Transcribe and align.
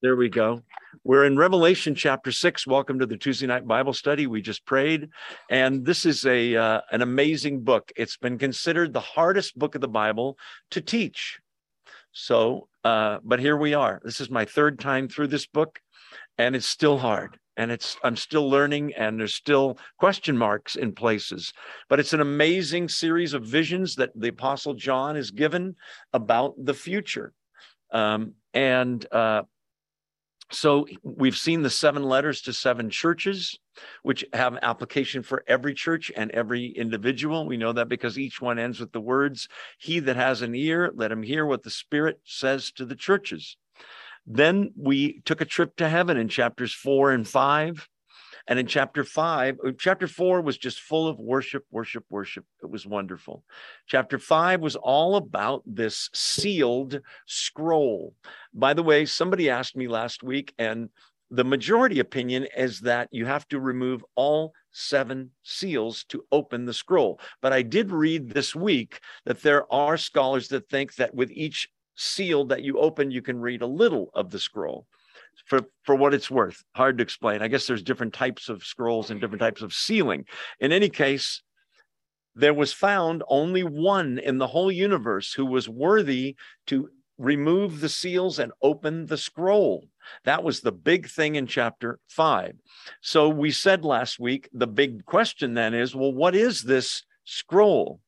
There 0.00 0.14
we 0.14 0.28
go. 0.28 0.62
We're 1.02 1.24
in 1.24 1.36
Revelation 1.36 1.96
chapter 1.96 2.30
six. 2.30 2.68
Welcome 2.68 3.00
to 3.00 3.06
the 3.06 3.16
Tuesday 3.16 3.48
night 3.48 3.66
Bible 3.66 3.92
study. 3.92 4.28
We 4.28 4.40
just 4.40 4.64
prayed, 4.64 5.08
and 5.50 5.84
this 5.84 6.06
is 6.06 6.24
a 6.24 6.54
uh, 6.54 6.80
an 6.92 7.02
amazing 7.02 7.64
book. 7.64 7.90
It's 7.96 8.16
been 8.16 8.38
considered 8.38 8.92
the 8.92 9.00
hardest 9.00 9.58
book 9.58 9.74
of 9.74 9.80
the 9.80 9.88
Bible 9.88 10.38
to 10.70 10.80
teach. 10.80 11.40
So, 12.12 12.68
uh, 12.84 13.18
but 13.24 13.40
here 13.40 13.56
we 13.56 13.74
are. 13.74 14.00
This 14.04 14.20
is 14.20 14.30
my 14.30 14.44
third 14.44 14.78
time 14.78 15.08
through 15.08 15.26
this 15.26 15.46
book, 15.46 15.80
and 16.38 16.54
it's 16.54 16.66
still 16.66 16.98
hard. 16.98 17.36
And 17.56 17.72
it's 17.72 17.96
I'm 18.04 18.14
still 18.14 18.48
learning, 18.48 18.94
and 18.94 19.18
there's 19.18 19.34
still 19.34 19.78
question 19.98 20.38
marks 20.38 20.76
in 20.76 20.92
places. 20.92 21.52
But 21.88 21.98
it's 21.98 22.12
an 22.12 22.20
amazing 22.20 22.88
series 22.88 23.34
of 23.34 23.42
visions 23.42 23.96
that 23.96 24.10
the 24.14 24.28
Apostle 24.28 24.74
John 24.74 25.16
is 25.16 25.32
given 25.32 25.74
about 26.12 26.54
the 26.56 26.74
future. 26.74 27.32
Um, 27.90 28.34
and 28.54 29.04
uh, 29.10 29.42
so 30.50 30.86
we've 31.02 31.36
seen 31.36 31.62
the 31.62 31.70
seven 31.70 32.02
letters 32.02 32.42
to 32.42 32.52
seven 32.52 32.88
churches, 32.88 33.58
which 34.02 34.24
have 34.32 34.58
application 34.62 35.22
for 35.22 35.44
every 35.46 35.74
church 35.74 36.10
and 36.16 36.30
every 36.30 36.66
individual. 36.66 37.46
We 37.46 37.58
know 37.58 37.72
that 37.72 37.88
because 37.88 38.18
each 38.18 38.40
one 38.40 38.58
ends 38.58 38.80
with 38.80 38.92
the 38.92 39.00
words, 39.00 39.48
He 39.78 40.00
that 40.00 40.16
has 40.16 40.42
an 40.42 40.54
ear, 40.54 40.90
let 40.94 41.12
him 41.12 41.22
hear 41.22 41.44
what 41.44 41.62
the 41.62 41.70
Spirit 41.70 42.20
says 42.24 42.72
to 42.72 42.86
the 42.86 42.96
churches. 42.96 43.56
Then 44.26 44.72
we 44.76 45.20
took 45.24 45.40
a 45.40 45.46
trip 45.46 45.76
to 45.76 45.88
heaven 45.88 46.16
in 46.16 46.28
chapters 46.28 46.72
four 46.72 47.12
and 47.12 47.26
five. 47.26 47.88
And 48.48 48.58
in 48.58 48.66
chapter 48.66 49.04
five, 49.04 49.58
uh, 49.64 49.72
chapter 49.78 50.06
four 50.06 50.40
was 50.40 50.56
just 50.56 50.80
full 50.80 51.06
of 51.06 51.18
worship, 51.18 51.64
worship, 51.70 52.04
worship. 52.08 52.46
It 52.62 52.70
was 52.70 52.86
wonderful. 52.86 53.44
Chapter 53.86 54.18
five 54.18 54.60
was 54.60 54.74
all 54.74 55.16
about 55.16 55.62
this 55.66 56.08
sealed 56.14 57.00
scroll. 57.26 58.14
By 58.54 58.72
the 58.72 58.82
way, 58.82 59.04
somebody 59.04 59.50
asked 59.50 59.76
me 59.76 59.86
last 59.86 60.22
week, 60.22 60.54
and 60.58 60.88
the 61.30 61.44
majority 61.44 62.00
opinion 62.00 62.46
is 62.56 62.80
that 62.80 63.08
you 63.12 63.26
have 63.26 63.46
to 63.48 63.60
remove 63.60 64.02
all 64.14 64.54
seven 64.72 65.30
seals 65.42 66.04
to 66.04 66.24
open 66.32 66.64
the 66.64 66.72
scroll. 66.72 67.20
But 67.42 67.52
I 67.52 67.60
did 67.60 67.92
read 67.92 68.30
this 68.30 68.54
week 68.54 69.00
that 69.26 69.42
there 69.42 69.70
are 69.70 69.98
scholars 69.98 70.48
that 70.48 70.70
think 70.70 70.94
that 70.94 71.14
with 71.14 71.30
each 71.30 71.68
seal 71.96 72.46
that 72.46 72.62
you 72.62 72.78
open, 72.78 73.10
you 73.10 73.20
can 73.20 73.38
read 73.38 73.60
a 73.60 73.66
little 73.66 74.08
of 74.14 74.30
the 74.30 74.38
scroll 74.38 74.86
for 75.46 75.62
for 75.84 75.94
what 75.94 76.14
it's 76.14 76.30
worth. 76.30 76.62
Hard 76.74 76.98
to 76.98 77.02
explain. 77.02 77.42
I 77.42 77.48
guess 77.48 77.66
there's 77.66 77.82
different 77.82 78.14
types 78.14 78.48
of 78.48 78.64
scrolls 78.64 79.10
and 79.10 79.20
different 79.20 79.40
types 79.40 79.62
of 79.62 79.72
sealing 79.72 80.24
in 80.60 80.72
any 80.72 80.88
case 80.88 81.42
there 82.38 82.54
was 82.54 82.72
found 82.72 83.24
only 83.28 83.64
one 83.64 84.16
in 84.18 84.38
the 84.38 84.46
whole 84.46 84.70
universe 84.70 85.32
who 85.32 85.44
was 85.44 85.68
worthy 85.68 86.36
to 86.68 86.88
remove 87.18 87.80
the 87.80 87.88
seals 87.88 88.38
and 88.38 88.52
open 88.62 89.06
the 89.06 89.16
scroll. 89.16 89.88
That 90.24 90.44
was 90.44 90.60
the 90.60 90.70
big 90.70 91.08
thing 91.08 91.34
in 91.34 91.48
chapter 91.48 91.98
5 92.08 92.54
so 93.02 93.28
we 93.28 93.50
said 93.50 93.84
last 93.84 94.20
week 94.20 94.48
the 94.52 94.68
big 94.68 95.04
question 95.04 95.54
then 95.54 95.74
is 95.74 95.94
well 95.94 96.12
what 96.12 96.34
is 96.34 96.62
this 96.62 97.02
scroll? 97.24 98.00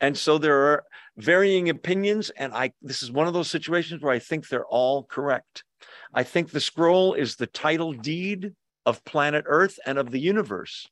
And 0.00 0.18
so 0.18 0.36
there 0.36 0.72
are 0.72 0.84
varying 1.16 1.68
opinions 1.68 2.30
and 2.30 2.52
i 2.54 2.72
this 2.80 3.02
is 3.02 3.12
one 3.12 3.26
of 3.26 3.34
those 3.34 3.50
situations 3.50 4.00
where 4.00 4.14
i 4.14 4.18
think 4.18 4.48
they're 4.48 4.66
all 4.66 5.04
correct 5.04 5.62
I 6.14 6.22
think 6.22 6.50
the 6.50 6.60
scroll 6.60 7.14
is 7.14 7.36
the 7.36 7.46
title 7.46 7.92
deed 7.92 8.52
of 8.84 9.04
planet 9.04 9.44
Earth 9.46 9.78
and 9.86 9.98
of 9.98 10.10
the 10.10 10.20
universe. 10.20 10.86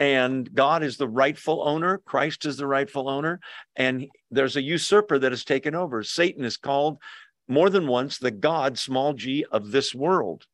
And 0.00 0.52
God 0.52 0.82
is 0.82 0.96
the 0.96 1.08
rightful 1.08 1.62
owner, 1.66 1.98
Christ 1.98 2.44
is 2.44 2.56
the 2.56 2.66
rightful 2.66 3.08
owner, 3.08 3.40
and 3.76 4.08
there's 4.30 4.56
a 4.56 4.62
usurper 4.62 5.18
that 5.18 5.32
has 5.32 5.44
taken 5.44 5.74
over. 5.74 6.02
Satan 6.02 6.44
is 6.44 6.56
called 6.56 6.98
more 7.46 7.70
than 7.70 7.86
once 7.86 8.18
the 8.18 8.30
God, 8.30 8.78
small 8.78 9.12
g, 9.14 9.44
of 9.52 9.70
this 9.70 9.94
world. 9.94 10.46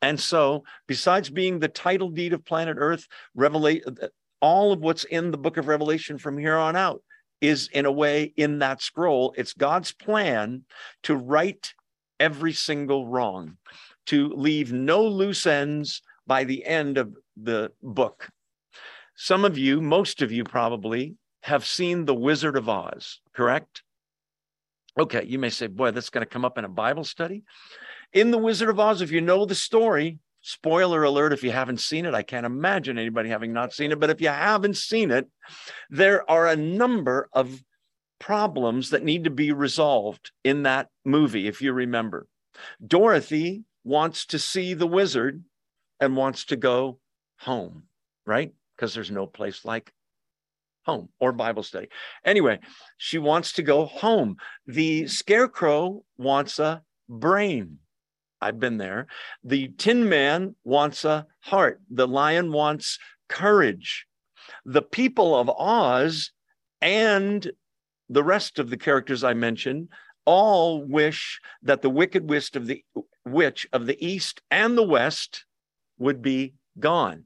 And 0.00 0.18
so, 0.18 0.64
besides 0.86 1.28
being 1.28 1.58
the 1.58 1.68
title 1.68 2.08
deed 2.08 2.32
of 2.32 2.44
planet 2.44 2.76
Earth, 2.78 3.06
all 4.40 4.72
of 4.72 4.80
what's 4.80 5.04
in 5.04 5.30
the 5.32 5.38
book 5.38 5.56
of 5.56 5.66
Revelation 5.66 6.18
from 6.18 6.38
here 6.38 6.56
on 6.56 6.76
out 6.76 7.02
is 7.40 7.68
in 7.72 7.84
a 7.84 7.92
way 7.92 8.32
in 8.36 8.60
that 8.60 8.80
scroll. 8.80 9.34
It's 9.36 9.52
God's 9.52 9.92
plan 9.92 10.64
to 11.02 11.16
right 11.16 11.74
every 12.20 12.52
single 12.52 13.06
wrong, 13.06 13.56
to 14.06 14.28
leave 14.28 14.72
no 14.72 15.04
loose 15.04 15.46
ends 15.46 16.02
by 16.26 16.44
the 16.44 16.64
end 16.64 16.98
of 16.98 17.14
the 17.36 17.72
book. 17.82 18.28
Some 19.14 19.44
of 19.44 19.58
you, 19.58 19.80
most 19.80 20.22
of 20.22 20.30
you 20.30 20.44
probably, 20.44 21.16
have 21.42 21.66
seen 21.66 22.04
The 22.04 22.14
Wizard 22.14 22.56
of 22.56 22.68
Oz, 22.68 23.20
correct? 23.34 23.82
Okay, 24.98 25.24
you 25.24 25.38
may 25.38 25.50
say, 25.50 25.66
boy, 25.66 25.90
that's 25.90 26.10
going 26.10 26.24
to 26.24 26.30
come 26.30 26.44
up 26.44 26.58
in 26.58 26.64
a 26.64 26.68
Bible 26.68 27.04
study. 27.04 27.44
In 28.12 28.30
The 28.30 28.38
Wizard 28.38 28.68
of 28.68 28.80
Oz, 28.80 29.02
if 29.02 29.10
you 29.10 29.20
know 29.20 29.44
the 29.44 29.54
story, 29.54 30.18
spoiler 30.40 31.04
alert 31.04 31.32
if 31.32 31.42
you 31.42 31.50
haven't 31.50 31.80
seen 31.80 32.06
it, 32.06 32.14
I 32.14 32.22
can't 32.22 32.46
imagine 32.46 32.98
anybody 32.98 33.28
having 33.28 33.52
not 33.52 33.72
seen 33.72 33.92
it, 33.92 34.00
but 34.00 34.10
if 34.10 34.20
you 34.20 34.28
haven't 34.28 34.76
seen 34.76 35.10
it, 35.10 35.28
there 35.90 36.28
are 36.30 36.46
a 36.46 36.56
number 36.56 37.28
of 37.32 37.62
problems 38.18 38.90
that 38.90 39.04
need 39.04 39.24
to 39.24 39.30
be 39.30 39.52
resolved 39.52 40.30
in 40.44 40.64
that 40.64 40.88
movie, 41.04 41.46
if 41.46 41.62
you 41.62 41.72
remember. 41.72 42.26
Dorothy 42.84 43.64
wants 43.84 44.26
to 44.26 44.38
see 44.38 44.74
the 44.74 44.86
wizard 44.86 45.42
and 46.00 46.16
wants 46.16 46.46
to 46.46 46.56
go 46.56 46.98
home, 47.40 47.84
right? 48.26 48.52
Because 48.76 48.94
there's 48.94 49.10
no 49.10 49.26
place 49.26 49.64
like 49.64 49.92
home 50.84 51.08
or 51.20 51.32
Bible 51.32 51.62
study. 51.62 51.88
Anyway, 52.24 52.58
she 52.96 53.18
wants 53.18 53.52
to 53.52 53.62
go 53.62 53.84
home. 53.84 54.36
The 54.66 55.06
scarecrow 55.06 56.02
wants 56.16 56.58
a 56.58 56.82
brain. 57.08 57.78
I've 58.40 58.60
been 58.60 58.78
there. 58.78 59.06
The 59.44 59.68
tin 59.76 60.08
man 60.08 60.54
wants 60.64 61.04
a 61.04 61.26
heart. 61.40 61.80
The 61.90 62.06
lion 62.06 62.52
wants 62.52 62.98
courage. 63.28 64.06
The 64.64 64.82
people 64.82 65.36
of 65.36 65.50
Oz 65.50 66.30
and 66.80 67.50
the 68.08 68.24
rest 68.24 68.58
of 68.58 68.70
the 68.70 68.76
characters 68.76 69.24
I 69.24 69.34
mentioned 69.34 69.88
all 70.24 70.84
wish 70.84 71.40
that 71.62 71.82
the 71.82 71.90
wicked 71.90 72.28
witch 72.28 72.54
of 72.54 72.66
the 72.66 72.84
witch 73.24 73.66
of 73.72 73.86
the 73.86 74.04
east 74.04 74.42
and 74.50 74.76
the 74.76 74.86
west 74.86 75.44
would 75.98 76.22
be 76.22 76.54
gone. 76.78 77.24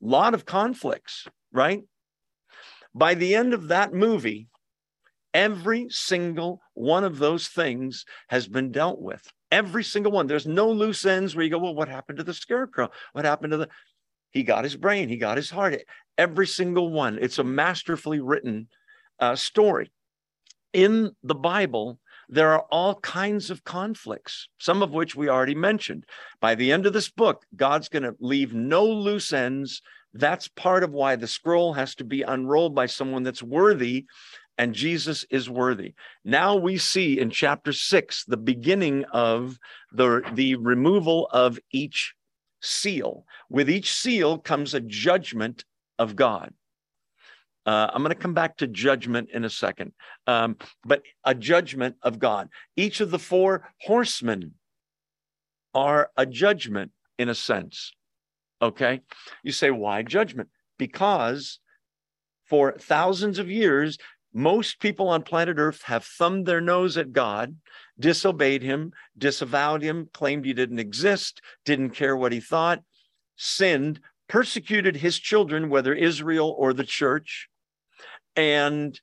Lot 0.00 0.34
of 0.34 0.44
conflicts, 0.44 1.26
right? 1.52 1.82
By 2.94 3.14
the 3.14 3.34
end 3.34 3.52
of 3.52 3.68
that 3.68 3.92
movie, 3.92 4.48
every 5.34 5.88
single 5.90 6.60
one 6.74 7.04
of 7.04 7.18
those 7.18 7.48
things 7.48 8.04
has 8.28 8.46
been 8.48 8.72
dealt 8.72 9.00
with. 9.00 9.26
Every 9.50 9.84
single 9.84 10.12
one. 10.12 10.26
There's 10.26 10.46
no 10.46 10.70
loose 10.70 11.04
ends 11.04 11.34
where 11.34 11.44
you 11.44 11.50
go, 11.50 11.58
well, 11.58 11.74
what 11.74 11.88
happened 11.88 12.18
to 12.18 12.24
the 12.24 12.34
scarecrow? 12.34 12.90
What 13.12 13.24
happened 13.24 13.52
to 13.52 13.56
the 13.58 13.68
he 14.30 14.42
got 14.42 14.64
his 14.64 14.76
brain, 14.76 15.08
he 15.08 15.16
got 15.16 15.36
his 15.36 15.50
heart. 15.50 15.82
Every 16.18 16.46
single 16.46 16.90
one. 16.90 17.18
It's 17.20 17.38
a 17.38 17.44
masterfully 17.44 18.20
written 18.20 18.68
uh, 19.18 19.34
story 19.34 19.90
in 20.72 21.12
the 21.22 21.34
Bible, 21.34 21.98
there 22.28 22.52
are 22.52 22.66
all 22.70 22.96
kinds 22.96 23.50
of 23.50 23.64
conflicts, 23.64 24.48
some 24.58 24.82
of 24.82 24.92
which 24.92 25.14
we 25.14 25.28
already 25.28 25.54
mentioned. 25.54 26.04
By 26.40 26.54
the 26.54 26.72
end 26.72 26.86
of 26.86 26.92
this 26.92 27.08
book, 27.08 27.44
God's 27.54 27.88
going 27.88 28.02
to 28.02 28.16
leave 28.18 28.52
no 28.52 28.84
loose 28.84 29.32
ends. 29.32 29.80
That's 30.12 30.48
part 30.48 30.82
of 30.82 30.92
why 30.92 31.16
the 31.16 31.28
scroll 31.28 31.74
has 31.74 31.94
to 31.96 32.04
be 32.04 32.22
unrolled 32.22 32.74
by 32.74 32.86
someone 32.86 33.22
that's 33.22 33.42
worthy, 33.42 34.06
and 34.58 34.74
Jesus 34.74 35.24
is 35.30 35.50
worthy. 35.50 35.94
Now 36.24 36.56
we 36.56 36.78
see 36.78 37.20
in 37.20 37.30
chapter 37.30 37.72
six 37.72 38.24
the 38.24 38.38
beginning 38.38 39.04
of 39.12 39.58
the, 39.92 40.22
the 40.32 40.56
removal 40.56 41.28
of 41.30 41.58
each 41.70 42.14
seal. 42.60 43.24
With 43.50 43.68
each 43.68 43.92
seal 43.92 44.38
comes 44.38 44.74
a 44.74 44.80
judgment 44.80 45.64
of 45.98 46.16
God. 46.16 46.54
Uh, 47.66 47.90
I'm 47.92 48.02
going 48.02 48.14
to 48.14 48.20
come 48.20 48.34
back 48.34 48.56
to 48.58 48.68
judgment 48.68 49.30
in 49.34 49.44
a 49.44 49.50
second, 49.50 49.92
um, 50.28 50.56
but 50.84 51.02
a 51.24 51.34
judgment 51.34 51.96
of 52.00 52.20
God. 52.20 52.48
Each 52.76 53.00
of 53.00 53.10
the 53.10 53.18
four 53.18 53.68
horsemen 53.80 54.54
are 55.74 56.10
a 56.16 56.24
judgment 56.24 56.92
in 57.18 57.28
a 57.28 57.34
sense. 57.34 57.92
Okay. 58.62 59.00
You 59.42 59.52
say, 59.52 59.70
why 59.70 60.02
judgment? 60.02 60.48
Because 60.78 61.58
for 62.46 62.76
thousands 62.78 63.38
of 63.38 63.50
years, 63.50 63.98
most 64.32 64.78
people 64.80 65.08
on 65.08 65.22
planet 65.22 65.56
Earth 65.58 65.82
have 65.82 66.04
thumbed 66.04 66.46
their 66.46 66.60
nose 66.60 66.96
at 66.96 67.12
God, 67.12 67.56
disobeyed 67.98 68.62
him, 68.62 68.92
disavowed 69.18 69.82
him, 69.82 70.08
claimed 70.12 70.44
he 70.44 70.52
didn't 70.52 70.78
exist, 70.78 71.40
didn't 71.64 71.90
care 71.90 72.16
what 72.16 72.32
he 72.32 72.40
thought, 72.40 72.82
sinned, 73.36 74.00
persecuted 74.28 74.96
his 74.96 75.18
children, 75.18 75.68
whether 75.68 75.94
Israel 75.94 76.54
or 76.58 76.72
the 76.72 76.84
church, 76.84 77.48
and 78.36 79.00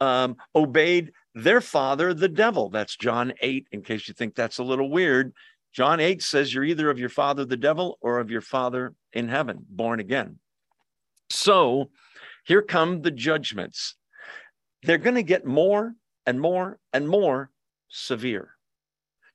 um, 0.00 0.36
obeyed 0.54 1.12
their 1.34 1.60
father, 1.60 2.12
the 2.14 2.28
devil. 2.28 2.70
That's 2.70 2.96
John 2.96 3.32
8, 3.40 3.68
in 3.72 3.82
case 3.82 4.08
you 4.08 4.14
think 4.14 4.34
that's 4.34 4.58
a 4.58 4.64
little 4.64 4.90
weird. 4.90 5.32
John 5.72 6.00
8 6.00 6.22
says 6.22 6.52
you're 6.52 6.64
either 6.64 6.90
of 6.90 6.98
your 6.98 7.08
father, 7.08 7.44
the 7.44 7.56
devil, 7.56 7.98
or 8.00 8.18
of 8.18 8.30
your 8.30 8.40
father 8.40 8.94
in 9.12 9.28
heaven, 9.28 9.64
born 9.68 10.00
again. 10.00 10.38
So 11.30 11.90
here 12.44 12.62
come 12.62 13.02
the 13.02 13.12
judgments. 13.12 13.94
They're 14.82 14.98
going 14.98 15.14
to 15.14 15.22
get 15.22 15.46
more 15.46 15.94
and 16.26 16.40
more 16.40 16.78
and 16.92 17.08
more 17.08 17.50
severe. 17.88 18.56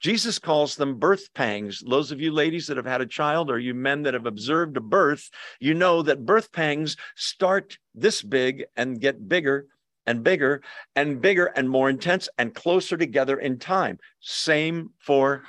Jesus 0.06 0.38
calls 0.38 0.76
them 0.76 1.00
birth 1.00 1.34
pangs. 1.34 1.82
Those 1.84 2.12
of 2.12 2.22
you 2.22 2.30
ladies 2.32 2.68
that 2.68 2.78
have 2.78 2.86
had 2.86 3.02
a 3.02 3.08
child 3.08 3.50
or 3.50 3.58
you 3.58 3.74
men 3.74 4.04
that 4.04 4.14
have 4.14 4.28
observed 4.28 4.78
a 4.78 4.80
birth, 4.80 5.32
you 5.60 5.74
know 5.74 6.04
that 6.04 6.28
birth 6.28 6.52
pangs 6.52 6.96
start 7.16 7.80
this 7.96 8.22
big 8.22 8.66
and 8.78 9.02
get 9.02 9.28
bigger 9.28 9.66
and 10.06 10.24
bigger 10.24 10.62
and 10.96 11.20
bigger 11.20 11.48
and 11.48 11.68
more 11.68 11.90
intense 11.90 12.30
and 12.38 12.54
closer 12.54 12.98
together 12.98 13.40
in 13.40 13.58
time. 13.58 13.98
Same 14.20 14.92
for 15.00 15.42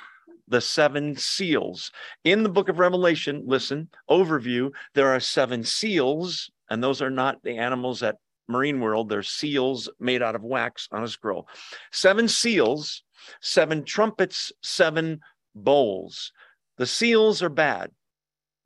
the 0.47 0.59
seven 0.59 1.15
seals. 1.15 1.91
In 2.23 2.41
the 2.41 2.49
book 2.49 2.67
of 2.67 2.79
Revelation, 2.79 3.43
listen, 3.45 3.89
overview, 4.09 4.71
there 4.95 5.09
are 5.09 5.19
seven 5.19 5.63
seals, 5.63 6.49
and 6.67 6.83
those 6.83 6.99
are 7.03 7.11
not 7.11 7.43
the 7.43 7.59
animals 7.59 8.01
at 8.01 8.15
Marine 8.47 8.79
World, 8.79 9.09
they're 9.09 9.21
seals 9.21 9.87
made 9.99 10.23
out 10.23 10.35
of 10.35 10.41
wax 10.41 10.87
on 10.91 11.03
a 11.03 11.07
scroll. 11.07 11.47
Seven 11.91 12.27
seals, 12.27 13.03
seven 13.41 13.83
trumpets, 13.83 14.51
seven 14.61 15.19
bowls. 15.55 16.31
The 16.77 16.85
seals 16.85 17.41
are 17.41 17.49
bad. 17.49 17.91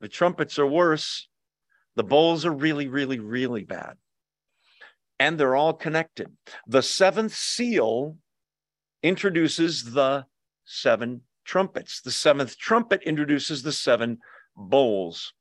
The 0.00 0.08
trumpets 0.08 0.58
are 0.58 0.66
worse. 0.66 1.28
The 1.96 2.04
bowls 2.04 2.44
are 2.44 2.52
really, 2.52 2.88
really, 2.88 3.18
really 3.18 3.64
bad. 3.64 3.94
And 5.18 5.38
they're 5.38 5.56
all 5.56 5.74
connected. 5.74 6.28
The 6.66 6.82
seventh 6.82 7.34
seal 7.34 8.16
introduces 9.02 9.92
the 9.92 10.26
seven 10.64 11.22
trumpets. 11.44 12.00
The 12.00 12.10
seventh 12.10 12.58
trumpet 12.58 13.02
introduces 13.02 13.62
the 13.62 13.72
seven 13.72 14.18
bowls. 14.56 15.32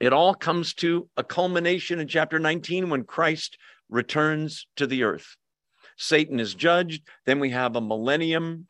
It 0.00 0.12
all 0.12 0.34
comes 0.34 0.74
to 0.74 1.08
a 1.16 1.24
culmination 1.24 2.00
in 2.00 2.08
chapter 2.08 2.38
19 2.38 2.90
when 2.90 3.04
Christ 3.04 3.56
returns 3.88 4.66
to 4.76 4.86
the 4.86 5.04
earth. 5.04 5.36
Satan 5.96 6.40
is 6.40 6.54
judged. 6.54 7.02
Then 7.26 7.40
we 7.40 7.50
have 7.50 7.76
a 7.76 7.80
millennium. 7.80 8.66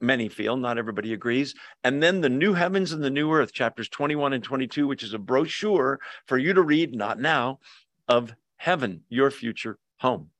Many 0.00 0.28
feel, 0.28 0.56
not 0.56 0.76
everybody 0.76 1.12
agrees. 1.14 1.54
And 1.82 2.02
then 2.02 2.20
the 2.20 2.28
new 2.28 2.52
heavens 2.52 2.92
and 2.92 3.02
the 3.02 3.10
new 3.10 3.32
earth, 3.32 3.52
chapters 3.52 3.88
21 3.88 4.34
and 4.34 4.44
22, 4.44 4.86
which 4.86 5.02
is 5.02 5.14
a 5.14 5.18
brochure 5.18 5.98
for 6.26 6.36
you 6.36 6.52
to 6.52 6.62
read, 6.62 6.94
not 6.94 7.18
now, 7.18 7.60
of 8.08 8.34
heaven, 8.56 9.02
your 9.08 9.30
future 9.30 9.78
home. 9.98 10.30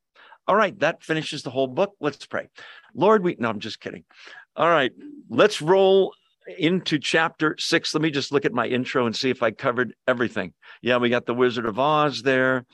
All 0.46 0.56
right, 0.56 0.78
that 0.81 1.02
finishes 1.02 1.43
the 1.43 1.50
whole 1.50 1.66
book. 1.66 1.94
Let's 2.00 2.26
pray. 2.26 2.49
Lord, 2.94 3.25
we, 3.25 3.37
no, 3.38 3.49
I'm 3.49 3.61
just 3.61 3.81
kidding. 3.81 4.05
All 4.56 4.69
right, 4.69 4.93
let's 5.31 5.62
roll 5.62 6.12
into 6.58 6.99
chapter 6.99 7.56
six. 7.58 7.94
Let 7.94 8.02
me 8.02 8.11
just 8.11 8.32
look 8.32 8.44
at 8.44 8.52
my 8.52 8.66
intro 8.66 9.06
and 9.06 9.16
see 9.16 9.31
if 9.31 9.43
I 9.43 9.50
covered 9.50 9.94
everything. 10.06 10.52
Yeah, 10.82 10.99
we 10.99 11.08
got 11.08 11.25
the 11.26 11.34
Wizard 11.34 11.66
of 11.66 11.78
Oz 11.78 12.22
there. 12.22 12.66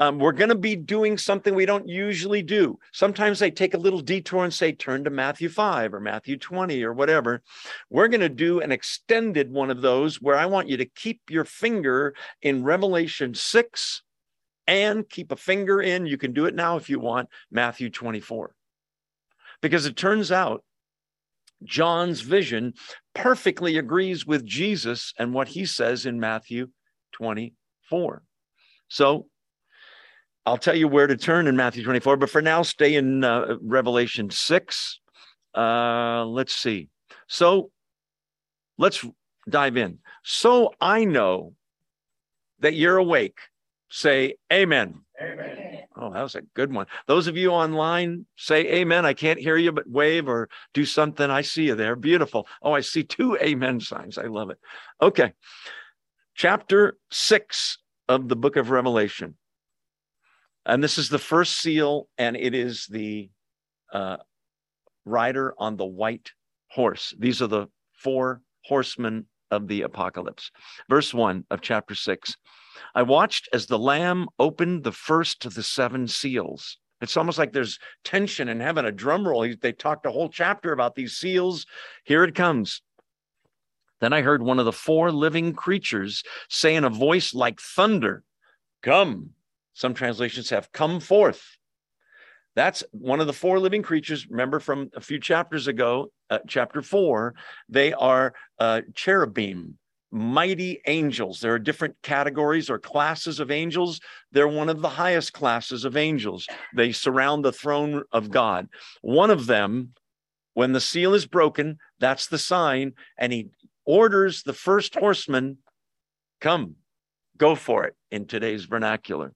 Um, 0.00 0.18
we're 0.18 0.32
going 0.32 0.48
to 0.48 0.54
be 0.54 0.76
doing 0.76 1.18
something 1.18 1.54
we 1.54 1.66
don't 1.66 1.86
usually 1.86 2.42
do. 2.42 2.78
Sometimes 2.90 3.42
I 3.42 3.50
take 3.50 3.74
a 3.74 3.78
little 3.78 4.00
detour 4.00 4.44
and 4.44 4.52
say, 4.52 4.72
turn 4.72 5.04
to 5.04 5.10
Matthew 5.10 5.50
5 5.50 5.92
or 5.92 6.00
Matthew 6.00 6.38
20 6.38 6.82
or 6.82 6.94
whatever. 6.94 7.42
We're 7.90 8.08
going 8.08 8.22
to 8.22 8.30
do 8.30 8.60
an 8.60 8.72
extended 8.72 9.52
one 9.52 9.70
of 9.70 9.82
those 9.82 10.20
where 10.20 10.36
I 10.36 10.46
want 10.46 10.68
you 10.68 10.78
to 10.78 10.86
keep 10.86 11.20
your 11.28 11.44
finger 11.44 12.14
in 12.40 12.64
Revelation 12.64 13.34
6 13.34 14.02
and 14.66 15.08
keep 15.08 15.32
a 15.32 15.36
finger 15.36 15.82
in, 15.82 16.06
you 16.06 16.16
can 16.16 16.32
do 16.32 16.46
it 16.46 16.54
now 16.54 16.76
if 16.76 16.88
you 16.88 16.98
want, 16.98 17.28
Matthew 17.50 17.90
24. 17.90 18.54
Because 19.60 19.84
it 19.84 19.96
turns 19.96 20.32
out 20.32 20.64
John's 21.64 22.22
vision 22.22 22.74
perfectly 23.14 23.76
agrees 23.76 24.24
with 24.24 24.46
Jesus 24.46 25.12
and 25.18 25.34
what 25.34 25.48
he 25.48 25.66
says 25.66 26.06
in 26.06 26.20
Matthew 26.20 26.68
24. 27.12 28.22
So 28.88 29.26
I'll 30.46 30.58
tell 30.58 30.74
you 30.74 30.88
where 30.88 31.06
to 31.06 31.16
turn 31.16 31.46
in 31.46 31.56
Matthew 31.56 31.84
24, 31.84 32.16
but 32.16 32.30
for 32.30 32.42
now, 32.42 32.62
stay 32.62 32.94
in 32.94 33.24
uh, 33.24 33.56
Revelation 33.60 34.30
6. 34.30 35.00
Uh, 35.54 36.24
let's 36.26 36.54
see. 36.54 36.88
So 37.26 37.70
let's 38.78 39.04
dive 39.48 39.76
in. 39.76 39.98
So 40.24 40.72
I 40.80 41.04
know 41.04 41.54
that 42.60 42.74
you're 42.74 42.96
awake. 42.96 43.38
Say 43.90 44.36
amen. 44.52 45.00
Amen. 45.20 45.80
Oh, 45.96 46.12
that 46.12 46.22
was 46.22 46.34
a 46.34 46.42
good 46.54 46.72
one. 46.72 46.86
Those 47.06 47.26
of 47.26 47.36
you 47.36 47.50
online, 47.50 48.24
say 48.36 48.66
amen. 48.80 49.04
I 49.04 49.12
can't 49.12 49.38
hear 49.38 49.56
you, 49.56 49.72
but 49.72 49.88
wave 49.88 50.28
or 50.28 50.48
do 50.72 50.86
something. 50.86 51.28
I 51.28 51.42
see 51.42 51.64
you 51.64 51.74
there. 51.74 51.96
Beautiful. 51.96 52.46
Oh, 52.62 52.72
I 52.72 52.80
see 52.80 53.02
two 53.02 53.36
amen 53.36 53.80
signs. 53.80 54.16
I 54.16 54.24
love 54.24 54.50
it. 54.50 54.58
Okay. 55.02 55.32
Chapter 56.34 56.96
six 57.10 57.78
of 58.08 58.28
the 58.28 58.36
book 58.36 58.56
of 58.56 58.70
Revelation. 58.70 59.36
And 60.66 60.84
this 60.84 60.98
is 60.98 61.08
the 61.08 61.18
first 61.18 61.56
seal, 61.56 62.08
and 62.18 62.36
it 62.36 62.54
is 62.54 62.86
the 62.86 63.30
uh, 63.92 64.18
rider 65.04 65.54
on 65.58 65.76
the 65.76 65.86
white 65.86 66.32
horse. 66.68 67.14
These 67.18 67.42
are 67.42 67.46
the 67.46 67.66
four 67.98 68.42
horsemen 68.64 69.26
of 69.50 69.68
the 69.68 69.82
apocalypse. 69.82 70.50
Verse 70.88 71.12
one 71.12 71.44
of 71.50 71.60
chapter 71.60 71.94
six. 71.94 72.36
I 72.94 73.02
watched 73.02 73.48
as 73.52 73.66
the 73.66 73.78
Lamb 73.78 74.28
opened 74.38 74.84
the 74.84 74.92
first 74.92 75.44
of 75.44 75.54
the 75.54 75.62
seven 75.62 76.06
seals. 76.06 76.78
It's 77.00 77.16
almost 77.16 77.38
like 77.38 77.52
there's 77.52 77.78
tension 78.04 78.48
in 78.48 78.60
heaven, 78.60 78.84
a 78.84 78.92
drum 78.92 79.26
roll. 79.26 79.46
They 79.60 79.72
talked 79.72 80.06
a 80.06 80.10
whole 80.10 80.28
chapter 80.28 80.72
about 80.72 80.94
these 80.94 81.14
seals. 81.16 81.66
Here 82.04 82.24
it 82.24 82.34
comes. 82.34 82.82
Then 84.00 84.12
I 84.12 84.22
heard 84.22 84.42
one 84.42 84.58
of 84.58 84.64
the 84.64 84.72
four 84.72 85.10
living 85.10 85.52
creatures 85.52 86.22
say 86.48 86.74
in 86.74 86.84
a 86.84 86.90
voice 86.90 87.34
like 87.34 87.60
thunder, 87.60 88.22
Come. 88.82 89.30
Some 89.80 89.94
translations 89.94 90.50
have 90.50 90.70
come 90.72 91.00
forth. 91.00 91.56
That's 92.54 92.84
one 92.90 93.18
of 93.18 93.26
the 93.26 93.32
four 93.32 93.58
living 93.58 93.82
creatures. 93.82 94.28
Remember 94.28 94.60
from 94.60 94.90
a 94.94 95.00
few 95.00 95.18
chapters 95.18 95.68
ago, 95.68 96.12
uh, 96.28 96.40
chapter 96.46 96.82
four, 96.82 97.34
they 97.66 97.94
are 97.94 98.34
uh, 98.58 98.82
cherubim 98.94 99.78
mighty 100.12 100.82
angels. 100.86 101.40
There 101.40 101.54
are 101.54 101.58
different 101.58 101.96
categories 102.02 102.68
or 102.68 102.78
classes 102.78 103.40
of 103.40 103.50
angels. 103.50 104.00
They're 104.32 104.46
one 104.46 104.68
of 104.68 104.82
the 104.82 104.90
highest 104.90 105.32
classes 105.32 105.86
of 105.86 105.96
angels. 105.96 106.46
They 106.76 106.92
surround 106.92 107.42
the 107.42 107.52
throne 107.52 108.02
of 108.12 108.30
God. 108.30 108.68
One 109.00 109.30
of 109.30 109.46
them, 109.46 109.94
when 110.52 110.72
the 110.72 110.80
seal 110.82 111.14
is 111.14 111.24
broken, 111.24 111.78
that's 112.00 112.26
the 112.26 112.38
sign, 112.38 112.92
and 113.16 113.32
he 113.32 113.48
orders 113.86 114.42
the 114.42 114.52
first 114.52 114.94
horseman, 114.94 115.56
come, 116.38 116.74
go 117.38 117.54
for 117.54 117.84
it 117.84 117.96
in 118.10 118.26
today's 118.26 118.66
vernacular. 118.66 119.32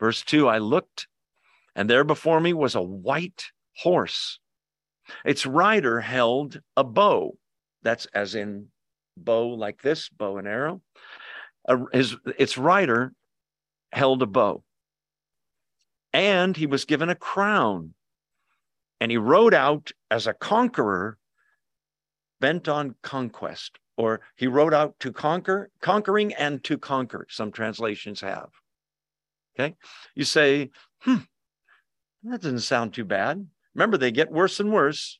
Verse 0.00 0.22
two, 0.22 0.48
I 0.48 0.58
looked, 0.58 1.08
and 1.74 1.88
there 1.88 2.04
before 2.04 2.40
me 2.40 2.52
was 2.52 2.74
a 2.74 2.82
white 2.82 3.46
horse. 3.76 4.38
Its 5.24 5.46
rider 5.46 6.00
held 6.00 6.60
a 6.76 6.84
bow. 6.84 7.36
That's 7.82 8.06
as 8.14 8.34
in 8.34 8.68
bow 9.16 9.48
like 9.48 9.82
this, 9.82 10.08
bow 10.08 10.36
and 10.36 10.46
arrow. 10.46 10.82
His, 11.92 12.16
its 12.38 12.58
rider 12.58 13.12
held 13.92 14.22
a 14.22 14.26
bow. 14.26 14.62
And 16.12 16.56
he 16.56 16.66
was 16.66 16.84
given 16.84 17.08
a 17.08 17.14
crown. 17.14 17.94
And 19.00 19.10
he 19.10 19.16
rode 19.16 19.54
out 19.54 19.92
as 20.10 20.26
a 20.26 20.34
conqueror 20.34 21.18
bent 22.40 22.68
on 22.68 22.94
conquest, 23.02 23.78
or 23.96 24.20
he 24.36 24.46
rode 24.46 24.74
out 24.74 24.98
to 25.00 25.12
conquer, 25.12 25.70
conquering 25.80 26.32
and 26.34 26.62
to 26.64 26.78
conquer, 26.78 27.26
some 27.28 27.50
translations 27.50 28.20
have. 28.20 28.50
Okay. 29.58 29.74
You 30.14 30.24
say, 30.24 30.70
hmm, 31.00 31.16
that 32.24 32.42
doesn't 32.42 32.60
sound 32.60 32.94
too 32.94 33.04
bad. 33.04 33.46
Remember, 33.74 33.96
they 33.96 34.10
get 34.10 34.30
worse 34.30 34.60
and 34.60 34.72
worse. 34.72 35.18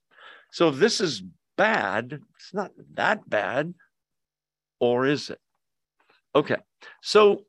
So 0.53 0.69
if 0.69 0.77
this 0.77 1.01
is 1.01 1.23
bad, 1.57 2.21
it's 2.37 2.55
not 2.55 2.71
that 2.95 3.29
bad 3.29 3.75
or 4.81 5.07
is 5.07 5.31
it? 5.31 5.41
Okay, 6.35 6.57
so 7.03 7.45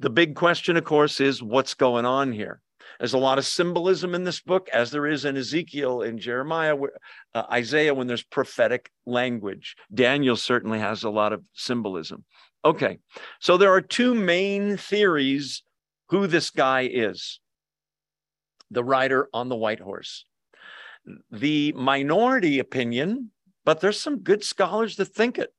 the 0.00 0.10
big 0.10 0.34
question, 0.34 0.76
of 0.76 0.84
course, 0.84 1.20
is 1.20 1.42
what's 1.42 1.74
going 1.74 2.04
on 2.04 2.32
here? 2.32 2.60
There's 2.98 3.14
a 3.14 3.18
lot 3.18 3.38
of 3.38 3.46
symbolism 3.46 4.14
in 4.14 4.24
this 4.24 4.40
book, 4.40 4.68
as 4.72 4.90
there 4.90 5.06
is 5.06 5.24
in 5.24 5.36
Ezekiel, 5.36 6.02
in 6.02 6.18
Jeremiah, 6.18 6.76
uh, 7.34 7.42
Isaiah, 7.50 7.94
when 7.94 8.06
there's 8.06 8.22
prophetic 8.22 8.90
language. 9.06 9.76
Daniel 9.92 10.36
certainly 10.36 10.78
has 10.78 11.02
a 11.02 11.10
lot 11.10 11.32
of 11.32 11.44
symbolism. 11.54 12.24
Okay, 12.64 12.98
so 13.40 13.56
there 13.56 13.72
are 13.72 13.80
two 13.80 14.14
main 14.14 14.76
theories 14.76 15.62
who 16.08 16.26
this 16.26 16.50
guy 16.50 16.88
is 16.90 17.40
the 18.70 18.84
rider 18.84 19.28
on 19.32 19.48
the 19.48 19.56
white 19.56 19.80
horse. 19.80 20.24
The 21.30 21.72
minority 21.72 22.58
opinion, 22.58 23.30
but 23.64 23.80
there's 23.80 24.00
some 24.00 24.20
good 24.20 24.42
scholars 24.42 24.96
that 24.96 25.06
think 25.06 25.38
it, 25.38 25.52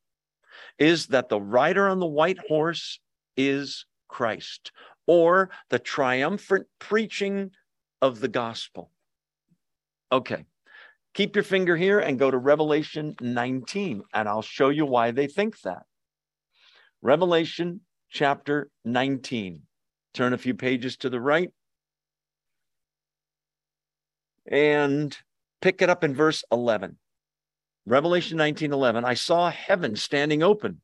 is 0.77 1.07
that 1.07 1.29
the 1.29 1.39
rider 1.39 1.87
on 1.87 1.99
the 1.99 2.05
white 2.05 2.39
horse 2.47 2.99
is 3.37 3.85
Christ 4.07 4.71
or 5.07 5.49
the 5.69 5.79
triumphant 5.79 6.67
preaching 6.79 7.51
of 8.01 8.19
the 8.19 8.27
gospel. 8.27 8.91
Okay, 10.11 10.45
keep 11.13 11.35
your 11.35 11.43
finger 11.43 11.75
here 11.75 11.99
and 11.99 12.19
go 12.19 12.31
to 12.31 12.37
Revelation 12.37 13.15
19, 13.21 14.03
and 14.13 14.29
I'll 14.29 14.41
show 14.41 14.69
you 14.69 14.85
why 14.85 15.11
they 15.11 15.27
think 15.27 15.59
that. 15.61 15.83
Revelation 17.01 17.81
chapter 18.09 18.69
19. 18.83 19.61
Turn 20.15 20.31
a 20.31 20.37
few 20.37 20.53
pages 20.53 20.95
to 20.97 21.09
the 21.09 21.19
right. 21.19 21.51
And 24.49 25.15
pick 25.61 25.81
it 25.81 25.89
up 25.89 26.05
in 26.05 26.15
verse 26.15 26.43
11. 26.53 26.97
Revelation 27.85 28.37
19 28.37 28.71
11. 28.71 29.03
I 29.03 29.13
saw 29.13 29.51
heaven 29.51 29.97
standing 29.97 30.41
open, 30.41 30.79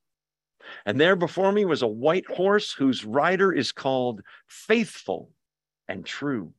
and 0.85 0.99
there 0.99 1.15
before 1.15 1.51
me 1.53 1.63
was 1.63 1.81
a 1.81 1.87
white 1.87 2.27
horse 2.27 2.73
whose 2.73 3.05
rider 3.05 3.53
is 3.53 3.71
called 3.71 4.21
Faithful 4.47 5.31
and 5.87 6.05
True. 6.05 6.53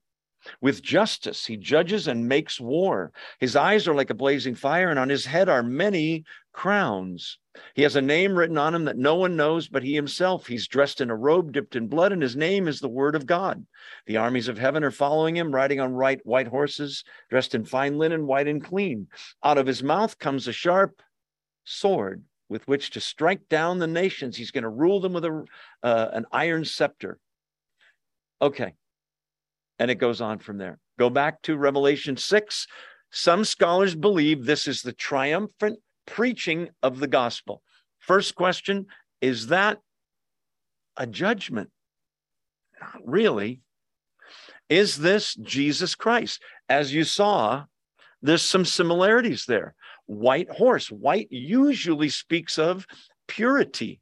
With 0.61 0.83
justice, 0.83 1.45
he 1.45 1.59
judges 1.59 2.09
and 2.09 2.27
makes 2.27 2.59
war. 2.59 3.13
His 3.39 3.55
eyes 3.55 3.87
are 3.87 3.95
like 3.95 4.11
a 4.11 4.15
blazing 4.15 4.55
fire, 4.55 4.89
and 4.89 4.99
on 4.99 5.11
his 5.11 5.27
head 5.27 5.49
are 5.49 5.63
many 5.63 6.25
crowns. 6.53 7.39
He 7.75 7.83
has 7.83 7.97
a 7.97 8.03
name 8.03 8.37
written 8.37 8.57
on 8.57 8.75
him 8.75 8.87
that 8.87 8.97
no 8.97 9.17
one 9.17 9.37
knows 9.37 9.69
but 9.69 9.83
he 9.83 9.95
himself. 9.95 10.47
He's 10.47 10.67
dressed 10.67 11.01
in 11.01 11.11
a 11.11 11.17
robe 11.17 11.53
dipped 11.53 11.77
in 11.77 11.87
blood, 11.87 12.13
and 12.13 12.23
his 12.23 12.37
name 12.37 12.67
is 12.67 12.81
the 12.81 12.89
Word 12.89 13.15
of 13.15 13.27
God. 13.27 13.67
The 14.07 14.17
armies 14.17 14.49
of 14.49 14.59
heaven 14.59 14.83
are 14.85 14.91
following 14.91 15.37
him, 15.37 15.55
riding 15.55 15.81
on 15.81 15.95
white, 15.95 16.25
white 16.25 16.49
horses, 16.49 17.05
dressed 17.29 17.55
in 17.55 17.65
fine 17.65 17.99
linen, 17.99 18.27
white 18.27 18.49
and 18.49 18.65
clean. 18.65 19.09
Out 19.45 19.59
of 19.59 19.67
his 19.67 19.83
mouth 19.83 20.19
comes 20.19 20.49
a 20.49 20.53
sharp 20.53 21.03
sword 21.65 22.25
with 22.49 22.67
which 22.69 22.91
to 22.91 23.01
strike 23.01 23.49
down 23.49 23.79
the 23.79 23.87
nations. 23.87 24.37
He's 24.37 24.51
going 24.51 24.63
to 24.63 24.69
rule 24.69 25.01
them 25.01 25.13
with 25.13 25.25
a, 25.25 25.45
uh, 25.83 26.09
an 26.13 26.27
iron 26.33 26.65
scepter. 26.65 27.19
Okay. 28.41 28.75
And 29.79 29.91
it 29.91 29.97
goes 29.97 30.21
on 30.21 30.39
from 30.39 30.59
there. 30.59 30.79
Go 30.99 31.11
back 31.11 31.43
to 31.43 31.57
Revelation 31.57 32.17
6. 32.17 32.67
Some 33.11 33.45
scholars 33.45 33.95
believe 33.95 34.45
this 34.45 34.69
is 34.69 34.83
the 34.83 34.93
triumphant 34.93 35.79
preaching 36.07 36.71
of 36.83 36.99
the 36.99 37.07
gospel. 37.07 37.63
First 37.99 38.35
question 38.35 38.87
is 39.21 39.49
that 39.49 39.79
a 40.97 41.07
judgment? 41.07 41.71
Not 42.81 43.01
really. 43.05 43.61
Is 44.69 44.97
this 44.97 45.35
Jesus 45.35 45.95
Christ? 45.95 46.43
As 46.69 46.93
you 46.93 47.05
saw, 47.05 47.65
there's 48.23 48.43
some 48.43 48.65
similarities 48.65 49.45
there. 49.47 49.75
White 50.07 50.51
horse, 50.51 50.91
white 50.91 51.29
usually 51.31 52.09
speaks 52.09 52.59
of 52.59 52.87
purity. 53.29 54.01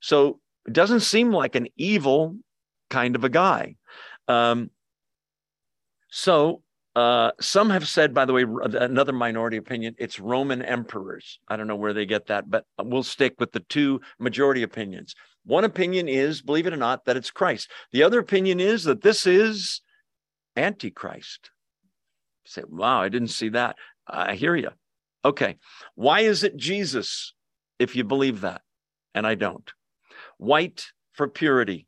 So 0.00 0.40
it 0.66 0.72
doesn't 0.72 1.00
seem 1.00 1.32
like 1.32 1.54
an 1.54 1.68
evil 1.76 2.36
kind 2.90 3.16
of 3.16 3.24
a 3.24 3.28
guy. 3.28 3.76
Um, 4.28 4.70
so 6.10 6.62
uh, 6.96 7.30
some 7.42 7.68
have 7.68 7.86
said, 7.86 8.14
by 8.14 8.24
the 8.24 8.32
way, 8.32 8.46
another 8.62 9.12
minority 9.12 9.58
opinion, 9.58 9.94
it's 9.98 10.18
Roman 10.18 10.62
emperors. 10.62 11.38
I 11.46 11.56
don't 11.56 11.66
know 11.66 11.76
where 11.76 11.92
they 11.92 12.06
get 12.06 12.28
that, 12.28 12.48
but 12.48 12.64
we'll 12.82 13.02
stick 13.02 13.34
with 13.38 13.52
the 13.52 13.60
two 13.60 14.00
majority 14.18 14.62
opinions. 14.62 15.14
One 15.44 15.64
opinion 15.64 16.08
is, 16.08 16.40
believe 16.40 16.66
it 16.66 16.72
or 16.72 16.78
not, 16.78 17.04
that 17.04 17.18
it's 17.18 17.30
Christ. 17.30 17.70
The 17.92 18.02
other 18.02 18.18
opinion 18.18 18.60
is 18.60 18.84
that 18.84 19.02
this 19.02 19.26
is 19.26 19.82
Antichrist. 20.56 21.50
You 22.46 22.50
say, 22.50 22.62
wow, 22.66 23.02
I 23.02 23.10
didn't 23.10 23.28
see 23.28 23.50
that. 23.50 23.76
I 24.08 24.34
hear 24.34 24.56
you. 24.56 24.70
Okay. 25.22 25.56
Why 25.96 26.20
is 26.20 26.44
it 26.44 26.56
Jesus 26.56 27.34
if 27.78 27.94
you 27.94 28.04
believe 28.04 28.40
that? 28.40 28.62
And 29.14 29.26
I 29.26 29.34
don't. 29.34 29.70
White 30.38 30.86
for 31.12 31.28
purity. 31.28 31.86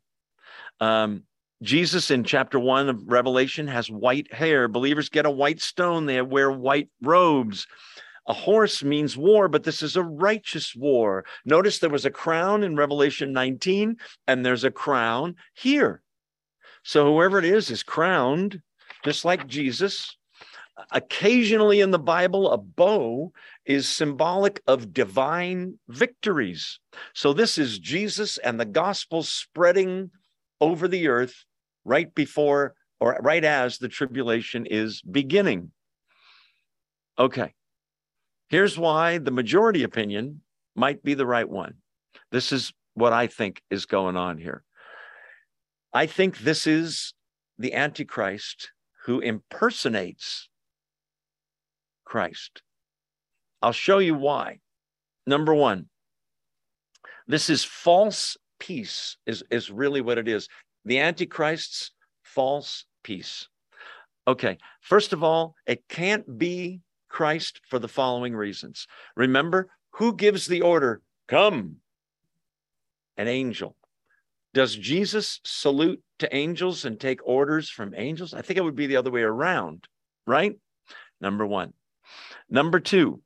Um, 0.80 1.22
Jesus 1.62 2.10
in 2.10 2.22
chapter 2.22 2.58
one 2.58 2.88
of 2.88 3.02
Revelation 3.06 3.66
has 3.66 3.90
white 3.90 4.32
hair. 4.32 4.68
Believers 4.68 5.08
get 5.08 5.26
a 5.26 5.30
white 5.30 5.60
stone. 5.60 6.06
They 6.06 6.22
wear 6.22 6.52
white 6.52 6.88
robes. 7.02 7.66
A 8.28 8.32
horse 8.32 8.84
means 8.84 9.16
war, 9.16 9.48
but 9.48 9.64
this 9.64 9.82
is 9.82 9.96
a 9.96 10.02
righteous 10.02 10.76
war. 10.76 11.24
Notice 11.44 11.78
there 11.78 11.90
was 11.90 12.04
a 12.04 12.10
crown 12.10 12.62
in 12.62 12.76
Revelation 12.76 13.32
19, 13.32 13.96
and 14.26 14.44
there's 14.44 14.64
a 14.64 14.70
crown 14.70 15.34
here. 15.54 16.02
So 16.84 17.06
whoever 17.06 17.38
it 17.38 17.44
is 17.44 17.70
is 17.70 17.82
crowned, 17.82 18.60
just 19.02 19.24
like 19.24 19.46
Jesus. 19.46 20.16
Occasionally 20.92 21.80
in 21.80 21.90
the 21.90 21.98
Bible, 21.98 22.52
a 22.52 22.58
bow 22.58 23.32
is 23.64 23.88
symbolic 23.88 24.62
of 24.66 24.92
divine 24.92 25.78
victories. 25.88 26.78
So 27.14 27.32
this 27.32 27.58
is 27.58 27.78
Jesus 27.80 28.38
and 28.38 28.60
the 28.60 28.64
gospel 28.64 29.22
spreading 29.22 30.10
over 30.60 30.88
the 30.88 31.08
earth 31.08 31.44
right 31.84 32.14
before 32.14 32.74
or 33.00 33.18
right 33.22 33.44
as 33.44 33.78
the 33.78 33.88
tribulation 33.88 34.66
is 34.66 35.00
beginning. 35.02 35.70
Okay. 37.18 37.54
Here's 38.48 38.78
why 38.78 39.18
the 39.18 39.30
majority 39.30 39.82
opinion 39.82 40.42
might 40.74 41.02
be 41.02 41.14
the 41.14 41.26
right 41.26 41.48
one. 41.48 41.74
This 42.30 42.52
is 42.52 42.72
what 42.94 43.12
I 43.12 43.26
think 43.26 43.62
is 43.70 43.86
going 43.86 44.16
on 44.16 44.38
here. 44.38 44.64
I 45.92 46.06
think 46.06 46.38
this 46.38 46.66
is 46.66 47.14
the 47.58 47.74
Antichrist 47.74 48.70
who 49.04 49.20
impersonates 49.20 50.48
Christ. 52.04 52.62
I'll 53.62 53.72
show 53.72 53.98
you 53.98 54.14
why. 54.14 54.60
Number 55.26 55.54
one, 55.54 55.86
this 57.26 57.50
is 57.50 57.64
false 57.64 58.36
peace, 58.58 59.16
is, 59.26 59.42
is 59.50 59.70
really 59.70 60.00
what 60.00 60.18
it 60.18 60.28
is 60.28 60.48
the 60.84 60.98
Antichrist's 60.98 61.92
false 62.22 62.86
peace. 63.02 63.48
Okay, 64.26 64.58
first 64.80 65.12
of 65.12 65.22
all, 65.22 65.54
it 65.66 65.88
can't 65.88 66.38
be 66.38 66.80
Christ 67.08 67.60
for 67.68 67.78
the 67.78 67.88
following 67.88 68.34
reasons. 68.34 68.86
Remember, 69.16 69.70
who 69.92 70.14
gives 70.14 70.46
the 70.46 70.62
order? 70.62 71.02
Come. 71.26 71.76
An 73.16 73.28
angel. 73.28 73.76
Does 74.54 74.74
Jesus 74.74 75.40
salute 75.44 76.02
to 76.20 76.34
angels 76.34 76.84
and 76.84 76.98
take 76.98 77.20
orders 77.26 77.68
from 77.68 77.94
angels? 77.96 78.34
I 78.34 78.42
think 78.42 78.58
it 78.58 78.64
would 78.64 78.76
be 78.76 78.86
the 78.86 78.96
other 78.96 79.10
way 79.10 79.22
around, 79.22 79.86
right? 80.26 80.56
Number 81.20 81.46
one. 81.46 81.72
Number 82.48 82.80
two, 82.80 83.20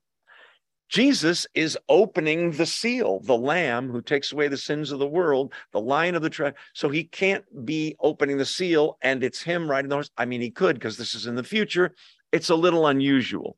Jesus 0.92 1.46
is 1.54 1.78
opening 1.88 2.50
the 2.50 2.66
seal, 2.66 3.20
the 3.20 3.34
lamb 3.34 3.90
who 3.90 4.02
takes 4.02 4.30
away 4.30 4.48
the 4.48 4.58
sins 4.58 4.92
of 4.92 4.98
the 4.98 5.06
world, 5.06 5.54
the 5.72 5.80
lion 5.80 6.14
of 6.14 6.20
the 6.20 6.28
tribe. 6.28 6.54
So 6.74 6.90
he 6.90 7.02
can't 7.02 7.46
be 7.64 7.96
opening 7.98 8.36
the 8.36 8.44
seal 8.44 8.98
and 9.00 9.24
it's 9.24 9.40
him 9.40 9.70
riding 9.70 9.88
the 9.88 9.96
horse. 9.96 10.10
I 10.18 10.26
mean, 10.26 10.42
he 10.42 10.50
could 10.50 10.74
because 10.74 10.98
this 10.98 11.14
is 11.14 11.26
in 11.26 11.34
the 11.34 11.42
future. 11.42 11.94
It's 12.30 12.50
a 12.50 12.54
little 12.54 12.86
unusual. 12.86 13.56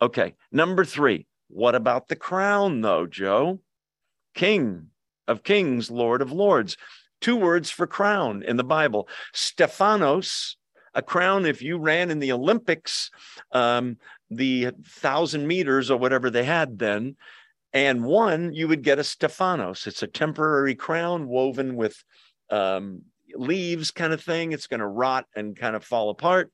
Okay. 0.00 0.36
Number 0.52 0.84
three, 0.84 1.26
what 1.48 1.74
about 1.74 2.06
the 2.06 2.14
crown, 2.14 2.82
though, 2.82 3.04
Joe? 3.04 3.58
King 4.36 4.90
of 5.26 5.42
kings, 5.42 5.90
Lord 5.90 6.22
of 6.22 6.30
lords. 6.30 6.76
Two 7.20 7.34
words 7.34 7.68
for 7.70 7.88
crown 7.88 8.44
in 8.44 8.56
the 8.56 8.62
Bible. 8.62 9.08
Stephanos, 9.34 10.56
a 10.94 11.02
crown, 11.02 11.46
if 11.46 11.62
you 11.62 11.78
ran 11.78 12.10
in 12.10 12.18
the 12.18 12.32
Olympics, 12.32 13.10
um, 13.52 13.96
the 14.30 14.70
thousand 14.86 15.46
meters 15.46 15.90
or 15.90 15.98
whatever 15.98 16.30
they 16.30 16.44
had 16.44 16.78
then, 16.78 17.16
and 17.72 18.04
won, 18.04 18.52
you 18.52 18.66
would 18.68 18.82
get 18.82 18.98
a 18.98 19.04
Stephanos. 19.04 19.86
It's 19.86 20.02
a 20.02 20.08
temporary 20.08 20.74
crown 20.74 21.28
woven 21.28 21.76
with 21.76 22.02
um, 22.50 23.02
leaves, 23.34 23.90
kind 23.90 24.12
of 24.12 24.20
thing. 24.20 24.52
It's 24.52 24.66
going 24.66 24.80
to 24.80 24.86
rot 24.86 25.26
and 25.36 25.56
kind 25.56 25.76
of 25.76 25.84
fall 25.84 26.10
apart. 26.10 26.50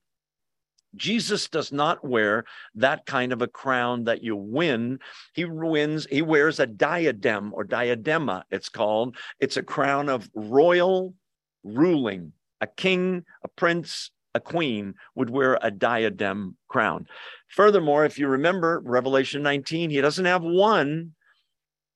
Jesus 0.95 1.49
does 1.49 1.73
not 1.73 2.07
wear 2.07 2.45
that 2.75 3.05
kind 3.07 3.33
of 3.33 3.43
a 3.43 3.49
crown 3.49 4.05
that 4.05 4.23
you 4.23 4.37
win. 4.37 4.99
He 5.35 5.45
wins, 5.45 6.07
he 6.11 6.23
wears 6.23 6.59
a 6.59 6.67
diadem 6.67 7.53
or 7.55 7.65
diadema, 7.65 8.43
it's 8.51 8.71
called. 8.71 9.17
It's 9.39 9.59
a 9.59 9.63
crown 9.63 10.09
of 10.09 10.29
royal 10.35 11.15
ruling. 11.63 12.33
A 12.63 12.67
king, 12.67 13.25
a 13.45 13.49
prince, 13.49 14.11
a 14.37 14.41
queen 14.41 14.95
would 15.15 15.31
wear 15.31 15.59
a 15.63 15.71
diadem 15.71 16.57
crown. 16.69 17.07
Furthermore, 17.49 18.05
if 18.05 18.19
you 18.19 18.29
remember 18.29 18.81
Revelation 18.85 19.43
19, 19.43 19.89
he 19.89 20.01
doesn't 20.03 20.27
have 20.27 20.43
one. 20.43 21.13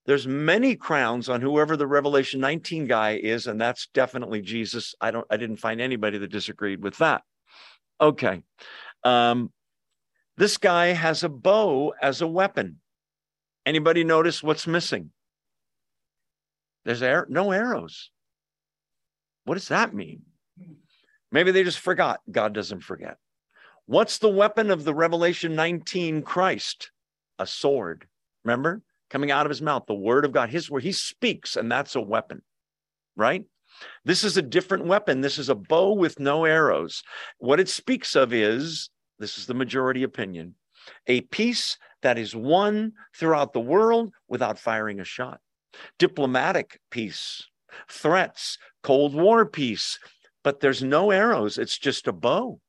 There's 0.07 0.27
many 0.27 0.75
crowns 0.75 1.29
on 1.29 1.43
whoever 1.43 1.77
the 1.77 1.87
Revelation 1.87 2.41
19 2.41 2.87
guy 2.87 3.21
is, 3.23 3.47
and 3.47 3.61
that's 3.61 3.89
definitely 3.93 4.41
Jesus. 4.41 4.95
I 5.01 5.11
don't 5.11 5.27
I 5.31 5.37
didn't 5.37 5.59
find 5.59 5.81
anybody 5.81 6.17
that 6.17 6.31
disagreed 6.31 6.83
with 6.83 6.97
that. 6.97 7.23
Okay. 8.01 8.43
Um, 9.05 9.53
this 10.39 10.57
guy 10.57 10.87
has 10.87 11.23
a 11.23 11.29
bow 11.29 11.93
as 12.01 12.23
a 12.23 12.27
weapon. 12.27 12.81
Anybody 13.67 14.03
notice 14.03 14.43
what's 14.43 14.67
missing? 14.67 15.11
There's 16.87 17.03
no 17.29 17.53
arrows. 17.53 18.11
What 19.45 19.57
does 19.57 19.69
that 19.69 19.93
mean? 19.95 20.23
Maybe 21.33 21.51
they 21.51 21.63
just 21.63 21.79
forgot. 21.79 22.21
God 22.31 22.53
doesn't 22.53 22.83
forget. 22.83 23.17
What's 23.87 24.19
the 24.19 24.29
weapon 24.29 24.71
of 24.71 24.85
the 24.85 24.95
Revelation 24.95 25.55
19 25.55 26.23
Christ? 26.23 26.91
A 27.39 27.47
sword. 27.47 28.07
Remember? 28.45 28.83
Coming 29.11 29.31
out 29.31 29.47
of 29.47 29.51
his 29.51 29.63
mouth, 29.63 29.85
the 29.89 29.95
word 29.95 30.25
of 30.25 30.33
God, 30.33 30.51
his 30.51 30.71
word. 30.71 30.85
He 30.85 30.93
speaks, 30.93 31.57
and 31.57 31.71
that's 31.71 31.97
a 31.97 32.01
weapon, 32.01 32.43
right? 33.17 33.45
This 34.05 34.23
is 34.23 34.37
a 34.37 34.43
different 34.43 34.87
weapon. 34.87 35.21
This 35.21 35.39
is 35.39 35.49
a 35.49 35.55
bow 35.55 35.95
with 35.95 36.21
no 36.21 36.45
arrows. 36.45 37.03
What 37.39 37.61
it 37.61 37.69
speaks 37.69 38.15
of 38.15 38.33
is 38.33 38.91
this 39.19 39.39
is 39.39 39.47
the 39.47 39.55
majority 39.55 40.03
opinion 40.03 40.55
a 41.07 41.21
peace 41.23 41.77
that 42.03 42.19
is 42.19 42.35
won 42.35 42.93
throughout 43.15 43.53
the 43.53 43.61
world 43.61 44.13
without 44.29 44.59
firing 44.59 45.01
a 45.01 45.05
shot. 45.05 45.41
Diplomatic 45.99 46.81
peace, 46.91 47.47
threats, 47.89 48.59
Cold 48.83 49.15
War 49.15 49.45
peace, 49.45 49.99
but 50.43 50.61
there's 50.61 50.83
no 50.83 51.11
arrows. 51.11 51.59
It's 51.59 51.79
just 51.79 52.09
a 52.09 52.13
bow. 52.13 52.61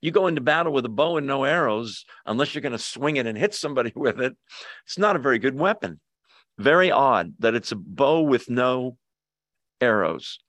You 0.00 0.10
go 0.10 0.26
into 0.26 0.40
battle 0.40 0.72
with 0.72 0.86
a 0.86 0.90
bow 0.90 1.18
and 1.18 1.26
no 1.26 1.44
arrows, 1.44 2.04
unless 2.24 2.54
you're 2.54 2.62
going 2.62 2.72
to 2.72 2.78
swing 2.78 3.16
it 3.16 3.26
and 3.26 3.36
hit 3.36 3.54
somebody 3.54 3.92
with 3.96 4.20
it. 4.20 4.34
It's 4.86 4.98
not 4.98 5.16
a 5.16 5.20
very 5.20 5.38
good 5.38 5.54
weapon. 5.54 6.00
Very 6.58 6.90
odd 6.90 7.34
that 7.38 7.54
it's 7.54 7.72
a 7.72 7.76
bow 7.76 8.22
with 8.22 8.50
no 8.50 8.96
arrows. 9.80 10.40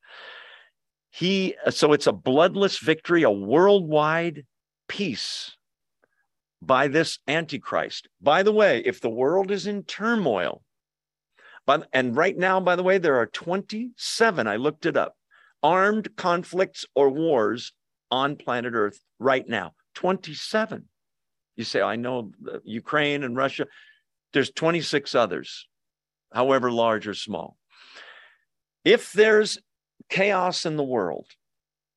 He 1.10 1.56
so 1.70 1.92
it's 1.94 2.08
a 2.08 2.14
bloodless 2.14 2.80
victory, 2.80 3.24
a 3.24 3.32
worldwide 3.32 4.46
peace 4.88 5.56
by 6.62 6.88
this 6.88 7.20
antichrist. 7.28 8.08
By 8.22 8.44
the 8.44 8.52
way, 8.52 8.82
if 8.86 9.02
the 9.02 9.10
world 9.10 9.52
is 9.52 9.68
in 9.68 9.84
turmoil, 9.84 10.62
but 11.66 11.88
and 11.92 12.16
right 12.16 12.38
now, 12.38 12.60
by 12.60 12.76
the 12.76 12.84
way, 12.84 12.98
there 12.98 13.18
are 13.18 13.28
27, 13.28 14.48
I 14.48 14.56
looked 14.56 14.86
it 14.86 14.96
up, 14.96 15.16
armed 15.64 16.16
conflicts 16.16 16.86
or 16.96 17.10
wars 17.10 17.74
on 18.10 18.36
planet 18.36 18.74
Earth 18.74 19.00
right 19.20 19.48
now. 19.48 19.74
27. 19.96 20.86
You 21.56 21.64
say, 21.64 21.82
I 21.82 21.96
know 21.96 22.32
uh, 22.52 22.60
Ukraine 22.64 23.24
and 23.24 23.36
Russia. 23.36 23.68
There's 24.34 24.52
26 24.52 25.16
others, 25.16 25.68
however 26.34 26.72
large 26.72 27.08
or 27.08 27.14
small. 27.14 27.58
If 28.84 29.12
there's 29.12 29.60
chaos 30.10 30.66
in 30.66 30.78
the 30.78 30.84
world 30.84 31.28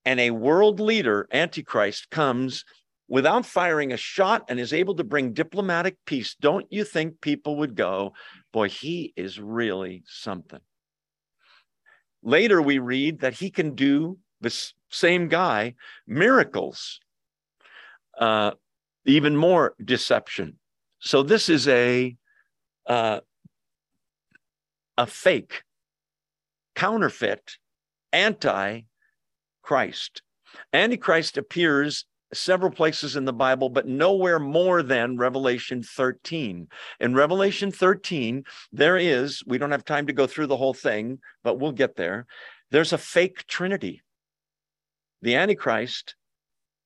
and 0.05 0.21
a 0.21 0.31
world 0.31 0.81
leader, 0.81 1.29
Antichrist, 1.33 2.11
comes 2.11 2.65
without 3.09 3.47
firing 3.47 3.93
a 3.93 3.97
shot 3.97 4.45
and 4.49 4.59
is 4.59 4.73
able 4.73 4.97
to 4.97 5.05
bring 5.05 5.33
diplomatic 5.33 5.97
peace, 6.05 6.37
don't 6.41 6.67
you 6.71 6.85
think 6.85 7.21
people 7.21 7.57
would 7.57 7.75
go, 7.75 8.13
boy, 8.53 8.69
he 8.69 9.13
is 9.17 9.41
really 9.41 10.03
something? 10.07 10.61
Later, 12.25 12.63
we 12.63 12.79
read 12.79 13.21
that 13.21 13.35
he 13.35 13.51
can 13.51 13.75
do 13.75 14.19
this 14.41 14.73
same 14.91 15.29
guy 15.29 15.75
miracles, 16.07 16.99
uh, 18.19 18.53
even 19.05 19.37
more 19.37 19.75
deception. 19.85 20.59
So 21.01 21.23
this 21.23 21.51
is 21.51 21.69
a 21.69 22.17
uh, 22.87 23.21
a 24.97 25.07
fake, 25.07 25.65
counterfeit, 26.75 27.59
anti 28.13 28.81
Christ. 29.63 30.23
Antichrist 30.73 31.37
appears 31.37 32.07
several 32.35 32.71
places 32.71 33.17
in 33.17 33.25
the 33.25 33.33
Bible, 33.33 33.69
but 33.69 33.87
nowhere 33.87 34.39
more 34.39 34.83
than 34.83 35.17
Revelation 35.17 35.83
13. 35.83 36.69
In 37.01 37.15
Revelation 37.15 37.71
13, 37.71 38.45
there 38.73 38.97
is, 38.97 39.43
we 39.47 39.59
don't 39.59 39.71
have 39.71 39.85
time 39.85 40.07
to 40.07 40.13
go 40.13 40.27
through 40.27 40.49
the 40.49 40.57
whole 40.57 40.75
thing, 40.75 41.19
but 41.43 41.59
we'll 41.59 41.73
get 41.73 41.97
there. 41.97 42.27
There's 42.71 42.93
a 42.93 42.99
fake 42.99 43.47
trinity. 43.47 44.03
The 45.23 45.37
Antichrist, 45.37 46.17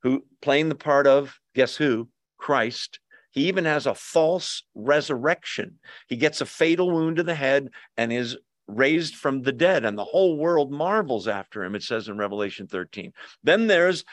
who 0.02 0.24
playing 0.40 0.68
the 0.68 0.74
part 0.74 1.06
of, 1.06 1.38
guess 1.54 1.76
who? 1.76 2.08
Christ. 2.36 3.00
He 3.30 3.48
even 3.48 3.64
has 3.64 3.86
a 3.86 3.94
false 3.94 4.62
resurrection. 4.74 5.78
He 6.08 6.16
gets 6.16 6.40
a 6.40 6.46
fatal 6.46 6.90
wound 6.90 7.16
to 7.16 7.22
the 7.22 7.34
head 7.34 7.68
and 7.96 8.12
is 8.12 8.36
raised 8.66 9.14
from 9.14 9.42
the 9.42 9.52
dead, 9.52 9.84
and 9.84 9.96
the 9.96 10.04
whole 10.04 10.36
world 10.36 10.70
marvels 10.70 11.26
after 11.26 11.64
him, 11.64 11.74
it 11.74 11.82
says 11.82 12.08
in 12.08 12.18
Revelation 12.18 12.66
13. 12.66 13.12
Then 13.42 13.66
there's 13.66 14.04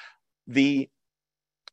the 0.47 0.89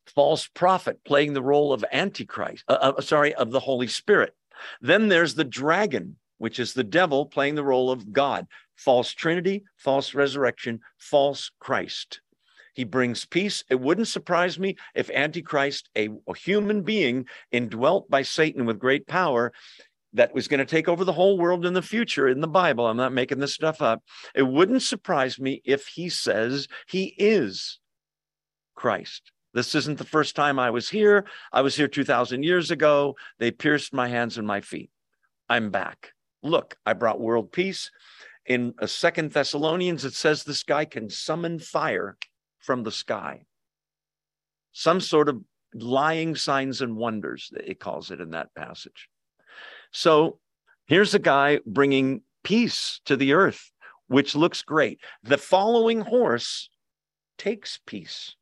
false 0.07 0.47
prophet 0.47 0.99
playing 1.05 1.33
the 1.33 1.41
role 1.41 1.73
of 1.73 1.85
Antichrist, 1.91 2.63
uh, 2.67 2.93
uh, 2.97 3.01
sorry, 3.01 3.33
of 3.35 3.51
the 3.51 3.59
Holy 3.59 3.87
Spirit. 3.87 4.35
Then 4.81 5.07
there's 5.07 5.35
the 5.35 5.43
dragon, 5.43 6.17
which 6.37 6.59
is 6.59 6.73
the 6.73 6.83
devil 6.83 7.25
playing 7.25 7.55
the 7.55 7.63
role 7.63 7.91
of 7.91 8.11
God. 8.11 8.47
False 8.75 9.11
Trinity, 9.11 9.63
false 9.77 10.13
resurrection, 10.13 10.79
false 10.97 11.51
Christ. 11.59 12.21
He 12.73 12.83
brings 12.83 13.25
peace. 13.25 13.63
It 13.69 13.79
wouldn't 13.79 14.07
surprise 14.07 14.57
me 14.57 14.77
if 14.95 15.09
Antichrist, 15.11 15.89
a, 15.95 16.09
a 16.27 16.35
human 16.35 16.81
being 16.81 17.27
indwelt 17.51 18.09
by 18.09 18.23
Satan 18.23 18.65
with 18.65 18.79
great 18.79 19.07
power, 19.07 19.53
that 20.13 20.33
was 20.33 20.47
going 20.47 20.59
to 20.59 20.65
take 20.65 20.87
over 20.87 21.03
the 21.03 21.13
whole 21.13 21.37
world 21.37 21.65
in 21.65 21.73
the 21.73 21.81
future 21.81 22.27
in 22.27 22.39
the 22.39 22.47
Bible. 22.47 22.87
I'm 22.87 22.97
not 22.97 23.13
making 23.13 23.39
this 23.39 23.53
stuff 23.53 23.81
up. 23.81 24.03
It 24.35 24.43
wouldn't 24.43 24.83
surprise 24.83 25.39
me 25.39 25.61
if 25.65 25.87
he 25.87 26.09
says 26.09 26.67
he 26.87 27.15
is 27.17 27.79
Christ. 28.75 29.31
This 29.53 29.75
isn't 29.75 29.99
the 29.99 30.03
first 30.03 30.35
time 30.35 30.57
I 30.57 30.71
was 30.71 30.89
here. 30.89 31.25
I 31.51 31.61
was 31.61 31.75
here 31.75 31.87
2,000 31.87 32.43
years 32.43 32.71
ago. 32.71 33.15
They 33.37 33.51
pierced 33.51 33.93
my 33.93 34.07
hands 34.07 34.37
and 34.37 34.47
my 34.47 34.61
feet. 34.61 34.89
I'm 35.47 35.69
back. 35.69 36.13
Look, 36.41 36.75
I 36.85 36.93
brought 36.93 37.21
world 37.21 37.51
peace. 37.51 37.91
In 38.45 38.73
a 38.79 38.87
Second 38.87 39.31
Thessalonians, 39.31 40.05
it 40.05 40.13
says 40.13 40.43
this 40.43 40.63
guy 40.63 40.85
can 40.85 41.09
summon 41.09 41.59
fire 41.59 42.17
from 42.59 42.83
the 42.83 42.91
sky. 42.91 43.43
Some 44.71 44.99
sort 44.99 45.29
of 45.29 45.41
lying 45.73 46.35
signs 46.35 46.81
and 46.81 46.97
wonders, 46.97 47.51
it 47.55 47.79
calls 47.79 48.11
it 48.11 48.19
in 48.19 48.31
that 48.31 48.53
passage. 48.55 49.07
So 49.91 50.39
here's 50.87 51.13
a 51.13 51.19
guy 51.19 51.59
bringing 51.65 52.21
peace 52.43 53.01
to 53.05 53.15
the 53.15 53.33
earth, 53.33 53.71
which 54.07 54.35
looks 54.35 54.63
great. 54.63 54.99
The 55.21 55.37
following 55.37 56.01
horse 56.01 56.69
takes 57.37 57.79
peace 57.85 58.35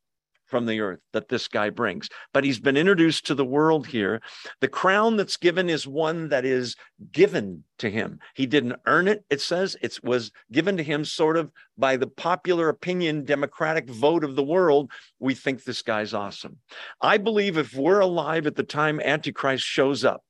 from 0.52 0.66
the 0.66 0.80
earth 0.80 1.00
that 1.14 1.30
this 1.30 1.48
guy 1.48 1.70
brings. 1.70 2.10
But 2.34 2.44
he's 2.44 2.60
been 2.60 2.76
introduced 2.76 3.24
to 3.26 3.34
the 3.34 3.42
world 3.44 3.86
here. 3.86 4.20
The 4.60 4.68
crown 4.68 5.16
that's 5.16 5.38
given 5.38 5.70
is 5.70 5.86
one 5.86 6.28
that 6.28 6.44
is 6.44 6.76
given 7.10 7.64
to 7.78 7.88
him. 7.88 8.18
He 8.34 8.44
didn't 8.44 8.76
earn 8.84 9.08
it, 9.08 9.24
it 9.30 9.40
says. 9.40 9.78
It 9.80 9.98
was 10.02 10.30
given 10.52 10.76
to 10.76 10.82
him 10.82 11.06
sort 11.06 11.38
of 11.38 11.50
by 11.78 11.96
the 11.96 12.06
popular 12.06 12.68
opinion, 12.68 13.24
democratic 13.24 13.88
vote 13.88 14.24
of 14.24 14.36
the 14.36 14.42
world. 14.42 14.90
We 15.18 15.34
think 15.34 15.64
this 15.64 15.80
guy's 15.80 16.12
awesome. 16.12 16.58
I 17.00 17.16
believe 17.16 17.56
if 17.56 17.74
we're 17.74 18.00
alive 18.00 18.46
at 18.46 18.54
the 18.54 18.62
time 18.62 19.00
Antichrist 19.00 19.64
shows 19.64 20.04
up, 20.04 20.22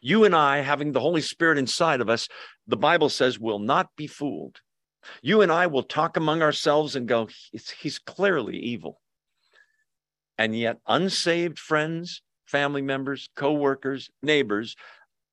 you 0.00 0.24
and 0.24 0.36
I, 0.36 0.60
having 0.60 0.92
the 0.92 1.00
Holy 1.00 1.22
Spirit 1.22 1.58
inside 1.58 2.00
of 2.00 2.08
us, 2.08 2.28
the 2.68 2.76
Bible 2.76 3.08
says, 3.08 3.40
will 3.40 3.58
not 3.58 3.88
be 3.96 4.06
fooled. 4.06 4.60
You 5.22 5.42
and 5.42 5.52
I 5.52 5.66
will 5.66 5.82
talk 5.82 6.16
among 6.16 6.42
ourselves 6.42 6.96
and 6.96 7.06
go, 7.06 7.28
he's 7.52 7.98
clearly 7.98 8.56
evil. 8.56 9.00
And 10.36 10.56
yet, 10.56 10.78
unsaved 10.86 11.58
friends, 11.58 12.22
family 12.46 12.82
members, 12.82 13.28
co-workers, 13.34 14.10
neighbors 14.22 14.76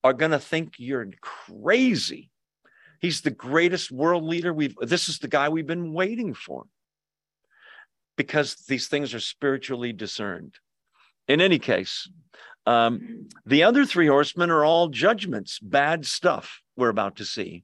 are 0.04 0.14
going 0.14 0.32
to 0.32 0.40
think 0.40 0.74
you're 0.78 1.08
crazy. 1.22 2.30
He's 3.00 3.22
the 3.22 3.32
greatest 3.32 3.92
world 3.92 4.24
leader 4.24 4.54
we've 4.54 4.76
this 4.82 5.10
is 5.10 5.20
the 5.20 5.28
guy 5.28 5.50
we've 5.50 5.68
been 5.68 5.94
waiting 5.94 6.34
for. 6.34 6.66
Because 8.18 8.56
these 8.68 8.88
things 8.88 9.14
are 9.14 9.20
spiritually 9.20 9.94
discerned. 9.94 10.56
In 11.28 11.42
any 11.42 11.60
case, 11.60 12.10
um, 12.66 13.28
the 13.46 13.64
other 13.64 13.86
three 13.86 14.08
horsemen 14.08 14.50
are 14.50 14.64
all 14.64 14.88
judgments, 14.88 15.60
bad 15.60 16.06
stuff 16.06 16.62
we're 16.78 16.90
about 16.90 17.18
to 17.18 17.26
see 17.26 17.64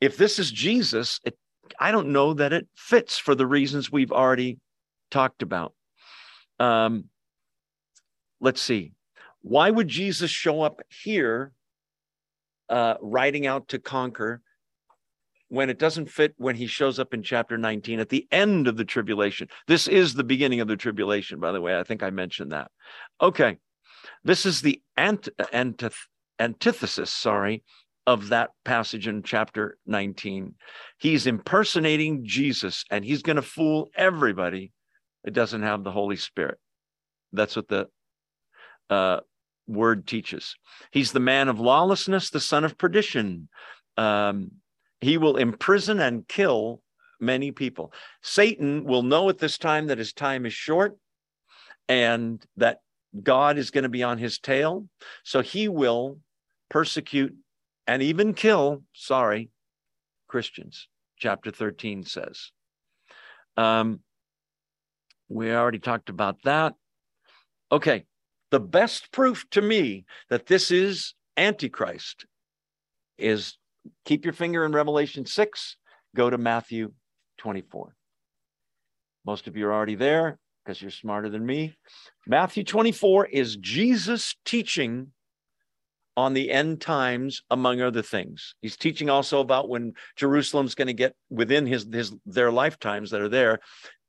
if 0.00 0.16
this 0.16 0.38
is 0.38 0.50
Jesus, 0.50 1.20
it, 1.24 1.36
I 1.78 1.90
don't 1.90 2.08
know 2.08 2.34
that 2.34 2.52
it 2.52 2.68
fits 2.76 3.18
for 3.18 3.34
the 3.34 3.46
reasons 3.46 3.90
we've 3.90 4.12
already 4.12 4.58
talked 5.10 5.42
about. 5.42 5.74
Um, 6.58 7.06
let's 8.40 8.60
see. 8.60 8.92
Why 9.42 9.70
would 9.70 9.88
Jesus 9.88 10.30
show 10.30 10.62
up 10.62 10.80
here, 10.88 11.52
uh, 12.68 12.94
riding 13.00 13.46
out 13.46 13.68
to 13.68 13.78
conquer, 13.78 14.42
when 15.48 15.70
it 15.70 15.78
doesn't 15.78 16.10
fit 16.10 16.34
when 16.38 16.56
he 16.56 16.66
shows 16.66 16.98
up 16.98 17.14
in 17.14 17.22
chapter 17.22 17.56
19 17.56 18.00
at 18.00 18.08
the 18.08 18.26
end 18.32 18.66
of 18.66 18.76
the 18.76 18.84
tribulation? 18.84 19.48
This 19.68 19.86
is 19.86 20.14
the 20.14 20.24
beginning 20.24 20.60
of 20.60 20.68
the 20.68 20.76
tribulation, 20.76 21.38
by 21.38 21.52
the 21.52 21.60
way. 21.60 21.78
I 21.78 21.84
think 21.84 22.02
I 22.02 22.10
mentioned 22.10 22.52
that. 22.52 22.70
Okay. 23.20 23.58
This 24.24 24.46
is 24.46 24.60
the 24.60 24.82
ant- 24.96 25.28
antith- 25.52 26.08
antithesis, 26.38 27.10
sorry, 27.10 27.62
of 28.06 28.28
that 28.28 28.50
passage 28.64 29.08
in 29.08 29.22
chapter 29.22 29.78
19. 29.86 30.54
He's 30.98 31.26
impersonating 31.26 32.24
Jesus 32.24 32.84
and 32.90 33.04
he's 33.04 33.22
going 33.22 33.36
to 33.36 33.42
fool 33.42 33.90
everybody 33.96 34.72
that 35.24 35.32
doesn't 35.32 35.62
have 35.62 35.82
the 35.82 35.90
Holy 35.90 36.16
Spirit. 36.16 36.58
That's 37.32 37.56
what 37.56 37.68
the 37.68 37.88
uh, 38.88 39.20
word 39.66 40.06
teaches. 40.06 40.54
He's 40.92 41.12
the 41.12 41.20
man 41.20 41.48
of 41.48 41.58
lawlessness, 41.58 42.30
the 42.30 42.40
son 42.40 42.64
of 42.64 42.78
perdition. 42.78 43.48
Um, 43.96 44.52
he 45.00 45.18
will 45.18 45.36
imprison 45.36 46.00
and 46.00 46.26
kill 46.28 46.82
many 47.20 47.50
people. 47.50 47.92
Satan 48.22 48.84
will 48.84 49.02
know 49.02 49.28
at 49.28 49.38
this 49.38 49.58
time 49.58 49.88
that 49.88 49.98
his 49.98 50.12
time 50.12 50.46
is 50.46 50.52
short 50.52 50.96
and 51.88 52.44
that 52.56 52.80
God 53.22 53.58
is 53.58 53.70
going 53.70 53.84
to 53.84 53.88
be 53.90 54.02
on 54.02 54.18
his 54.18 54.38
tail. 54.38 54.86
So 55.24 55.40
he 55.40 55.68
will 55.68 56.18
persecute 56.68 57.34
and 57.86 58.02
even 58.02 58.34
kill, 58.34 58.82
sorry, 58.92 59.50
Christians, 60.28 60.88
chapter 61.18 61.50
13 61.50 62.04
says. 62.04 62.50
Um, 63.56 64.00
we 65.28 65.52
already 65.52 65.78
talked 65.78 66.08
about 66.08 66.42
that. 66.44 66.74
Okay, 67.72 68.04
the 68.50 68.60
best 68.60 69.10
proof 69.12 69.44
to 69.50 69.62
me 69.62 70.04
that 70.30 70.46
this 70.46 70.70
is 70.70 71.14
Antichrist 71.36 72.26
is 73.18 73.56
keep 74.04 74.24
your 74.24 74.34
finger 74.34 74.64
in 74.64 74.72
Revelation 74.72 75.26
6, 75.26 75.76
go 76.14 76.30
to 76.30 76.38
Matthew 76.38 76.92
24. 77.38 77.94
Most 79.24 79.48
of 79.48 79.56
you 79.56 79.66
are 79.66 79.74
already 79.74 79.96
there. 79.96 80.38
because 80.64 80.82
you're 80.82 80.90
smarter 80.90 81.28
than 81.28 81.46
me. 81.46 81.76
Matthew 82.26 82.64
24 82.64 83.26
is 83.26 83.56
Jesus 83.56 84.34
teaching 84.44 85.12
on 86.16 86.32
the 86.32 86.50
end 86.50 86.80
times, 86.80 87.42
among 87.50 87.80
other 87.80 88.02
things. 88.02 88.54
He's 88.62 88.76
teaching 88.76 89.10
also 89.10 89.40
about 89.40 89.68
when 89.68 89.92
Jerusalem's 90.16 90.74
going 90.74 90.86
to 90.86 90.94
get 90.94 91.14
within 91.28 91.66
his, 91.66 91.86
his 91.92 92.14
their 92.24 92.50
lifetimes 92.50 93.10
that 93.10 93.20
are 93.20 93.28
there, 93.28 93.60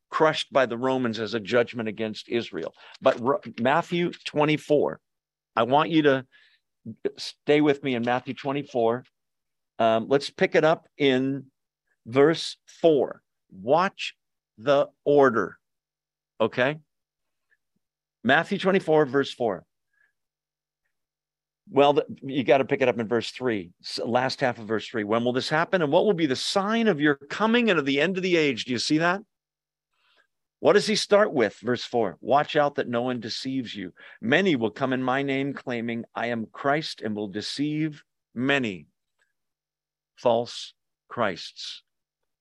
crushed 0.09 0.51
by 0.53 0.65
the 0.65 0.77
Romans 0.77 1.19
as 1.19 1.33
a 1.33 1.39
judgment 1.39 1.89
against 1.89 2.29
Israel. 2.29 2.73
But 3.01 3.21
Matthew 3.59 4.11
24, 4.25 4.99
I 5.55 5.63
want 5.63 5.89
you 5.89 6.03
to 6.03 6.25
stay 7.17 7.59
with 7.61 7.83
me 7.83 7.95
in 7.95 8.03
Matthew 8.03 8.33
24. 8.33 9.03
Um, 9.79 10.07
let's 10.07 10.29
pick 10.29 10.55
it 10.55 10.63
up 10.63 10.87
in 10.97 11.47
verse 12.05 12.57
4. 12.81 13.21
Watch 13.51 14.15
the 14.57 14.87
order. 15.03 15.57
Okay? 16.39 16.77
Matthew 18.23 18.57
24, 18.57 19.05
verse 19.05 19.33
4. 19.33 19.66
Well, 21.69 21.99
you 22.21 22.43
got 22.43 22.59
to 22.59 22.65
pick 22.65 22.81
it 22.81 22.87
up 22.87 22.97
in 22.97 23.07
verse 23.07 23.31
three, 23.31 23.71
last 24.03 24.39
half 24.39 24.57
of 24.57 24.67
verse 24.67 24.87
three. 24.87 25.03
When 25.03 25.23
will 25.23 25.33
this 25.33 25.49
happen? 25.49 25.81
And 25.81 25.91
what 25.91 26.05
will 26.05 26.13
be 26.13 26.25
the 26.25 26.35
sign 26.35 26.87
of 26.87 27.01
your 27.01 27.15
coming 27.15 27.69
and 27.69 27.77
of 27.77 27.85
the 27.85 27.99
end 27.99 28.17
of 28.17 28.23
the 28.23 28.37
age? 28.37 28.65
Do 28.65 28.71
you 28.71 28.79
see 28.79 28.99
that? 28.99 29.21
What 30.59 30.73
does 30.73 30.87
he 30.87 30.95
start 30.95 31.33
with? 31.33 31.57
Verse 31.59 31.83
four 31.83 32.17
Watch 32.21 32.55
out 32.55 32.75
that 32.75 32.87
no 32.87 33.03
one 33.03 33.19
deceives 33.19 33.75
you. 33.75 33.93
Many 34.21 34.55
will 34.55 34.71
come 34.71 34.93
in 34.93 35.03
my 35.03 35.23
name, 35.23 35.53
claiming, 35.53 36.05
I 36.15 36.27
am 36.27 36.47
Christ, 36.51 37.01
and 37.01 37.15
will 37.15 37.27
deceive 37.27 38.03
many 38.33 38.87
false 40.15 40.73
Christs. 41.09 41.83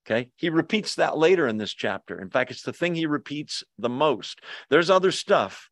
Okay. 0.06 0.30
He 0.36 0.50
repeats 0.50 0.94
that 0.94 1.18
later 1.18 1.48
in 1.48 1.56
this 1.56 1.74
chapter. 1.74 2.20
In 2.20 2.30
fact, 2.30 2.52
it's 2.52 2.62
the 2.62 2.72
thing 2.72 2.94
he 2.94 3.06
repeats 3.06 3.64
the 3.76 3.88
most. 3.88 4.40
There's 4.70 4.88
other 4.88 5.10
stuff, 5.10 5.68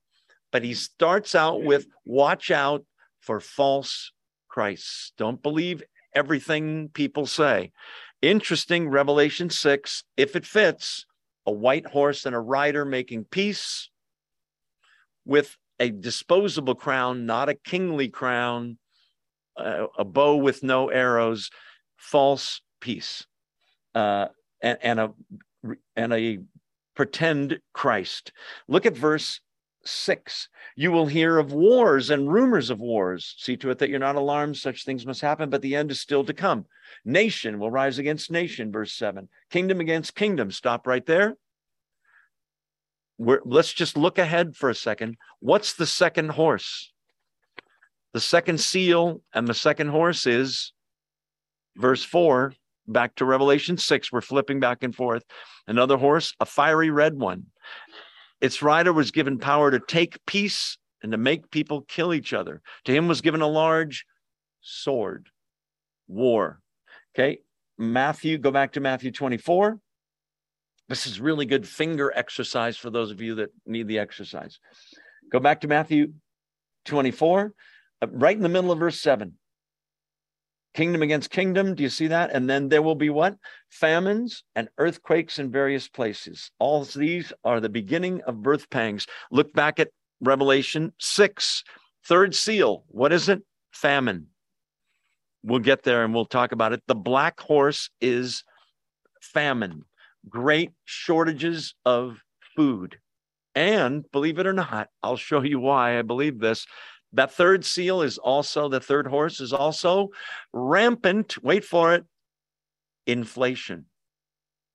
but 0.50 0.64
he 0.64 0.74
starts 0.74 1.36
out 1.36 1.62
with 1.62 1.86
watch 2.04 2.50
out 2.50 2.84
for 3.24 3.40
false 3.40 4.12
Christs. 4.48 5.12
Don't 5.16 5.42
believe 5.42 5.82
everything 6.14 6.90
people 6.92 7.26
say. 7.26 7.72
Interesting, 8.22 8.88
Revelation 8.88 9.50
6, 9.50 10.04
if 10.16 10.36
it 10.36 10.46
fits, 10.46 11.06
a 11.46 11.52
white 11.52 11.86
horse 11.86 12.26
and 12.26 12.34
a 12.34 12.40
rider 12.40 12.84
making 12.84 13.24
peace 13.24 13.90
with 15.24 15.56
a 15.80 15.90
disposable 15.90 16.74
crown, 16.74 17.26
not 17.26 17.48
a 17.48 17.54
kingly 17.54 18.08
crown, 18.08 18.78
uh, 19.56 19.86
a 19.98 20.04
bow 20.04 20.36
with 20.36 20.62
no 20.62 20.88
arrows, 20.88 21.50
false 21.96 22.60
peace, 22.80 23.26
uh, 23.94 24.28
and, 24.62 24.78
and 24.82 25.00
a 25.00 25.12
and 25.96 26.12
a 26.12 26.38
pretend 26.94 27.58
Christ. 27.72 28.32
Look 28.68 28.86
at 28.86 28.96
verse 28.96 29.40
six. 29.86 30.48
You 30.76 30.92
will 30.92 31.06
hear 31.06 31.38
of 31.38 31.52
wars 31.52 32.10
and 32.10 32.32
rumors 32.32 32.70
of 32.70 32.80
wars. 32.80 33.34
See 33.38 33.56
to 33.58 33.70
it 33.70 33.78
that 33.78 33.90
you're 33.90 33.98
not 33.98 34.16
alarmed. 34.16 34.56
Such 34.56 34.84
things 34.84 35.06
must 35.06 35.20
happen, 35.20 35.50
but 35.50 35.62
the 35.62 35.76
end 35.76 35.90
is 35.90 36.00
still 36.00 36.24
to 36.24 36.32
come. 36.34 36.66
Nation 37.04 37.58
will 37.58 37.70
rise 37.70 37.98
against 37.98 38.30
nation, 38.30 38.72
verse 38.72 38.92
seven. 38.92 39.28
Kingdom 39.50 39.80
against 39.80 40.14
kingdom. 40.14 40.50
Stop 40.50 40.86
right 40.86 41.04
there. 41.06 41.36
We're, 43.18 43.40
let's 43.44 43.72
just 43.72 43.96
look 43.96 44.18
ahead 44.18 44.56
for 44.56 44.70
a 44.70 44.74
second. 44.74 45.16
What's 45.38 45.74
the 45.74 45.86
second 45.86 46.30
horse? 46.30 46.92
The 48.12 48.20
second 48.20 48.60
seal 48.60 49.22
and 49.32 49.46
the 49.46 49.54
second 49.54 49.88
horse 49.88 50.26
is 50.26 50.72
verse 51.76 52.02
four, 52.02 52.54
back 52.86 53.14
to 53.16 53.24
Revelation 53.24 53.76
six. 53.76 54.12
We're 54.12 54.20
flipping 54.20 54.60
back 54.60 54.82
and 54.82 54.94
forth. 54.94 55.24
Another 55.66 55.96
horse, 55.96 56.34
a 56.40 56.46
fiery 56.46 56.90
red 56.90 57.14
one. 57.14 57.46
Its 58.44 58.60
rider 58.60 58.92
was 58.92 59.10
given 59.10 59.38
power 59.38 59.70
to 59.70 59.80
take 59.80 60.18
peace 60.26 60.76
and 61.02 61.12
to 61.12 61.16
make 61.16 61.50
people 61.50 61.80
kill 61.88 62.12
each 62.12 62.34
other. 62.34 62.60
To 62.84 62.92
him 62.92 63.08
was 63.08 63.22
given 63.22 63.40
a 63.40 63.46
large 63.46 64.04
sword, 64.60 65.30
war. 66.08 66.60
Okay. 67.14 67.38
Matthew, 67.78 68.36
go 68.36 68.50
back 68.50 68.72
to 68.72 68.80
Matthew 68.80 69.12
24. 69.12 69.78
This 70.90 71.06
is 71.06 71.22
really 71.22 71.46
good 71.46 71.66
finger 71.66 72.12
exercise 72.14 72.76
for 72.76 72.90
those 72.90 73.10
of 73.10 73.22
you 73.22 73.36
that 73.36 73.48
need 73.64 73.88
the 73.88 73.98
exercise. 73.98 74.58
Go 75.32 75.40
back 75.40 75.62
to 75.62 75.68
Matthew 75.68 76.12
24, 76.84 77.54
uh, 78.02 78.06
right 78.10 78.36
in 78.36 78.42
the 78.42 78.50
middle 78.50 78.70
of 78.70 78.78
verse 78.78 79.00
7 79.00 79.38
kingdom 80.74 81.02
against 81.02 81.30
kingdom. 81.30 81.74
Do 81.74 81.82
you 81.82 81.88
see 81.88 82.08
that? 82.08 82.30
And 82.32 82.50
then 82.50 82.68
there 82.68 82.82
will 82.82 82.94
be 82.94 83.10
what? 83.10 83.36
Famines 83.70 84.44
and 84.54 84.68
earthquakes 84.78 85.38
in 85.38 85.50
various 85.50 85.88
places. 85.88 86.50
All 86.58 86.84
these 86.84 87.32
are 87.44 87.60
the 87.60 87.68
beginning 87.68 88.20
of 88.22 88.42
birth 88.42 88.68
pangs. 88.70 89.06
Look 89.30 89.52
back 89.52 89.80
at 89.80 89.90
Revelation 90.20 90.92
6, 90.98 91.64
third 92.06 92.34
seal. 92.34 92.84
What 92.88 93.12
is 93.12 93.28
it? 93.28 93.42
Famine. 93.72 94.26
We'll 95.42 95.60
get 95.60 95.82
there 95.82 96.04
and 96.04 96.14
we'll 96.14 96.24
talk 96.24 96.52
about 96.52 96.72
it. 96.72 96.82
The 96.86 96.94
black 96.94 97.38
horse 97.40 97.90
is 98.00 98.44
famine, 99.20 99.84
great 100.28 100.70
shortages 100.84 101.74
of 101.84 102.18
food. 102.56 102.98
And 103.54 104.10
believe 104.10 104.38
it 104.38 104.46
or 104.46 104.52
not, 104.52 104.88
I'll 105.02 105.16
show 105.16 105.42
you 105.42 105.60
why 105.60 105.98
I 105.98 106.02
believe 106.02 106.40
this. 106.40 106.66
That 107.14 107.32
third 107.32 107.64
seal 107.64 108.02
is 108.02 108.18
also, 108.18 108.68
the 108.68 108.80
third 108.80 109.06
horse 109.06 109.40
is 109.40 109.52
also 109.52 110.10
rampant, 110.52 111.42
wait 111.42 111.64
for 111.64 111.94
it, 111.94 112.04
inflation. 113.06 113.86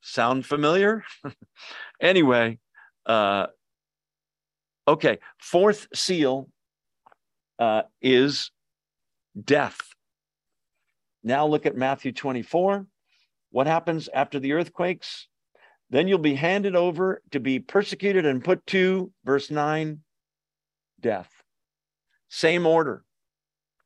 Sound 0.02 0.45
familiar? 0.45 1.04
anyway, 2.02 2.60
uh, 3.06 3.47
okay, 4.88 5.19
fourth 5.38 5.88
seal 5.93 6.49
uh, 7.60 7.84
is 8.02 8.52
death. 9.43 9.78
Now 11.23 11.45
look 11.45 11.65
at 11.65 11.75
Matthew 11.75 12.13
24. 12.13 12.88
What 13.52 13.67
happens 13.67 14.08
after 14.13 14.39
the 14.39 14.54
earthquakes? 14.54 15.28
Then 15.89 16.08
you'll 16.08 16.19
be 16.19 16.36
handed 16.36 16.75
over 16.75 17.21
to 17.32 17.41
be 17.41 17.60
persecuted 17.60 18.25
and 18.25 18.43
put 18.43 18.65
to, 18.67 19.12
verse 19.25 19.52
9, 19.52 19.99
death. 21.02 21.38
Same 22.29 22.65
order. 22.65 23.03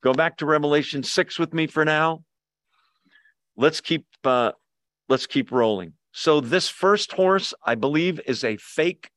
Go 0.03 0.13
back 0.13 0.38
to 0.38 0.45
Revelation 0.45 1.01
6 1.01 1.39
with 1.39 1.53
me 1.53 1.67
for 1.67 1.86
now. 1.86 2.23
Let's 3.56 3.82
keep 3.82 4.06
uh, 4.23 4.51
let's 5.08 5.27
keep 5.27 5.51
rolling. 5.51 5.93
So 6.12 6.41
this 6.41 6.67
first 6.67 7.13
horse, 7.13 7.53
I 7.65 7.75
believe, 7.75 8.19
is 8.25 8.43
a 8.43 8.58
fake 8.58 9.10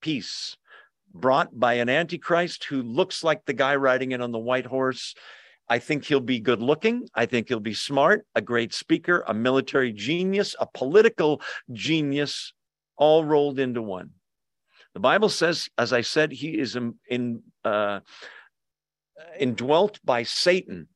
peace 0.00 0.56
brought 1.12 1.58
by 1.58 1.74
an 1.74 1.88
antichrist 1.88 2.64
who 2.64 2.82
looks 2.82 3.22
like 3.22 3.44
the 3.44 3.52
guy 3.52 3.76
riding 3.76 4.12
it 4.12 4.20
on 4.20 4.32
the 4.32 4.38
white 4.38 4.66
horse. 4.66 5.14
I 5.68 5.78
think 5.78 6.04
he'll 6.04 6.20
be 6.20 6.40
good 6.40 6.62
looking. 6.62 7.08
I 7.14 7.26
think 7.26 7.48
he'll 7.48 7.60
be 7.60 7.74
smart, 7.74 8.26
a 8.34 8.40
great 8.40 8.72
speaker, 8.74 9.22
a 9.26 9.34
military 9.34 9.92
genius, 9.92 10.56
a 10.58 10.66
political 10.66 11.40
genius, 11.72 12.52
all 12.96 13.24
rolled 13.24 13.58
into 13.58 13.82
one. 13.82 14.10
The 14.94 15.00
Bible 15.00 15.28
says, 15.28 15.68
as 15.78 15.92
I 15.92 16.00
said, 16.00 16.32
he 16.32 16.58
is 16.58 16.74
in, 16.74 16.94
in 17.08 17.42
uh, 17.64 18.00
indwelt 19.38 19.98
by 20.04 20.22
Satan, 20.22 20.88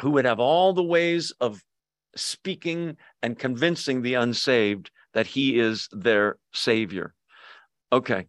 who 0.00 0.10
would 0.12 0.24
have 0.24 0.40
all 0.40 0.72
the 0.72 0.82
ways 0.82 1.32
of 1.40 1.62
speaking 2.14 2.96
and 3.22 3.38
convincing 3.38 4.02
the 4.02 4.14
unsaved 4.14 4.90
that 5.14 5.26
he 5.26 5.58
is 5.58 5.88
their 5.92 6.36
savior. 6.52 7.14
Okay, 7.92 8.26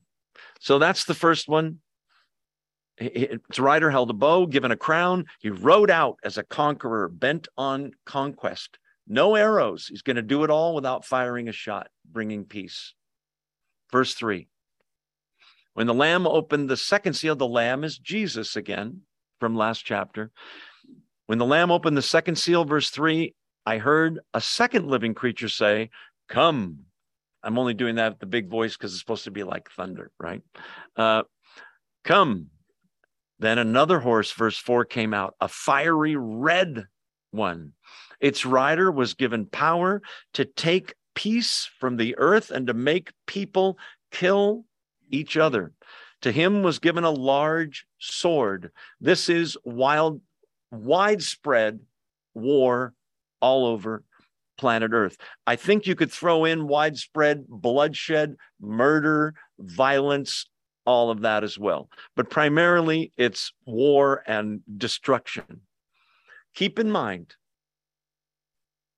so 0.59 0.79
that's 0.79 1.05
the 1.05 1.13
first 1.13 1.47
one. 1.47 1.79
Its 2.97 3.59
rider 3.59 3.91
held 3.91 4.09
a 4.09 4.13
bow, 4.13 4.45
given 4.47 4.71
a 4.71 4.77
crown. 4.77 5.25
He 5.39 5.49
rode 5.49 5.91
out 5.91 6.17
as 6.23 6.37
a 6.37 6.43
conqueror, 6.43 7.09
bent 7.09 7.47
on 7.57 7.91
conquest. 8.05 8.79
No 9.07 9.35
arrows. 9.35 9.87
He's 9.87 10.01
going 10.01 10.15
to 10.15 10.21
do 10.21 10.43
it 10.43 10.49
all 10.49 10.73
without 10.73 11.05
firing 11.05 11.47
a 11.47 11.51
shot, 11.51 11.89
bringing 12.11 12.43
peace. 12.43 12.93
Verse 13.91 14.13
three 14.13 14.47
when 15.77 15.85
the 15.85 15.93
Lamb 15.93 16.25
opened 16.25 16.71
the 16.71 16.75
second 16.75 17.13
seal, 17.13 17.35
the 17.35 17.45
Lamb 17.45 17.83
is 17.83 17.99
Jesus 17.99 18.55
again 18.55 19.01
from 19.39 19.55
last 19.55 19.85
chapter. 19.85 20.31
When 21.27 21.37
the 21.37 21.45
Lamb 21.45 21.69
opened 21.69 21.95
the 21.95 22.01
second 22.01 22.37
seal, 22.37 22.65
verse 22.65 22.89
three, 22.89 23.35
I 23.63 23.77
heard 23.77 24.19
a 24.33 24.41
second 24.41 24.87
living 24.87 25.13
creature 25.13 25.49
say, 25.49 25.91
Come. 26.29 26.79
I'm 27.43 27.59
only 27.59 27.75
doing 27.75 27.93
that 27.97 28.13
at 28.13 28.19
the 28.19 28.25
big 28.25 28.49
voice 28.49 28.75
because 28.75 28.91
it's 28.91 28.99
supposed 28.99 29.25
to 29.25 29.31
be 29.31 29.43
like 29.43 29.69
thunder, 29.69 30.09
right? 30.19 30.41
Uh, 30.95 31.21
Come. 32.03 32.47
Then 33.37 33.59
another 33.59 33.99
horse, 33.99 34.31
verse 34.31 34.57
four, 34.57 34.83
came 34.83 35.13
out, 35.13 35.35
a 35.39 35.47
fiery 35.47 36.15
red 36.15 36.87
one. 37.29 37.73
Its 38.19 38.47
rider 38.47 38.91
was 38.91 39.13
given 39.13 39.45
power 39.45 40.01
to 40.33 40.43
take 40.43 40.95
peace 41.13 41.69
from 41.79 41.97
the 41.97 42.17
earth 42.17 42.49
and 42.49 42.65
to 42.65 42.73
make 42.73 43.11
people 43.27 43.77
kill 44.11 44.65
each 45.09 45.37
other. 45.37 45.73
To 46.21 46.31
him 46.31 46.63
was 46.63 46.79
given 46.79 47.03
a 47.03 47.11
large 47.11 47.85
sword. 47.99 48.71
This 48.99 49.29
is 49.29 49.57
wild, 49.63 50.21
widespread 50.71 51.79
war 52.33 52.93
all 53.39 53.65
over 53.65 54.03
planet 54.57 54.91
Earth. 54.93 55.17
I 55.45 55.55
think 55.55 55.85
you 55.85 55.95
could 55.95 56.11
throw 56.11 56.45
in 56.45 56.67
widespread 56.67 57.47
bloodshed, 57.47 58.35
murder, 58.59 59.35
violence, 59.59 60.47
all 60.85 61.11
of 61.11 61.21
that 61.21 61.43
as 61.43 61.59
well. 61.59 61.89
But 62.15 62.29
primarily, 62.29 63.11
it's 63.17 63.53
war 63.65 64.23
and 64.25 64.61
destruction. 64.77 65.61
Keep 66.55 66.79
in 66.79 66.89
mind 66.89 67.35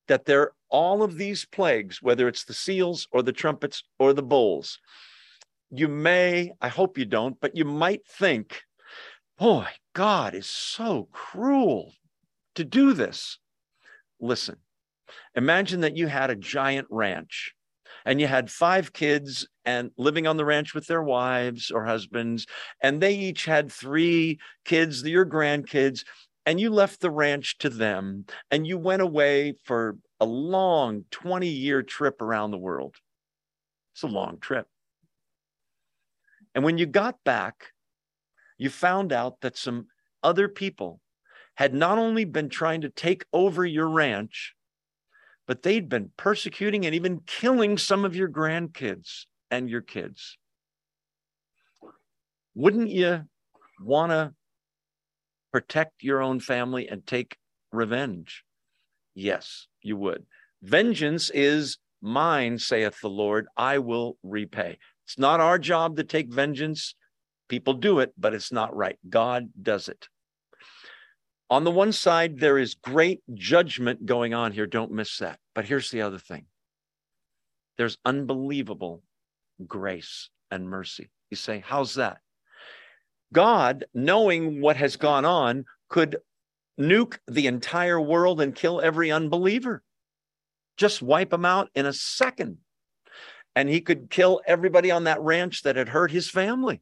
that 0.07 0.25
there 0.25 0.41
are 0.41 0.53
all 0.69 1.03
of 1.03 1.17
these 1.17 1.45
plagues, 1.45 2.01
whether 2.01 2.27
it's 2.27 2.45
the 2.45 2.53
seals 2.53 3.07
or 3.11 3.21
the 3.21 3.33
trumpets 3.33 3.83
or 3.97 4.13
the 4.13 4.23
bowls, 4.23 4.79
you 5.71 5.87
may, 5.87 6.51
I 6.61 6.67
hope 6.69 6.97
you 6.97 7.05
don't, 7.05 7.39
but 7.39 7.55
you 7.55 7.65
might 7.65 8.05
think, 8.07 8.63
boy, 9.37 9.67
God 9.93 10.33
is 10.35 10.49
so 10.49 11.07
cruel 11.11 11.93
to 12.55 12.63
do 12.63 12.93
this. 12.93 13.37
Listen, 14.19 14.57
imagine 15.35 15.81
that 15.81 15.95
you 15.95 16.07
had 16.07 16.29
a 16.29 16.35
giant 16.35 16.87
ranch 16.89 17.53
and 18.05 18.19
you 18.19 18.27
had 18.27 18.49
five 18.49 18.93
kids 18.93 19.47
and 19.65 19.91
living 19.97 20.25
on 20.25 20.37
the 20.37 20.45
ranch 20.45 20.73
with 20.73 20.87
their 20.87 21.03
wives 21.03 21.69
or 21.69 21.85
husbands, 21.85 22.45
and 22.81 23.01
they 23.01 23.13
each 23.13 23.45
had 23.45 23.71
three 23.71 24.39
kids, 24.65 25.03
your 25.03 25.25
grandkids, 25.25 26.03
and 26.45 26.59
you 26.59 26.69
left 26.71 27.01
the 27.01 27.11
ranch 27.11 27.57
to 27.59 27.69
them 27.69 28.25
and 28.49 28.65
you 28.65 28.77
went 28.77 29.01
away 29.01 29.53
for 29.65 29.97
a 30.19 30.25
long 30.25 31.05
20 31.11 31.47
year 31.47 31.83
trip 31.83 32.21
around 32.21 32.51
the 32.51 32.57
world. 32.57 32.95
It's 33.93 34.03
a 34.03 34.07
long 34.07 34.39
trip. 34.39 34.67
And 36.59 36.65
when 36.65 36.77
you 36.77 36.87
got 36.87 37.23
back, 37.23 37.71
you 38.57 38.69
found 38.69 39.13
out 39.13 39.39
that 39.39 39.55
some 39.55 39.87
other 40.21 40.49
people 40.49 40.99
had 41.55 41.73
not 41.73 41.97
only 41.97 42.25
been 42.25 42.49
trying 42.49 42.81
to 42.81 42.89
take 42.89 43.23
over 43.31 43.65
your 43.65 43.87
ranch, 43.87 44.55
but 45.47 45.63
they'd 45.63 45.87
been 45.87 46.11
persecuting 46.17 46.85
and 46.85 46.93
even 46.93 47.21
killing 47.25 47.77
some 47.77 48.03
of 48.03 48.13
your 48.13 48.27
grandkids 48.27 49.23
and 49.49 49.69
your 49.69 49.79
kids. 49.79 50.37
Wouldn't 52.55 52.89
you 52.89 53.21
want 53.81 54.11
to 54.11 54.33
protect 55.53 56.03
your 56.03 56.21
own 56.21 56.41
family 56.41 56.89
and 56.89 57.07
take 57.07 57.37
revenge? 57.71 58.43
Yes, 59.15 59.67
you 59.81 59.95
would. 59.95 60.25
Vengeance 60.61 61.29
is 61.33 61.77
mine, 62.01 62.57
saith 62.57 62.99
the 62.99 63.09
Lord, 63.09 63.47
I 63.55 63.77
will 63.77 64.17
repay. 64.23 64.77
It's 65.09 65.17
not 65.17 65.39
our 65.39 65.57
job 65.57 65.97
to 65.97 66.03
take 66.03 66.31
vengeance. 66.31 66.93
People 67.47 67.73
do 67.73 67.97
it, 67.97 68.13
but 68.15 68.35
it's 68.35 68.51
not 68.51 68.75
right. 68.75 68.99
God 69.09 69.49
does 69.59 69.87
it. 69.89 70.07
On 71.49 71.63
the 71.63 71.71
one 71.71 71.91
side, 71.93 72.39
there 72.39 72.59
is 72.59 72.75
great 72.75 73.21
judgment 73.33 74.05
going 74.05 74.35
on 74.35 74.51
here. 74.51 74.67
Don't 74.67 74.91
miss 74.91 75.17
that. 75.17 75.39
But 75.55 75.65
here's 75.65 75.89
the 75.89 76.03
other 76.03 76.19
thing 76.19 76.45
there's 77.79 77.97
unbelievable 78.05 79.01
grace 79.65 80.29
and 80.51 80.69
mercy. 80.69 81.09
You 81.31 81.37
say, 81.37 81.63
How's 81.65 81.95
that? 81.95 82.19
God, 83.33 83.85
knowing 83.95 84.61
what 84.61 84.77
has 84.77 84.95
gone 84.95 85.25
on, 85.25 85.65
could 85.89 86.17
nuke 86.79 87.17
the 87.27 87.47
entire 87.47 87.99
world 87.99 88.41
and 88.41 88.53
kill 88.53 88.79
every 88.79 89.09
unbeliever. 89.09 89.81
Just 90.77 91.01
wipe 91.01 91.31
them 91.31 91.45
out 91.45 91.71
in 91.73 91.87
a 91.87 91.93
second. 91.93 92.59
And 93.55 93.67
he 93.67 93.81
could 93.81 94.09
kill 94.09 94.41
everybody 94.45 94.91
on 94.91 95.05
that 95.05 95.21
ranch 95.21 95.63
that 95.63 95.75
had 95.75 95.89
hurt 95.89 96.11
his 96.11 96.29
family. 96.29 96.81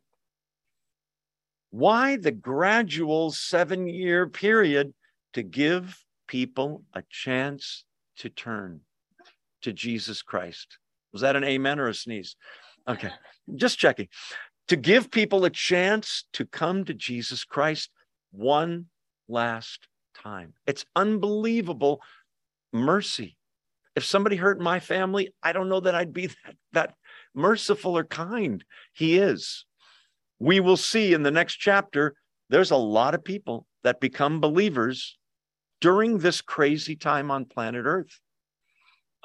Why 1.69 2.17
the 2.17 2.31
gradual 2.31 3.31
seven 3.31 3.87
year 3.87 4.27
period 4.27 4.93
to 5.33 5.43
give 5.43 6.03
people 6.27 6.83
a 6.93 7.03
chance 7.09 7.83
to 8.17 8.29
turn 8.29 8.81
to 9.61 9.73
Jesus 9.73 10.21
Christ? 10.21 10.77
Was 11.13 11.21
that 11.21 11.35
an 11.35 11.43
amen 11.43 11.79
or 11.79 11.87
a 11.87 11.93
sneeze? 11.93 12.35
Okay, 12.87 13.09
just 13.55 13.77
checking 13.77 14.07
to 14.67 14.75
give 14.75 15.11
people 15.11 15.45
a 15.45 15.49
chance 15.49 16.25
to 16.33 16.45
come 16.45 16.85
to 16.85 16.93
Jesus 16.93 17.43
Christ 17.43 17.89
one 18.31 18.87
last 19.27 19.87
time. 20.21 20.53
It's 20.65 20.85
unbelievable 20.95 22.01
mercy. 22.73 23.36
If 23.97 24.05
somebody 24.05 24.35
hurt 24.35 24.61
my 24.61 24.79
family, 24.79 25.33
I 25.41 25.53
don't 25.53 25.69
know 25.69 25.79
that 25.79 25.95
I'd 25.95 26.13
be 26.13 26.27
that, 26.45 26.55
that 26.73 26.93
merciful 27.33 27.97
or 27.97 28.03
kind. 28.03 28.63
He 28.93 29.17
is. 29.17 29.65
We 30.37 30.59
will 30.59 30.77
see 30.77 31.15
in 31.15 31.23
the 31.23 31.31
next 31.31 31.55
chapter, 31.55 32.13
there's 32.47 32.69
a 32.69 32.77
lot 32.77 33.15
of 33.15 33.23
people 33.23 33.65
that 33.83 33.99
become 33.99 34.39
believers 34.39 35.17
during 35.81 36.19
this 36.19 36.41
crazy 36.41 36.95
time 36.95 37.31
on 37.31 37.45
planet 37.45 37.85
Earth. 37.87 38.19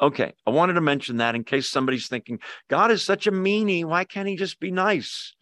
Okay, 0.01 0.33
I 0.47 0.51
wanted 0.51 0.73
to 0.73 0.81
mention 0.81 1.19
that 1.19 1.35
in 1.35 1.45
case 1.45 1.69
somebody's 1.69 2.09
thinking, 2.09 2.39
God 2.71 2.91
is 2.91 3.03
such 3.03 3.27
a 3.27 3.31
meanie. 3.31 3.85
Why 3.85 4.05
can't 4.05 4.27
he 4.27 4.37
just 4.37 4.59
be 4.59 4.71
nice? 4.71 5.35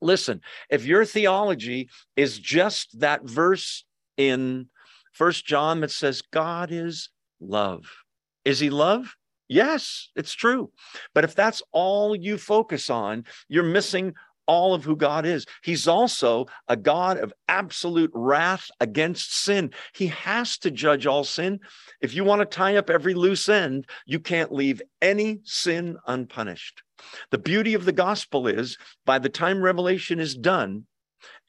Listen, 0.00 0.40
if 0.70 0.86
your 0.86 1.04
theology 1.04 1.90
is 2.16 2.38
just 2.38 2.98
that 3.00 3.24
verse 3.24 3.84
in 4.16 4.70
First 5.12 5.44
John 5.44 5.80
that 5.80 5.90
says 5.90 6.22
God 6.22 6.72
is 6.72 7.10
love, 7.40 7.84
is 8.46 8.60
he 8.60 8.70
love? 8.70 9.16
Yes, 9.48 10.10
it's 10.14 10.32
true. 10.32 10.70
But 11.14 11.24
if 11.24 11.34
that's 11.34 11.62
all 11.72 12.14
you 12.14 12.38
focus 12.38 12.88
on, 12.88 13.24
you're 13.48 13.64
missing 13.64 14.14
all 14.46 14.72
of 14.72 14.84
who 14.84 14.94
God 14.94 15.26
is. 15.26 15.46
He's 15.64 15.88
also 15.88 16.46
a 16.68 16.76
God 16.76 17.18
of 17.18 17.32
absolute 17.48 18.12
wrath 18.14 18.70
against 18.80 19.34
sin. 19.34 19.72
He 19.92 20.06
has 20.06 20.58
to 20.58 20.70
judge 20.70 21.06
all 21.06 21.24
sin. 21.24 21.58
If 22.00 22.14
you 22.14 22.22
want 22.22 22.40
to 22.40 22.46
tie 22.46 22.76
up 22.76 22.88
every 22.88 23.14
loose 23.14 23.48
end, 23.48 23.86
you 24.06 24.20
can't 24.20 24.52
leave 24.52 24.80
any 25.02 25.40
sin 25.42 25.96
unpunished. 26.06 26.82
The 27.30 27.38
beauty 27.38 27.74
of 27.74 27.84
the 27.84 27.92
gospel 27.92 28.46
is 28.46 28.78
by 29.04 29.18
the 29.18 29.28
time 29.28 29.60
revelation 29.60 30.20
is 30.20 30.36
done, 30.36 30.86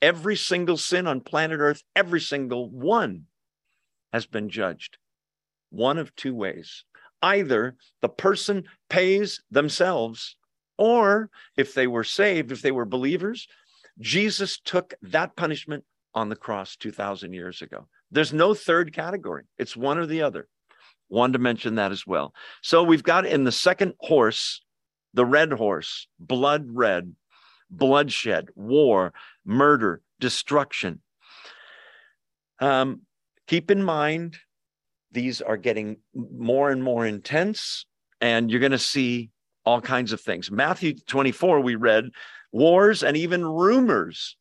every 0.02 0.36
single 0.36 0.78
sin 0.78 1.06
on 1.06 1.22
planet 1.22 1.60
Earth, 1.60 1.84
every 1.96 2.22
single 2.22 2.72
one 2.72 3.26
has 4.12 4.26
been 4.26 4.50
judged. 4.50 4.98
One 5.70 5.98
of 5.98 6.16
two 6.16 6.36
ways. 6.36 6.84
Either 7.22 7.76
the 8.02 8.10
person 8.10 8.66
pays 8.90 9.42
themselves 9.50 10.36
or 10.78 11.30
if 11.56 11.74
they 11.74 11.88
were 11.88 12.04
saved, 12.04 12.52
if 12.52 12.62
they 12.62 12.72
were 12.72 12.86
believers, 12.86 13.48
Jesus 14.00 14.60
took 14.60 14.94
that 15.02 15.36
punishment 15.36 15.84
on 16.14 16.30
the 16.30 16.36
cross 16.36 16.76
2,000 16.76 17.34
years 17.34 17.62
ago. 17.62 17.88
There's 18.12 18.34
no 18.34 18.54
third 18.54 18.94
category, 18.94 19.44
it's 19.58 19.76
one 19.76 19.98
or 19.98 20.06
the 20.06 20.22
other. 20.22 20.48
Wanted 21.10 21.34
to 21.34 21.40
mention 21.40 21.76
that 21.76 21.92
as 21.92 22.06
well. 22.06 22.34
So 22.62 22.84
we've 22.84 23.04
got 23.04 23.26
in 23.26 23.44
the 23.44 23.52
second 23.52 23.94
horse, 24.00 24.62
the 25.14 25.26
red 25.26 25.54
horse, 25.54 26.08
blood 26.20 26.68
red, 26.70 27.14
bloodshed, 27.70 28.50
war, 28.56 29.14
murder, 29.46 30.02
destruction. 30.20 31.02
Um, 32.60 33.02
keep 33.48 33.72
in 33.72 33.84
mind, 33.84 34.38
these 35.18 35.42
are 35.42 35.58
getting 35.58 35.98
more 36.14 36.70
and 36.70 36.84
more 36.84 37.04
intense, 37.08 37.88
and 38.22 38.52
you're 38.52 38.60
going 38.60 38.72
to 38.72 38.78
see 38.78 39.32
all 39.66 39.82
kinds 39.82 40.14
of 40.14 40.22
things. 40.22 40.52
Matthew 40.52 40.94
24, 40.94 41.60
we 41.62 41.74
read 41.74 42.12
wars 42.52 43.02
and 43.02 43.18
even 43.18 43.44
rumors 43.44 44.38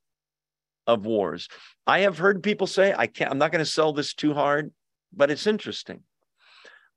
of 0.86 1.06
wars. 1.06 1.48
I 1.86 2.00
have 2.00 2.18
heard 2.18 2.42
people 2.42 2.66
say, 2.66 2.94
I 2.94 3.06
can't, 3.06 3.30
I'm 3.30 3.38
not 3.38 3.52
going 3.52 3.64
to 3.64 3.70
sell 3.70 3.94
this 3.94 4.12
too 4.12 4.34
hard, 4.34 4.70
but 5.14 5.30
it's 5.30 5.46
interesting. 5.46 6.02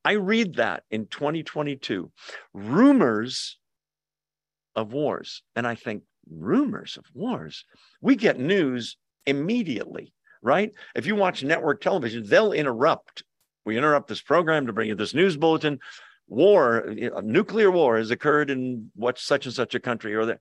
I 0.04 0.14
read 0.14 0.56
that 0.56 0.84
in 0.92 1.08
2022, 1.08 2.12
rumors 2.54 3.58
of 4.76 4.92
wars. 4.92 5.42
And 5.56 5.66
I 5.66 5.76
think, 5.76 6.04
rumors 6.30 6.98
of 6.98 7.06
wars? 7.14 7.64
We 8.02 8.18
get 8.18 8.38
news 8.38 8.98
immediately, 9.26 10.14
right? 10.42 10.74
If 10.96 11.06
you 11.06 11.16
watch 11.16 11.44
network 11.44 11.80
television, 11.80 12.26
they'll 12.28 12.52
interrupt. 12.52 13.24
We 13.66 13.78
interrupt 13.78 14.08
this 14.08 14.22
program 14.22 14.68
to 14.68 14.74
bring 14.74 14.90
you 14.90 14.96
this 14.96 15.14
news 15.14 15.38
bulletin 15.38 15.80
war, 16.30 16.78
a 16.78 17.22
nuclear 17.22 17.72
war 17.72 17.98
has 17.98 18.12
occurred 18.12 18.50
in 18.50 18.92
what 18.96 19.18
such 19.18 19.46
and 19.46 19.54
such 19.54 19.76
a 19.76 19.80
country 19.80 20.16
or 20.16 20.26
that. 20.28 20.40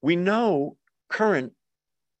We 0.00 0.16
know 0.16 0.76
current, 1.08 1.52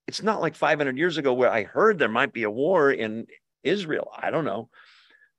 it's 0.06 0.22
not 0.22 0.40
like 0.40 0.54
500 0.54 0.96
years 0.96 1.16
ago 1.16 1.32
where 1.32 1.50
I 1.50 1.64
heard 1.64 1.98
there 1.98 2.08
might 2.08 2.32
be 2.32 2.42
a 2.42 2.50
war 2.50 2.90
in 2.90 3.26
Israel. 3.62 4.10
I 4.16 4.30
don't 4.30 4.44
know. 4.44 4.68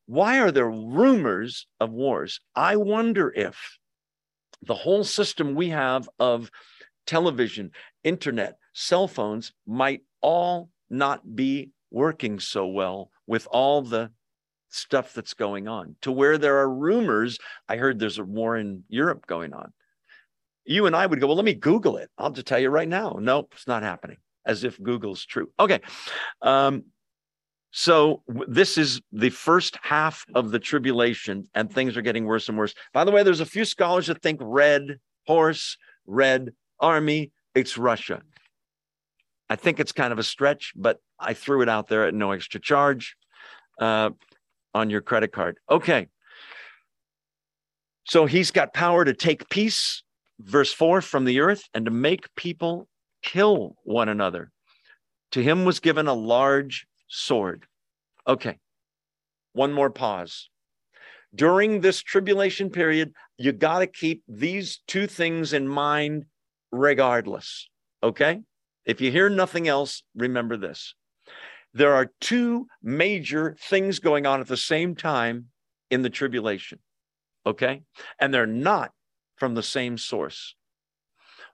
Why 0.07 0.39
are 0.39 0.51
there 0.51 0.69
rumors 0.69 1.67
of 1.79 1.91
wars? 1.91 2.39
I 2.55 2.77
wonder 2.77 3.31
if 3.35 3.77
the 4.63 4.75
whole 4.75 5.03
system 5.03 5.55
we 5.55 5.69
have 5.69 6.09
of 6.19 6.49
television, 7.05 7.71
internet, 8.03 8.57
cell 8.73 9.07
phones 9.07 9.53
might 9.67 10.01
all 10.21 10.69
not 10.89 11.35
be 11.35 11.71
working 11.91 12.39
so 12.39 12.67
well 12.67 13.11
with 13.27 13.47
all 13.51 13.81
the 13.81 14.11
stuff 14.69 15.13
that's 15.13 15.33
going 15.33 15.67
on 15.67 15.95
to 16.01 16.11
where 16.11 16.37
there 16.37 16.57
are 16.57 16.69
rumors. 16.69 17.39
I 17.67 17.77
heard 17.77 17.99
there's 17.99 18.19
a 18.19 18.23
war 18.23 18.57
in 18.57 18.83
Europe 18.87 19.25
going 19.27 19.53
on. 19.53 19.73
You 20.65 20.85
and 20.85 20.95
I 20.95 21.05
would 21.05 21.19
go, 21.19 21.27
well, 21.27 21.35
let 21.35 21.45
me 21.45 21.53
Google 21.53 21.97
it. 21.97 22.09
I'll 22.17 22.31
just 22.31 22.47
tell 22.47 22.59
you 22.59 22.69
right 22.69 22.87
now. 22.87 23.17
Nope, 23.19 23.53
it's 23.55 23.67
not 23.67 23.83
happening. 23.83 24.17
As 24.45 24.63
if 24.63 24.81
Google's 24.81 25.25
true. 25.25 25.49
Okay. 25.59 25.79
Um, 26.41 26.85
So 27.71 28.23
this 28.47 28.77
is 28.77 28.99
the 29.11 29.29
first 29.29 29.77
half 29.81 30.25
of 30.33 30.49
the 30.49 30.59
tribulation, 30.59 31.47
and 31.53 31.71
things 31.71 31.95
are 31.95 32.01
getting 32.01 32.25
worse 32.25 32.49
and 32.49 32.57
worse. 32.57 32.73
By 32.93 33.03
the 33.03 33.11
way, 33.11 33.21
there's 33.21 33.41
a 33.41 33.45
few 33.45 33.63
scholars 33.63 34.07
that 34.07 34.23
think 34.23 34.39
red 34.41 34.99
horse, 35.27 35.77
red 36.07 36.53
army, 36.79 37.31
it's 37.53 37.77
Russia. 37.77 38.21
I 39.49 39.55
think 39.55 39.79
it's 39.79 39.91
kind 39.91 40.11
of 40.11 40.19
a 40.19 40.23
stretch, 40.23 40.73
but 40.75 40.97
I 41.19 41.33
threw 41.33 41.61
it 41.61 41.69
out 41.69 41.87
there 41.87 42.05
at 42.07 42.13
no 42.13 42.31
extra 42.31 42.59
charge 42.59 43.15
uh, 43.79 44.11
on 44.73 44.89
your 44.89 45.01
credit 45.01 45.31
card. 45.31 45.57
Okay. 45.69 46.07
So 48.05 48.25
he's 48.25 48.51
got 48.51 48.73
power 48.73 49.05
to 49.05 49.13
take 49.13 49.49
peace, 49.49 50.03
verse 50.39 50.73
4, 50.73 51.01
from 51.01 51.25
the 51.25 51.41
earth 51.41 51.63
and 51.73 51.85
to 51.85 51.91
make 51.91 52.33
people 52.35 52.87
kill 53.21 53.75
one 53.83 54.09
another. 54.09 54.51
To 55.33 55.43
him 55.43 55.65
was 55.65 55.79
given 55.79 56.07
a 56.07 56.13
large 56.13 56.87
sword. 57.07 57.65
Okay, 58.27 58.57
one 59.53 59.73
more 59.73 59.89
pause. 59.89 60.49
During 61.33 61.81
this 61.81 62.01
tribulation 62.01 62.71
period, 62.71 63.13
you 63.37 63.51
got 63.51 63.79
to 63.79 63.87
keep 63.87 64.23
these 64.27 64.81
two 64.87 65.05
things 65.05 65.53
in 65.53 65.67
mind 65.67 66.25
regardless. 66.71 67.69
Okay? 68.01 68.41
If 68.85 69.01
you 69.01 69.11
hear 69.11 69.29
nothing 69.29 69.67
else, 69.67 70.01
remember 70.15 70.57
this. 70.57 70.95
There 71.73 71.93
are 71.93 72.11
two 72.19 72.67
major 72.81 73.55
things 73.59 73.99
going 73.99 74.25
on 74.25 74.39
at 74.41 74.47
the 74.47 74.57
same 74.57 74.95
time 74.95 75.47
in 75.89 76.01
the 76.01 76.09
tribulation. 76.09 76.79
Okay? 77.45 77.83
And 78.19 78.33
they're 78.33 78.45
not 78.45 78.91
from 79.35 79.55
the 79.55 79.63
same 79.63 79.97
source. 79.97 80.55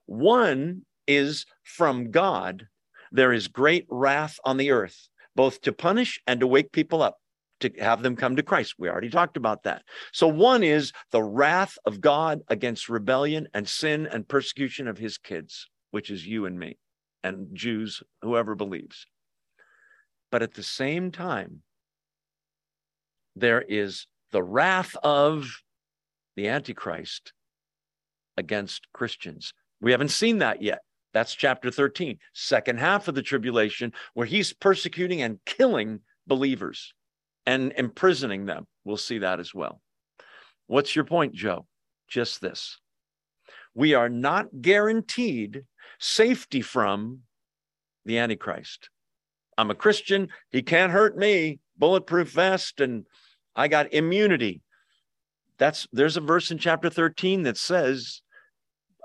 One 0.05 0.83
is 1.07 1.45
from 1.63 2.11
God. 2.11 2.67
There 3.11 3.33
is 3.33 3.47
great 3.47 3.85
wrath 3.89 4.39
on 4.43 4.57
the 4.57 4.71
earth 4.71 5.09
both 5.35 5.61
to 5.61 5.73
punish 5.73 6.21
and 6.25 6.39
to 6.39 6.47
wake 6.47 6.71
people 6.71 7.01
up 7.01 7.17
to 7.59 7.71
have 7.79 8.01
them 8.01 8.15
come 8.15 8.35
to 8.35 8.43
Christ. 8.43 8.75
We 8.77 8.89
already 8.89 9.09
talked 9.09 9.37
about 9.37 9.63
that. 9.63 9.83
So, 10.11 10.27
one 10.27 10.63
is 10.63 10.91
the 11.11 11.23
wrath 11.23 11.77
of 11.85 12.01
God 12.01 12.41
against 12.47 12.89
rebellion 12.89 13.47
and 13.53 13.67
sin 13.67 14.07
and 14.11 14.27
persecution 14.27 14.87
of 14.87 14.97
his 14.97 15.17
kids, 15.17 15.69
which 15.91 16.09
is 16.09 16.25
you 16.25 16.45
and 16.45 16.57
me 16.57 16.77
and 17.23 17.47
Jews, 17.53 18.03
whoever 18.21 18.55
believes. 18.55 19.05
But 20.35 20.43
at 20.43 20.53
the 20.53 20.63
same 20.63 21.11
time, 21.11 21.61
there 23.37 23.61
is 23.61 24.05
the 24.33 24.43
wrath 24.43 24.93
of 25.01 25.47
the 26.35 26.49
Antichrist 26.49 27.31
against 28.35 28.91
Christians. 28.91 29.53
We 29.79 29.91
haven't 29.91 30.09
seen 30.09 30.39
that 30.39 30.61
yet. 30.61 30.79
That's 31.13 31.33
chapter 31.35 31.71
13, 31.71 32.19
second 32.33 32.79
half 32.81 33.07
of 33.07 33.15
the 33.15 33.21
tribulation, 33.21 33.93
where 34.13 34.27
he's 34.27 34.51
persecuting 34.51 35.21
and 35.21 35.39
killing 35.45 36.01
believers 36.27 36.93
and 37.45 37.71
imprisoning 37.77 38.45
them. 38.45 38.67
We'll 38.83 38.97
see 38.97 39.19
that 39.19 39.39
as 39.39 39.55
well. 39.55 39.79
What's 40.67 40.97
your 40.97 41.05
point, 41.05 41.33
Joe? 41.33 41.65
Just 42.09 42.41
this. 42.41 42.77
We 43.73 43.93
are 43.93 44.09
not 44.09 44.47
guaranteed 44.61 45.63
safety 45.97 46.59
from 46.59 47.21
the 48.03 48.17
Antichrist. 48.17 48.89
I'm 49.57 49.71
a 49.71 49.75
Christian. 49.75 50.29
He 50.51 50.61
can't 50.61 50.91
hurt 50.91 51.17
me. 51.17 51.59
Bulletproof 51.77 52.31
vest, 52.31 52.79
and 52.79 53.05
I 53.55 53.67
got 53.67 53.93
immunity. 53.93 54.61
That's 55.57 55.87
there's 55.91 56.17
a 56.17 56.21
verse 56.21 56.51
in 56.51 56.57
chapter 56.57 56.89
13 56.89 57.43
that 57.43 57.57
says 57.57 58.21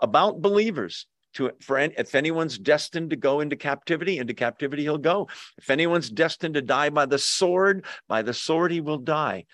about 0.02 0.40
believers 0.40 1.06
to 1.34 1.52
for 1.60 1.78
if 1.78 2.14
anyone's 2.14 2.58
destined 2.58 3.10
to 3.10 3.16
go 3.16 3.40
into 3.40 3.54
captivity 3.54 4.18
into 4.18 4.34
captivity 4.34 4.82
he'll 4.82 4.98
go 4.98 5.28
if 5.58 5.70
anyone's 5.70 6.10
destined 6.10 6.54
to 6.54 6.62
die 6.62 6.90
by 6.90 7.06
the 7.06 7.18
sword 7.18 7.84
by 8.08 8.22
the 8.22 8.34
sword 8.34 8.72
he 8.72 8.80
will 8.80 8.98
die 8.98 9.44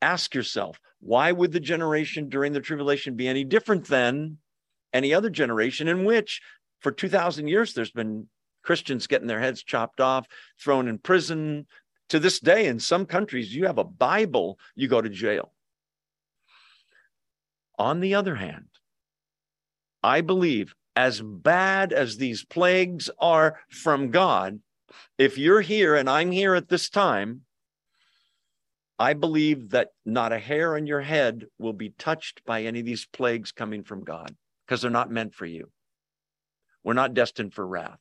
ask 0.00 0.34
yourself 0.34 0.78
why 1.00 1.32
would 1.32 1.50
the 1.50 1.60
generation 1.60 2.28
during 2.28 2.52
the 2.52 2.60
tribulation 2.60 3.16
be 3.16 3.26
any 3.26 3.42
different 3.42 3.86
than 3.86 4.38
any 4.92 5.12
other 5.12 5.30
generation 5.30 5.88
in 5.88 6.04
which 6.04 6.40
for 6.80 6.92
2000 6.92 7.48
years 7.48 7.74
there's 7.74 7.90
been 7.90 8.28
christians 8.66 9.06
getting 9.06 9.28
their 9.28 9.40
heads 9.40 9.62
chopped 9.62 10.00
off 10.00 10.26
thrown 10.60 10.88
in 10.88 10.98
prison 10.98 11.66
to 12.08 12.18
this 12.18 12.40
day 12.40 12.66
in 12.66 12.78
some 12.78 13.06
countries 13.06 13.54
you 13.54 13.66
have 13.66 13.78
a 13.78 13.84
bible 13.84 14.58
you 14.74 14.88
go 14.88 15.00
to 15.00 15.08
jail 15.08 15.52
on 17.78 18.00
the 18.00 18.14
other 18.14 18.34
hand 18.34 18.66
I 20.06 20.20
believe 20.20 20.72
as 20.94 21.20
bad 21.20 21.92
as 21.92 22.16
these 22.16 22.44
plagues 22.44 23.10
are 23.18 23.58
from 23.68 24.12
God, 24.12 24.60
if 25.18 25.36
you're 25.36 25.60
here 25.60 25.96
and 25.96 26.08
I'm 26.08 26.30
here 26.30 26.54
at 26.54 26.68
this 26.68 26.88
time, 26.88 27.40
I 29.00 29.14
believe 29.14 29.70
that 29.70 29.88
not 30.04 30.32
a 30.32 30.38
hair 30.38 30.76
on 30.76 30.86
your 30.86 31.00
head 31.00 31.46
will 31.58 31.72
be 31.72 31.90
touched 31.90 32.44
by 32.46 32.62
any 32.62 32.80
of 32.80 32.86
these 32.86 33.04
plagues 33.04 33.50
coming 33.50 33.82
from 33.82 34.04
God 34.04 34.36
because 34.64 34.80
they're 34.80 34.92
not 34.92 35.10
meant 35.10 35.34
for 35.34 35.44
you. 35.44 35.70
We're 36.84 36.94
not 36.94 37.12
destined 37.12 37.52
for 37.52 37.66
wrath. 37.66 37.98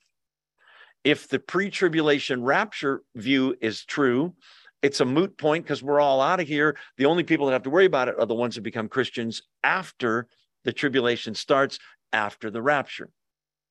If 1.05 1.27
the 1.27 1.39
pre 1.39 1.69
tribulation 1.69 2.43
rapture 2.43 3.03
view 3.15 3.55
is 3.61 3.85
true, 3.85 4.33
it's 4.81 4.99
a 4.99 5.05
moot 5.05 5.37
point 5.37 5.63
because 5.63 5.83
we're 5.83 6.01
all 6.01 6.19
out 6.19 6.39
of 6.39 6.47
here. 6.47 6.75
The 6.97 7.05
only 7.05 7.23
people 7.23 7.45
that 7.45 7.53
have 7.53 7.63
to 7.63 7.69
worry 7.69 7.85
about 7.85 8.07
it 8.07 8.15
are 8.19 8.25
the 8.25 8.33
ones 8.33 8.55
that 8.55 8.61
become 8.61 8.89
Christians 8.89 9.43
after 9.63 10.27
the 10.63 10.73
tribulation 10.73 11.35
starts 11.35 11.77
after 12.11 12.49
the 12.49 12.61
rapture, 12.61 13.11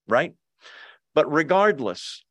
right? 0.07 0.33
But 1.13 1.31
regardless, 1.31 2.25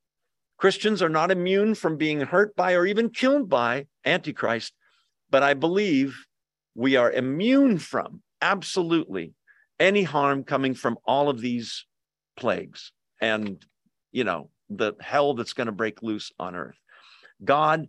Christians 0.57 1.01
are 1.01 1.09
not 1.09 1.31
immune 1.31 1.75
from 1.75 1.97
being 1.97 2.21
hurt 2.21 2.55
by 2.55 2.73
or 2.73 2.85
even 2.85 3.09
killed 3.09 3.49
by 3.49 3.87
Antichrist. 4.05 4.73
But 5.29 5.43
I 5.43 5.53
believe 5.53 6.25
we 6.75 6.95
are 6.95 7.11
immune 7.11 7.77
from 7.77 8.21
absolutely 8.41 9.33
any 9.81 10.03
harm 10.03 10.45
coming 10.45 10.73
from 10.73 10.97
all 11.05 11.27
of 11.27 11.41
these 11.41 11.85
plagues 12.37 12.93
and, 13.19 13.65
you 14.13 14.23
know, 14.23 14.49
the 14.77 14.93
hell 14.99 15.33
that's 15.33 15.53
going 15.53 15.67
to 15.67 15.71
break 15.71 16.01
loose 16.01 16.31
on 16.39 16.55
earth. 16.55 16.77
God 17.43 17.87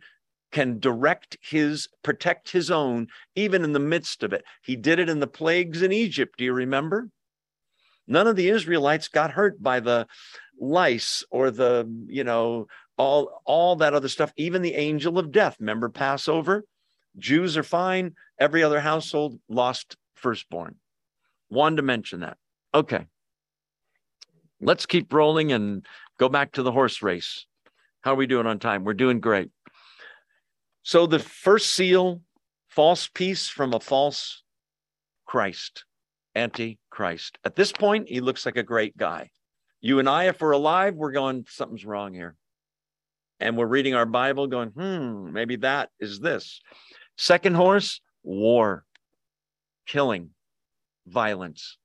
can 0.53 0.79
direct 0.79 1.37
his, 1.43 1.89
protect 2.03 2.51
his 2.51 2.71
own, 2.71 3.09
even 3.35 3.65
in 3.65 3.73
the 3.73 3.81
midst 3.81 4.23
of 4.23 4.33
it. 4.33 4.45
He 4.63 4.77
did 4.77 4.99
it 4.99 5.09
in 5.09 5.21
the 5.21 5.27
plagues 5.27 5.83
in 5.83 5.93
Egypt. 5.93 6.39
Do 6.39 6.45
you 6.45 6.53
remember? 6.53 7.11
None 8.07 8.27
of 8.27 8.37
the 8.37 8.49
Israelites 8.49 9.09
got 9.09 9.33
hurt 9.33 9.63
by 9.63 9.81
the 9.81 10.07
lice 10.61 11.25
or 11.31 11.51
the, 11.51 11.91
you 12.07 12.23
know, 12.23 12.67
all 12.97 13.43
all 13.45 13.77
that 13.77 13.95
other 13.95 14.09
stuff, 14.09 14.33
even 14.37 14.63
the 14.63 14.75
angel 14.75 15.19
of 15.19 15.33
death. 15.33 15.57
Remember 15.59 15.89
Passover? 15.89 16.65
Jews 17.19 17.57
are 17.57 17.65
fine. 17.65 18.15
Every 18.39 18.63
other 18.63 18.81
household 18.81 19.41
lost 19.49 19.97
firstborn. 20.15 20.77
Wanted 21.51 21.77
to 21.77 21.83
mention 21.83 22.21
that. 22.21 22.37
Okay. 22.73 23.07
Let's 24.61 24.87
keep 24.87 25.13
rolling 25.13 25.53
and 25.53 25.85
go 26.19 26.29
back 26.29 26.53
to 26.53 26.63
the 26.63 26.73
horse 26.73 27.03
race. 27.03 27.47
How 28.03 28.13
are 28.13 28.17
we 28.17 28.27
doing 28.27 28.47
on 28.47 28.59
time? 28.59 28.85
We're 28.85 28.95
doing 28.95 29.21
great. 29.21 29.51
So 30.83 31.07
the 31.07 31.19
first 31.19 31.75
seal, 31.75 32.21
false 32.69 33.09
peace 33.09 33.49
from 33.49 33.73
a 33.73 33.81
false 33.81 34.43
Christ 35.27 35.85
anti-Christ. 36.35 37.39
At 37.45 37.57
this 37.57 37.73
point, 37.73 38.09
he 38.09 38.21
looks 38.21 38.45
like 38.45 38.57
a 38.57 38.63
great 38.63 38.97
guy. 38.97 39.31
You 39.81 39.99
and 39.99 40.09
I, 40.09 40.25
if 40.25 40.41
we're 40.41 40.53
alive, 40.53 40.95
we're 40.95 41.13
going, 41.13 41.47
something's 41.49 41.85
wrong 41.85 42.15
here. 42.15 42.37
And 43.41 43.57
we're 43.57 43.67
reading 43.67 43.95
our 43.95 44.07
Bible 44.07 44.47
going, 44.47 44.71
hmm, 44.71 45.33
maybe 45.33 45.57
that 45.57 45.91
is 46.01 46.21
this. 46.21 46.61
Second 47.17 47.55
horse, 47.55 48.01
war, 48.23 48.85
killing, 49.87 50.31
violence. 51.07 51.79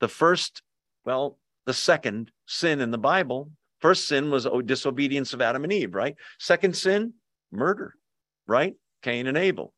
The 0.00 0.08
first, 0.08 0.62
well, 1.04 1.38
the 1.64 1.74
second 1.74 2.30
sin 2.46 2.80
in 2.80 2.90
the 2.90 2.98
Bible, 2.98 3.50
first 3.80 4.08
sin 4.08 4.30
was 4.30 4.46
disobedience 4.64 5.32
of 5.32 5.42
Adam 5.42 5.64
and 5.64 5.72
Eve, 5.72 5.94
right? 5.94 6.16
Second 6.38 6.76
sin, 6.76 7.14
murder, 7.52 7.94
right? 8.46 8.74
Cain 9.02 9.26
and 9.26 9.36
Abel. 9.36 9.72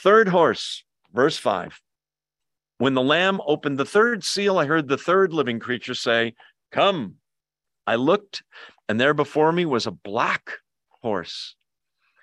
Third 0.00 0.28
horse, 0.28 0.84
verse 1.12 1.36
five, 1.36 1.80
when 2.78 2.94
the 2.94 3.02
Lamb 3.02 3.40
opened 3.44 3.78
the 3.78 3.84
third 3.84 4.22
seal, 4.24 4.58
I 4.58 4.66
heard 4.66 4.88
the 4.88 4.96
third 4.96 5.32
living 5.32 5.58
creature 5.58 5.94
say, 5.94 6.34
Come. 6.70 7.16
I 7.86 7.96
looked, 7.96 8.42
and 8.88 9.00
there 9.00 9.14
before 9.14 9.50
me 9.50 9.64
was 9.64 9.86
a 9.86 9.90
black 9.90 10.52
horse. 11.00 11.56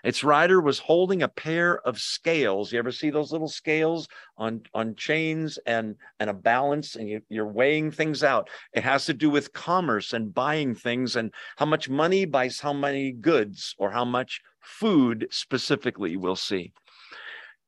Its 0.06 0.24
rider 0.24 0.62
was 0.62 0.78
holding 0.78 1.24
a 1.24 1.28
pair 1.28 1.80
of 1.80 2.00
scales. 2.00 2.72
You 2.72 2.78
ever 2.78 2.92
see 2.92 3.10
those 3.10 3.32
little 3.32 3.48
scales 3.48 4.08
on, 4.38 4.62
on 4.76 4.96
chains 4.96 5.58
and, 5.66 5.96
and 6.20 6.30
a 6.30 6.34
balance, 6.34 6.96
and 6.96 7.10
you, 7.10 7.22
you're 7.28 7.48
weighing 7.48 7.90
things 7.90 8.24
out? 8.24 8.48
It 8.72 8.84
has 8.84 9.06
to 9.08 9.16
do 9.16 9.32
with 9.32 9.52
commerce 9.52 10.14
and 10.14 10.32
buying 10.32 10.76
things 10.76 11.16
and 11.16 11.34
how 11.58 11.66
much 11.66 11.90
money 11.90 12.26
buys 12.26 12.60
how 12.60 12.72
many 12.72 13.14
goods 13.14 13.74
or 13.80 13.90
how 13.90 14.06
much 14.06 14.42
food 14.62 15.28
specifically, 15.32 16.16
we'll 16.18 16.36
see. 16.36 16.72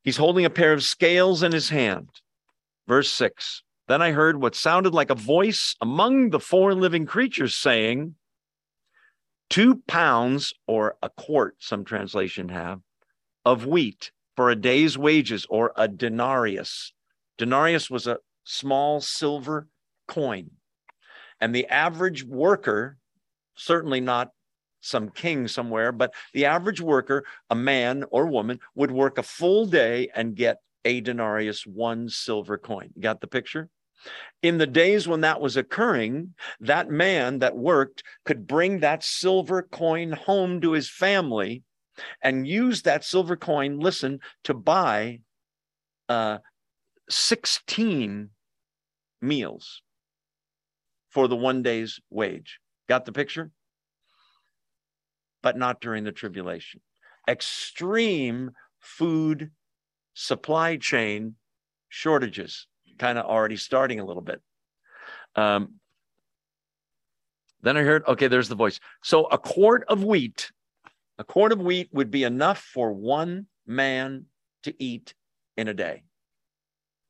He's 0.03 0.17
holding 0.17 0.45
a 0.45 0.51
pair 0.51 0.73
of 0.73 0.83
scales 0.83 1.41
in 1.41 1.51
his 1.51 1.69
hand. 1.69 2.07
Verse 2.87 3.09
6 3.09 3.63
Then 3.87 4.03
I 4.03 4.11
heard 4.11 4.39
what 4.39 4.53
sounded 4.53 4.93
like 4.93 5.09
a 5.09 5.15
voice 5.15 5.75
among 5.81 6.29
the 6.29 6.39
four 6.39 6.75
living 6.75 7.07
creatures 7.07 7.55
saying, 7.55 8.13
two 9.49 9.81
pounds 9.87 10.53
or 10.67 10.97
a 11.01 11.09
quart, 11.09 11.55
some 11.59 11.85
translation 11.85 12.49
have, 12.49 12.81
of 13.45 13.65
wheat 13.65 14.11
for 14.35 14.49
a 14.49 14.55
day's 14.55 14.97
wages 14.97 15.45
or 15.49 15.73
a 15.75 15.87
denarius. 15.87 16.93
Denarius 17.37 17.89
was 17.89 18.07
a 18.07 18.19
small 18.43 19.01
silver 19.01 19.67
coin. 20.07 20.51
And 21.39 21.53
the 21.53 21.67
average 21.67 22.23
worker, 22.23 22.97
certainly 23.55 24.01
not 24.01 24.31
some 24.81 25.09
king 25.09 25.47
somewhere, 25.47 25.91
but 25.91 26.13
the 26.33 26.45
average 26.45 26.81
worker, 26.81 27.25
a 27.49 27.55
man 27.55 28.03
or 28.09 28.27
woman, 28.27 28.59
would 28.75 28.91
work 28.91 29.17
a 29.17 29.23
full 29.23 29.65
day 29.65 30.09
and 30.15 30.35
get 30.35 30.57
a 30.85 31.01
denarius, 31.01 31.65
one 31.65 32.09
silver 32.09 32.57
coin. 32.57 32.89
You 32.95 33.01
got 33.01 33.21
the 33.21 33.27
picture? 33.27 33.69
In 34.41 34.57
the 34.57 34.67
days 34.67 35.07
when 35.07 35.21
that 35.21 35.41
was 35.41 35.57
occurring, 35.57 36.35
that 36.59 36.89
man 36.89 37.39
that 37.39 37.57
worked 37.57 38.03
could 38.25 38.47
bring 38.47 38.79
that 38.79 39.03
silver 39.03 39.63
coin 39.63 40.11
home 40.11 40.61
to 40.61 40.73
his 40.73 40.89
family 40.89 41.63
and 42.21 42.47
use 42.47 42.83
that 42.83 43.03
silver 43.03 43.35
coin, 43.35 43.79
listen, 43.79 44.19
to 44.43 44.53
buy 44.53 45.21
uh, 46.07 46.37
16 47.09 48.29
meals 49.21 49.81
for 51.09 51.27
the 51.27 51.35
one 51.35 51.63
day's 51.63 51.99
wage. 52.09 52.59
Got 52.87 53.05
the 53.05 53.11
picture? 53.11 53.51
But 55.41 55.57
not 55.57 55.81
during 55.81 56.03
the 56.03 56.11
tribulation. 56.11 56.81
Extreme 57.27 58.51
food 58.79 59.51
supply 60.13 60.77
chain 60.77 61.35
shortages 61.89 62.67
kind 62.97 63.17
of 63.17 63.25
already 63.25 63.57
starting 63.57 63.99
a 63.99 64.05
little 64.05 64.21
bit. 64.21 64.41
Um, 65.35 65.75
then 67.61 67.77
I 67.77 67.81
heard, 67.81 68.03
okay, 68.07 68.27
there's 68.27 68.49
the 68.49 68.55
voice. 68.55 68.79
So 69.03 69.25
a 69.25 69.37
quart 69.37 69.83
of 69.87 70.03
wheat, 70.03 70.51
a 71.17 71.23
quart 71.23 71.51
of 71.51 71.59
wheat 71.59 71.89
would 71.91 72.11
be 72.11 72.23
enough 72.23 72.59
for 72.59 72.91
one 72.91 73.47
man 73.65 74.25
to 74.63 74.73
eat 74.81 75.13
in 75.55 75.67
a 75.67 75.73
day. 75.73 76.03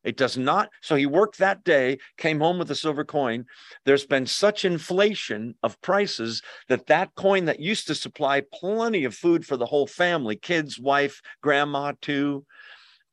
It 0.03 0.15
does 0.15 0.37
not. 0.37 0.69
So 0.81 0.95
he 0.95 1.05
worked 1.05 1.39
that 1.39 1.65
day, 1.65 1.97
came 2.17 2.39
home 2.39 2.59
with 2.59 2.71
a 2.71 2.75
silver 2.75 3.03
coin. 3.03 3.45
There's 3.83 4.05
been 4.05 4.25
such 4.25 4.63
inflation 4.63 5.55
of 5.61 5.81
prices 5.81 6.41
that 6.69 6.85
that 6.85 7.13
coin 7.15 7.45
that 7.45 7.59
used 7.59 7.87
to 7.87 7.95
supply 7.95 8.41
plenty 8.53 9.03
of 9.03 9.15
food 9.15 9.45
for 9.45 9.57
the 9.57 9.65
whole 9.65 9.85
family, 9.85 10.37
kids, 10.37 10.79
wife, 10.79 11.21
grandma, 11.41 11.91
too, 12.01 12.45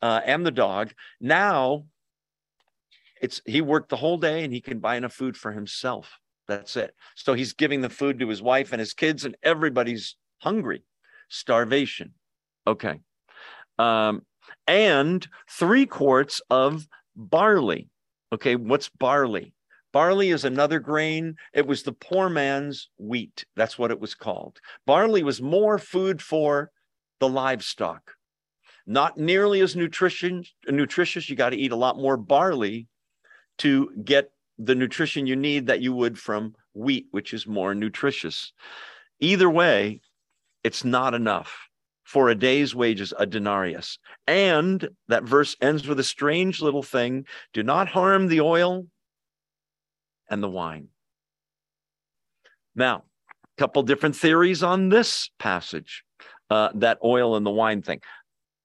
uh, 0.02 0.20
and 0.24 0.46
the 0.46 0.52
dog, 0.52 0.92
now 1.20 1.86
it's 3.20 3.40
he 3.46 3.60
worked 3.60 3.88
the 3.88 3.96
whole 3.96 4.18
day 4.18 4.44
and 4.44 4.52
he 4.52 4.60
can 4.60 4.78
buy 4.78 4.96
enough 4.96 5.12
food 5.12 5.36
for 5.36 5.52
himself. 5.52 6.18
That's 6.46 6.76
it. 6.76 6.94
So 7.14 7.34
he's 7.34 7.54
giving 7.54 7.80
the 7.80 7.88
food 7.88 8.18
to 8.18 8.28
his 8.28 8.42
wife 8.42 8.72
and 8.72 8.80
his 8.80 8.94
kids, 8.94 9.24
and 9.24 9.36
everybody's 9.42 10.16
hungry. 10.38 10.84
Starvation. 11.28 12.12
Okay. 12.66 13.00
Um, 13.78 14.22
and 14.66 15.26
three 15.50 15.86
quarts 15.86 16.40
of 16.50 16.86
barley. 17.16 17.88
Okay, 18.32 18.56
what's 18.56 18.88
barley? 18.88 19.54
Barley 19.92 20.30
is 20.30 20.44
another 20.44 20.80
grain. 20.80 21.36
It 21.52 21.66
was 21.66 21.82
the 21.82 21.92
poor 21.92 22.28
man's 22.28 22.88
wheat. 22.98 23.44
That's 23.54 23.78
what 23.78 23.92
it 23.92 24.00
was 24.00 24.14
called. 24.14 24.58
Barley 24.86 25.22
was 25.22 25.40
more 25.40 25.78
food 25.78 26.20
for 26.20 26.70
the 27.20 27.28
livestock. 27.28 28.12
Not 28.86 29.16
nearly 29.16 29.60
as 29.60 29.76
nutrition, 29.76 30.44
nutritious. 30.68 31.30
You 31.30 31.36
got 31.36 31.50
to 31.50 31.56
eat 31.56 31.72
a 31.72 31.76
lot 31.76 31.96
more 31.96 32.16
barley 32.16 32.88
to 33.58 33.90
get 34.04 34.30
the 34.58 34.74
nutrition 34.74 35.26
you 35.26 35.36
need 35.36 35.66
that 35.66 35.80
you 35.80 35.92
would 35.92 36.18
from 36.18 36.54
wheat, 36.74 37.06
which 37.10 37.32
is 37.32 37.46
more 37.46 37.74
nutritious. 37.74 38.52
Either 39.20 39.50
way, 39.50 40.00
it's 40.62 40.84
not 40.84 41.14
enough 41.14 41.68
for 42.04 42.28
a 42.28 42.34
day's 42.34 42.74
wages, 42.74 43.12
a 43.18 43.26
denarius. 43.26 43.98
And 44.26 44.88
that 45.08 45.24
verse 45.24 45.56
ends 45.60 45.86
with 45.86 45.98
a 45.98 46.04
strange 46.04 46.60
little 46.60 46.82
thing 46.82 47.26
do 47.52 47.62
not 47.62 47.88
harm 47.88 48.28
the 48.28 48.40
oil 48.40 48.86
and 50.28 50.42
the 50.42 50.50
wine. 50.50 50.88
Now, 52.74 53.04
a 53.28 53.58
couple 53.58 53.82
different 53.82 54.16
theories 54.16 54.62
on 54.62 54.88
this 54.88 55.30
passage, 55.38 56.04
uh, 56.50 56.70
that 56.74 56.98
oil 57.04 57.36
and 57.36 57.46
the 57.46 57.50
wine 57.50 57.82
thing. 57.82 58.00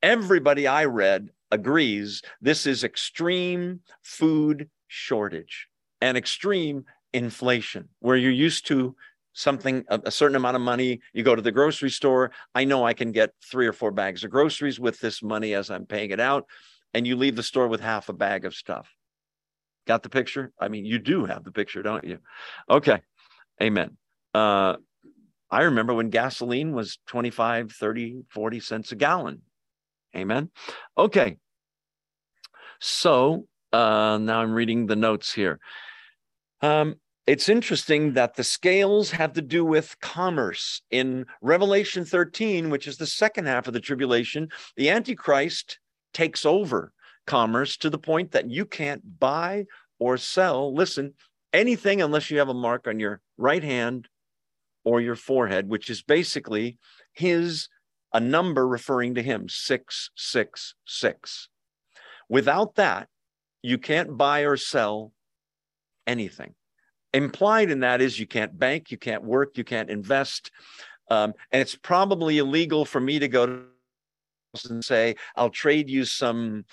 Everybody 0.01 0.67
I 0.67 0.85
read 0.85 1.29
agrees 1.51 2.21
this 2.41 2.65
is 2.65 2.83
extreme 2.83 3.81
food 4.01 4.69
shortage 4.89 5.69
and 6.01 6.17
extreme 6.17 6.83
inflation, 7.13 7.87
where 7.99 8.17
you're 8.17 8.31
used 8.31 8.67
to 8.67 8.95
something, 9.33 9.85
a, 9.87 10.11
certain 10.11 10.35
amount 10.35 10.55
of 10.55 10.61
money, 10.61 10.99
you 11.13 11.23
go 11.23 11.35
to 11.35 11.41
the 11.41 11.51
grocery 11.51 11.89
store. 11.89 12.31
I 12.53 12.65
know 12.65 12.85
I 12.85 12.93
can 12.93 13.11
get 13.11 13.31
three 13.41 13.67
or 13.67 13.73
four 13.73 13.91
bags 13.91 14.23
of 14.23 14.31
groceries 14.31 14.79
with 14.79 14.99
this 14.99 15.23
money 15.23 15.53
as 15.53 15.69
I'm 15.69 15.85
paying 15.85 16.11
it 16.11 16.19
out. 16.19 16.45
And 16.93 17.07
you 17.07 17.15
leave 17.15 17.35
the 17.35 17.43
store 17.43 17.67
with 17.67 17.81
half 17.81 18.09
a 18.09 18.13
bag 18.13 18.45
of 18.45 18.55
stuff. 18.55 18.93
Got 19.87 20.03
the 20.03 20.09
picture? 20.09 20.51
I 20.59 20.67
mean, 20.67 20.85
you 20.85 20.99
do 20.99 21.25
have 21.25 21.43
the 21.43 21.51
picture, 21.51 21.83
don't 21.83 22.03
you? 22.03 22.19
Okay. 22.69 22.99
Amen. 23.61 23.97
Uh, 24.33 24.75
I 25.51 25.63
remember 25.63 25.93
when 25.93 26.09
gasoline 26.09 26.73
was 26.73 26.99
25, 27.07 27.71
30, 27.71 28.23
40 28.29 28.59
cents 28.59 28.91
a 28.91 28.95
gallon. 28.95 29.41
Amen. 30.15 30.49
Okay. 30.97 31.37
So 32.79 33.45
uh, 33.71 34.17
now 34.19 34.41
I'm 34.41 34.53
reading 34.53 34.87
the 34.87 34.95
notes 34.95 35.33
here. 35.33 35.59
Um, 36.61 36.95
it's 37.27 37.47
interesting 37.47 38.13
that 38.13 38.35
the 38.35 38.43
scales 38.43 39.11
have 39.11 39.33
to 39.33 39.41
do 39.41 39.63
with 39.63 39.99
commerce. 39.99 40.81
In 40.89 41.27
Revelation 41.41 42.03
13, 42.03 42.71
which 42.71 42.87
is 42.87 42.97
the 42.97 43.05
second 43.05 43.45
half 43.45 43.67
of 43.67 43.73
the 43.73 43.79
tribulation, 43.79 44.49
the 44.75 44.89
Antichrist 44.89 45.79
takes 46.11 46.45
over 46.45 46.91
commerce 47.27 47.77
to 47.77 47.91
the 47.91 47.99
point 47.99 48.31
that 48.31 48.49
you 48.49 48.65
can't 48.65 49.19
buy 49.19 49.65
or 49.99 50.17
sell, 50.17 50.73
listen, 50.73 51.13
anything 51.53 52.01
unless 52.01 52.31
you 52.31 52.39
have 52.39 52.49
a 52.49 52.53
mark 52.53 52.87
on 52.87 52.99
your 52.99 53.21
right 53.37 53.63
hand 53.63 54.07
or 54.83 54.99
your 54.99 55.15
forehead, 55.15 55.69
which 55.69 55.91
is 55.91 56.01
basically 56.01 56.79
his, 57.13 57.69
a 58.11 58.19
number 58.19 58.67
referring 58.67 59.13
to 59.13 59.21
him, 59.21 59.47
666. 59.47 61.49
Without 62.27 62.73
that, 62.75 63.07
you 63.61 63.77
can't 63.77 64.17
buy 64.17 64.41
or 64.41 64.57
sell 64.57 65.11
anything. 66.07 66.53
Implied 67.13 67.71
in 67.71 67.79
that 67.79 68.01
is 68.01 68.19
you 68.19 68.27
can't 68.27 68.57
bank, 68.57 68.91
you 68.91 68.97
can't 68.97 69.23
work, 69.23 69.57
you 69.57 69.63
can't 69.63 69.89
invest. 69.89 70.51
Um, 71.09 71.33
and 71.51 71.61
it's 71.61 71.75
probably 71.75 72.37
illegal 72.37 72.85
for 72.85 72.99
me 72.99 73.19
to 73.19 73.27
go 73.27 73.45
to 73.45 73.63
and 74.69 74.83
say, 74.83 75.15
I'll 75.35 75.49
trade 75.49 75.89
you 75.89 76.05
some 76.05 76.65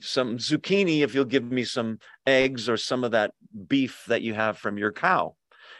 some 0.00 0.36
zucchini 0.36 1.00
if 1.00 1.14
you'll 1.14 1.24
give 1.24 1.44
me 1.44 1.64
some 1.64 1.98
eggs 2.26 2.68
or 2.68 2.76
some 2.76 3.04
of 3.04 3.12
that 3.12 3.32
beef 3.68 4.04
that 4.08 4.22
you 4.22 4.34
have 4.34 4.58
from 4.58 4.78
your 4.78 4.92
cow. 4.92 5.36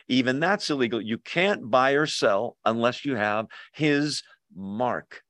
Even 0.09 0.41
that's 0.41 0.71
illegal. 0.71 1.01
You 1.01 1.19
can't 1.19 1.71
buy 1.71 1.93
or 1.93 2.07
sell 2.07 2.57
unless 2.65 3.05
you 3.05 3.17
have 3.17 3.47
his 3.73 4.23
mark. 4.55 5.23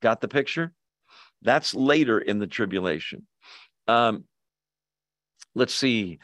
Got 0.00 0.20
the 0.20 0.28
picture? 0.28 0.72
That's 1.42 1.74
later 1.74 2.18
in 2.18 2.38
the 2.38 2.46
tribulation. 2.46 3.26
Um, 3.86 4.24
let's 5.54 5.74
see. 5.74 6.18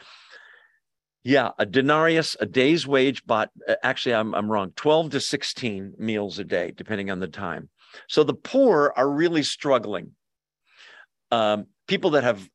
Yeah, 1.23 1.51
a 1.59 1.67
denarius, 1.67 2.35
a 2.41 2.47
day's 2.47 2.87
wage, 2.87 3.27
but 3.27 3.51
uh, 3.69 3.75
actually, 3.83 4.15
I'm, 4.15 4.35
I'm 4.35 4.51
wrong 4.51 4.73
12 4.77 5.11
to 5.11 5.21
16 5.21 5.95
meals 5.99 6.39
a 6.39 6.45
day, 6.45 6.73
depending 6.75 7.11
on 7.11 7.21
the 7.21 7.29
time. 7.29 7.69
So 8.09 8.25
the 8.25 8.35
poor 8.35 8.93
are 8.97 9.11
really 9.11 9.43
struggling. 9.43 10.13
Um, 11.31 11.67
people 11.87 12.11
that 12.11 12.25
have 12.25 12.49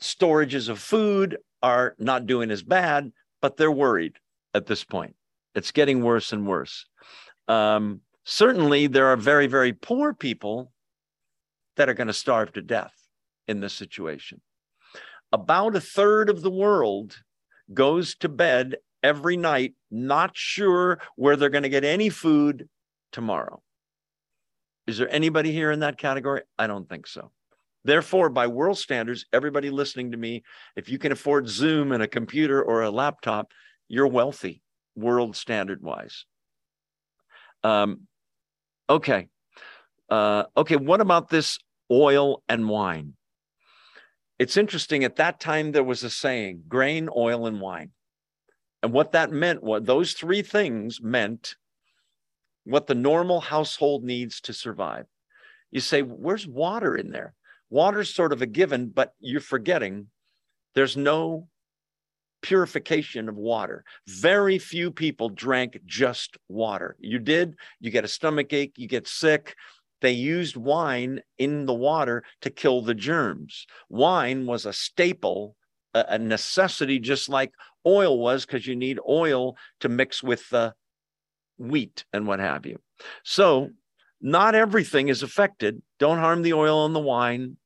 storages 0.00 0.68
of 0.68 0.78
food 0.78 1.38
are 1.62 1.96
not 1.98 2.26
doing 2.26 2.50
as 2.50 2.62
bad, 2.62 3.12
but 3.40 3.56
they're 3.56 3.72
worried 3.72 4.14
at 4.54 4.66
this 4.66 4.84
point. 4.84 5.16
It's 5.54 5.72
getting 5.72 6.02
worse 6.02 6.32
and 6.32 6.46
worse. 6.46 6.86
Um, 7.48 8.02
certainly, 8.24 8.86
there 8.86 9.08
are 9.08 9.16
very, 9.16 9.48
very 9.48 9.72
poor 9.72 10.14
people 10.14 10.72
that 11.76 11.88
are 11.88 11.94
going 11.94 12.06
to 12.06 12.12
starve 12.12 12.52
to 12.52 12.62
death 12.62 12.94
in 13.48 13.60
this 13.60 13.72
situation 13.72 14.40
about 15.32 15.76
a 15.76 15.80
third 15.80 16.28
of 16.28 16.42
the 16.42 16.50
world 16.50 17.16
goes 17.72 18.14
to 18.16 18.28
bed 18.28 18.76
every 19.02 19.36
night, 19.36 19.74
not 19.90 20.32
sure 20.34 21.00
where 21.16 21.36
they're 21.36 21.48
going 21.48 21.62
to 21.62 21.68
get 21.68 21.84
any 21.84 22.08
food 22.08 22.68
tomorrow. 23.12 23.62
Is 24.86 24.98
there 24.98 25.12
anybody 25.12 25.52
here 25.52 25.70
in 25.70 25.80
that 25.80 25.98
category? 25.98 26.42
I 26.58 26.66
don't 26.66 26.88
think 26.88 27.06
so. 27.06 27.30
Therefore, 27.84 28.28
by 28.28 28.46
world 28.46 28.78
standards, 28.78 29.26
everybody 29.32 29.70
listening 29.70 30.12
to 30.12 30.16
me, 30.16 30.44
if 30.76 30.88
you 30.88 30.98
can 30.98 31.12
afford 31.12 31.48
Zoom 31.48 31.92
and 31.92 32.02
a 32.02 32.08
computer 32.08 32.62
or 32.62 32.82
a 32.82 32.90
laptop, 32.90 33.52
you're 33.88 34.06
wealthy, 34.06 34.62
world 34.94 35.34
standard 35.36 35.82
wise. 35.82 36.24
Um, 37.64 38.02
okay. 38.88 39.28
Uh, 40.08 40.44
okay. 40.56 40.76
What 40.76 41.00
about 41.00 41.28
this 41.28 41.58
oil 41.90 42.42
and 42.48 42.68
wine? 42.68 43.14
It's 44.42 44.56
interesting, 44.56 45.04
at 45.04 45.14
that 45.16 45.38
time, 45.38 45.70
there 45.70 45.84
was 45.84 46.02
a 46.02 46.10
saying 46.10 46.64
grain, 46.66 47.08
oil, 47.16 47.46
and 47.46 47.60
wine. 47.60 47.90
And 48.82 48.92
what 48.92 49.12
that 49.12 49.30
meant, 49.30 49.62
what 49.62 49.86
those 49.86 50.14
three 50.14 50.42
things 50.42 51.00
meant 51.00 51.54
what 52.64 52.88
the 52.88 52.96
normal 52.96 53.40
household 53.40 54.02
needs 54.02 54.40
to 54.40 54.52
survive. 54.52 55.06
You 55.70 55.78
say, 55.78 56.02
where's 56.02 56.44
water 56.44 56.96
in 56.96 57.12
there? 57.12 57.34
Water's 57.70 58.12
sort 58.12 58.32
of 58.32 58.42
a 58.42 58.46
given, 58.46 58.88
but 58.88 59.12
you're 59.20 59.40
forgetting 59.40 60.08
there's 60.74 60.96
no 60.96 61.46
purification 62.40 63.28
of 63.28 63.36
water. 63.36 63.84
Very 64.08 64.58
few 64.58 64.90
people 64.90 65.28
drank 65.28 65.78
just 65.86 66.36
water. 66.48 66.96
You 66.98 67.20
did, 67.20 67.54
you 67.78 67.92
get 67.92 68.04
a 68.04 68.08
stomach 68.08 68.52
ache, 68.52 68.74
you 68.76 68.88
get 68.88 69.06
sick. 69.06 69.54
They 70.02 70.12
used 70.12 70.56
wine 70.56 71.22
in 71.38 71.64
the 71.66 71.74
water 71.74 72.24
to 72.42 72.50
kill 72.50 72.82
the 72.82 72.94
germs. 72.94 73.66
Wine 73.88 74.46
was 74.46 74.66
a 74.66 74.72
staple, 74.72 75.56
a 75.94 76.18
necessity, 76.18 76.98
just 76.98 77.28
like 77.28 77.52
oil 77.86 78.18
was, 78.18 78.44
because 78.44 78.66
you 78.66 78.76
need 78.76 78.98
oil 79.08 79.56
to 79.80 79.88
mix 79.88 80.22
with 80.22 80.48
the 80.50 80.74
wheat 81.56 82.04
and 82.12 82.26
what 82.26 82.40
have 82.40 82.66
you. 82.66 82.78
So, 83.24 83.70
not 84.20 84.54
everything 84.54 85.08
is 85.08 85.22
affected. 85.22 85.82
Don't 85.98 86.18
harm 86.18 86.42
the 86.42 86.52
oil 86.52 86.84
and 86.84 86.94
the 86.94 87.00
wine. 87.00 87.56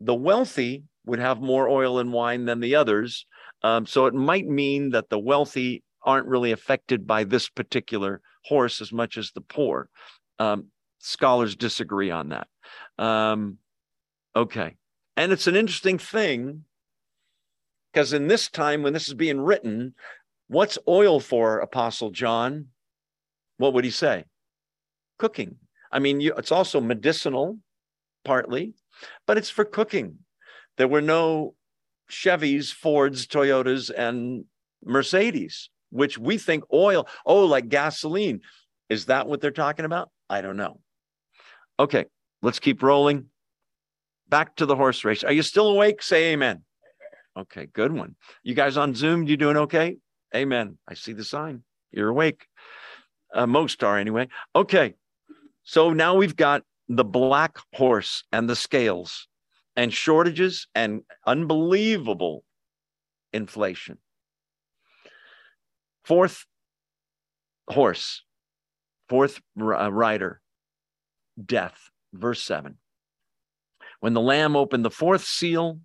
The 0.00 0.14
wealthy 0.14 0.84
would 1.06 1.18
have 1.18 1.40
more 1.40 1.68
oil 1.68 1.98
and 1.98 2.12
wine 2.12 2.44
than 2.44 2.60
the 2.60 2.74
others. 2.74 3.26
Um, 3.62 3.86
so 3.86 4.06
it 4.06 4.14
might 4.14 4.46
mean 4.46 4.90
that 4.90 5.08
the 5.08 5.18
wealthy 5.18 5.82
aren't 6.04 6.26
really 6.26 6.52
affected 6.52 7.06
by 7.06 7.24
this 7.24 7.48
particular 7.48 8.20
horse 8.44 8.80
as 8.80 8.92
much 8.92 9.16
as 9.16 9.30
the 9.32 9.40
poor. 9.40 9.88
Um, 10.38 10.66
scholars 11.02 11.56
disagree 11.56 12.10
on 12.10 12.30
that. 12.30 12.46
Um, 12.98 13.58
okay. 14.34 14.76
And 15.16 15.32
it's 15.32 15.46
an 15.46 15.56
interesting 15.56 15.98
thing 15.98 16.64
because 17.92 18.12
in 18.12 18.28
this 18.28 18.48
time 18.48 18.82
when 18.82 18.94
this 18.94 19.08
is 19.08 19.14
being 19.14 19.40
written, 19.40 19.94
what's 20.48 20.78
oil 20.88 21.20
for, 21.20 21.58
Apostle 21.58 22.10
John? 22.10 22.68
What 23.58 23.74
would 23.74 23.84
he 23.84 23.90
say? 23.90 24.24
Cooking. 25.18 25.56
I 25.90 25.98
mean, 25.98 26.20
you, 26.20 26.32
it's 26.38 26.52
also 26.52 26.80
medicinal, 26.80 27.58
partly, 28.24 28.74
but 29.26 29.36
it's 29.36 29.50
for 29.50 29.64
cooking. 29.64 30.18
There 30.78 30.88
were 30.88 31.02
no 31.02 31.54
Chevys, 32.10 32.72
Fords, 32.72 33.26
Toyotas, 33.26 33.90
and 33.94 34.44
Mercedes, 34.84 35.68
which 35.90 36.16
we 36.16 36.38
think 36.38 36.64
oil, 36.72 37.06
oh, 37.26 37.44
like 37.44 37.68
gasoline. 37.68 38.40
Is 38.88 39.06
that 39.06 39.26
what 39.26 39.40
they're 39.40 39.50
talking 39.50 39.84
about? 39.84 40.10
I 40.30 40.40
don't 40.40 40.56
know. 40.56 40.80
Okay, 41.82 42.04
let's 42.42 42.60
keep 42.60 42.80
rolling. 42.80 43.24
Back 44.28 44.54
to 44.56 44.66
the 44.66 44.76
horse 44.76 45.04
race. 45.04 45.24
Are 45.24 45.32
you 45.32 45.42
still 45.42 45.66
awake? 45.66 46.00
Say 46.00 46.32
amen. 46.32 46.62
Okay, 47.36 47.66
good 47.66 47.92
one. 47.92 48.14
You 48.44 48.54
guys 48.54 48.76
on 48.76 48.94
Zoom, 48.94 49.24
you 49.24 49.36
doing 49.36 49.56
okay? 49.56 49.96
Amen. 50.32 50.78
I 50.86 50.94
see 50.94 51.12
the 51.12 51.24
sign. 51.24 51.64
You're 51.90 52.10
awake. 52.10 52.46
Uh, 53.34 53.48
most 53.48 53.82
are 53.82 53.98
anyway. 53.98 54.28
Okay, 54.54 54.94
so 55.64 55.92
now 55.92 56.14
we've 56.14 56.36
got 56.36 56.62
the 56.88 57.04
black 57.04 57.58
horse 57.74 58.22
and 58.30 58.48
the 58.48 58.54
scales 58.54 59.26
and 59.74 59.92
shortages 59.92 60.68
and 60.76 61.02
unbelievable 61.26 62.44
inflation. 63.32 63.98
Fourth 66.04 66.46
horse, 67.68 68.22
fourth 69.08 69.40
uh, 69.60 69.90
rider, 69.92 70.41
death. 71.46 71.90
Verse 72.12 72.42
7. 72.42 72.76
When 74.00 74.14
the 74.14 74.20
Lamb 74.20 74.56
opened 74.56 74.84
the 74.84 74.90
fourth 74.90 75.24
seal, 75.24 75.80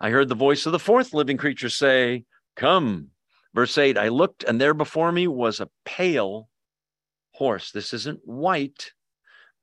I 0.00 0.10
heard 0.10 0.28
the 0.28 0.34
voice 0.34 0.66
of 0.66 0.72
the 0.72 0.78
fourth 0.78 1.12
living 1.12 1.36
creature 1.36 1.68
say, 1.68 2.24
Come. 2.56 3.08
Verse 3.54 3.76
8 3.76 3.98
I 3.98 4.08
looked, 4.08 4.44
and 4.44 4.60
there 4.60 4.74
before 4.74 5.12
me 5.12 5.26
was 5.26 5.60
a 5.60 5.70
pale 5.84 6.48
horse. 7.32 7.70
This 7.70 7.92
isn't 7.92 8.20
white, 8.24 8.92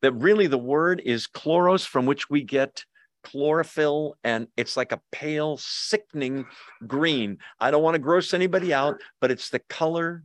but 0.01 0.21
really 0.21 0.47
the 0.47 0.57
word 0.57 1.01
is 1.03 1.27
chloros, 1.27 1.85
from 1.85 2.05
which 2.05 2.29
we 2.29 2.43
get 2.43 2.85
chlorophyll 3.25 4.15
and 4.23 4.47
it's 4.55 4.77
like 4.77 4.91
a 4.91 5.01
pale, 5.11 5.57
sickening 5.57 6.45
green. 6.85 7.39
I 7.59 7.71
don't 7.71 7.83
want 7.83 7.95
to 7.95 7.99
gross 7.99 8.33
anybody 8.33 8.73
out, 8.73 9.01
but 9.19 9.31
it's 9.31 9.49
the 9.49 9.59
color 9.59 10.23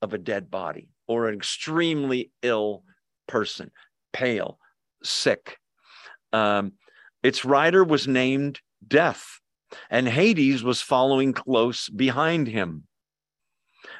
of 0.00 0.14
a 0.14 0.18
dead 0.18 0.50
body 0.50 0.88
or 1.08 1.28
an 1.28 1.34
extremely 1.34 2.30
ill 2.42 2.84
person, 3.26 3.70
pale, 4.18 4.58
sick. 5.04 5.58
Um, 6.32 6.72
its 7.22 7.44
rider 7.44 7.84
was 7.84 8.08
named 8.08 8.60
Death, 8.86 9.38
and 9.90 10.08
Hades 10.08 10.64
was 10.64 10.82
following 10.82 11.32
close 11.32 11.88
behind 11.88 12.48
him. 12.48 12.84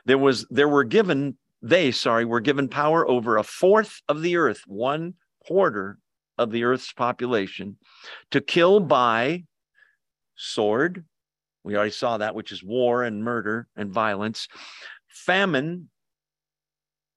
There 0.07 0.19
was 0.19 0.45
there 0.51 0.69
were 0.69 0.85
given 0.85 1.37
they 1.63 1.93
sorry 1.93 2.25
were 2.25 2.41
given 2.41 2.69
power 2.69 3.09
over 3.09 3.37
a 3.37 3.45
fourth 3.45 4.03
of 4.09 4.23
the 4.23 4.37
earth, 4.37 4.63
one 4.67 5.15
quarter 5.47 5.99
of 6.37 6.51
the 6.51 6.65
earth's 6.65 6.93
population 6.93 7.77
to 8.33 8.41
kill 8.41 8.81
by 8.81 9.45
sword. 10.35 11.05
We 11.63 11.77
already 11.77 11.91
saw 11.93 12.19
that, 12.19 12.35
which 12.35 12.51
is 12.51 12.63
war 12.63 13.05
and 13.05 13.23
murder 13.23 13.69
and 13.77 13.91
violence, 13.93 14.49
famine, 15.09 15.91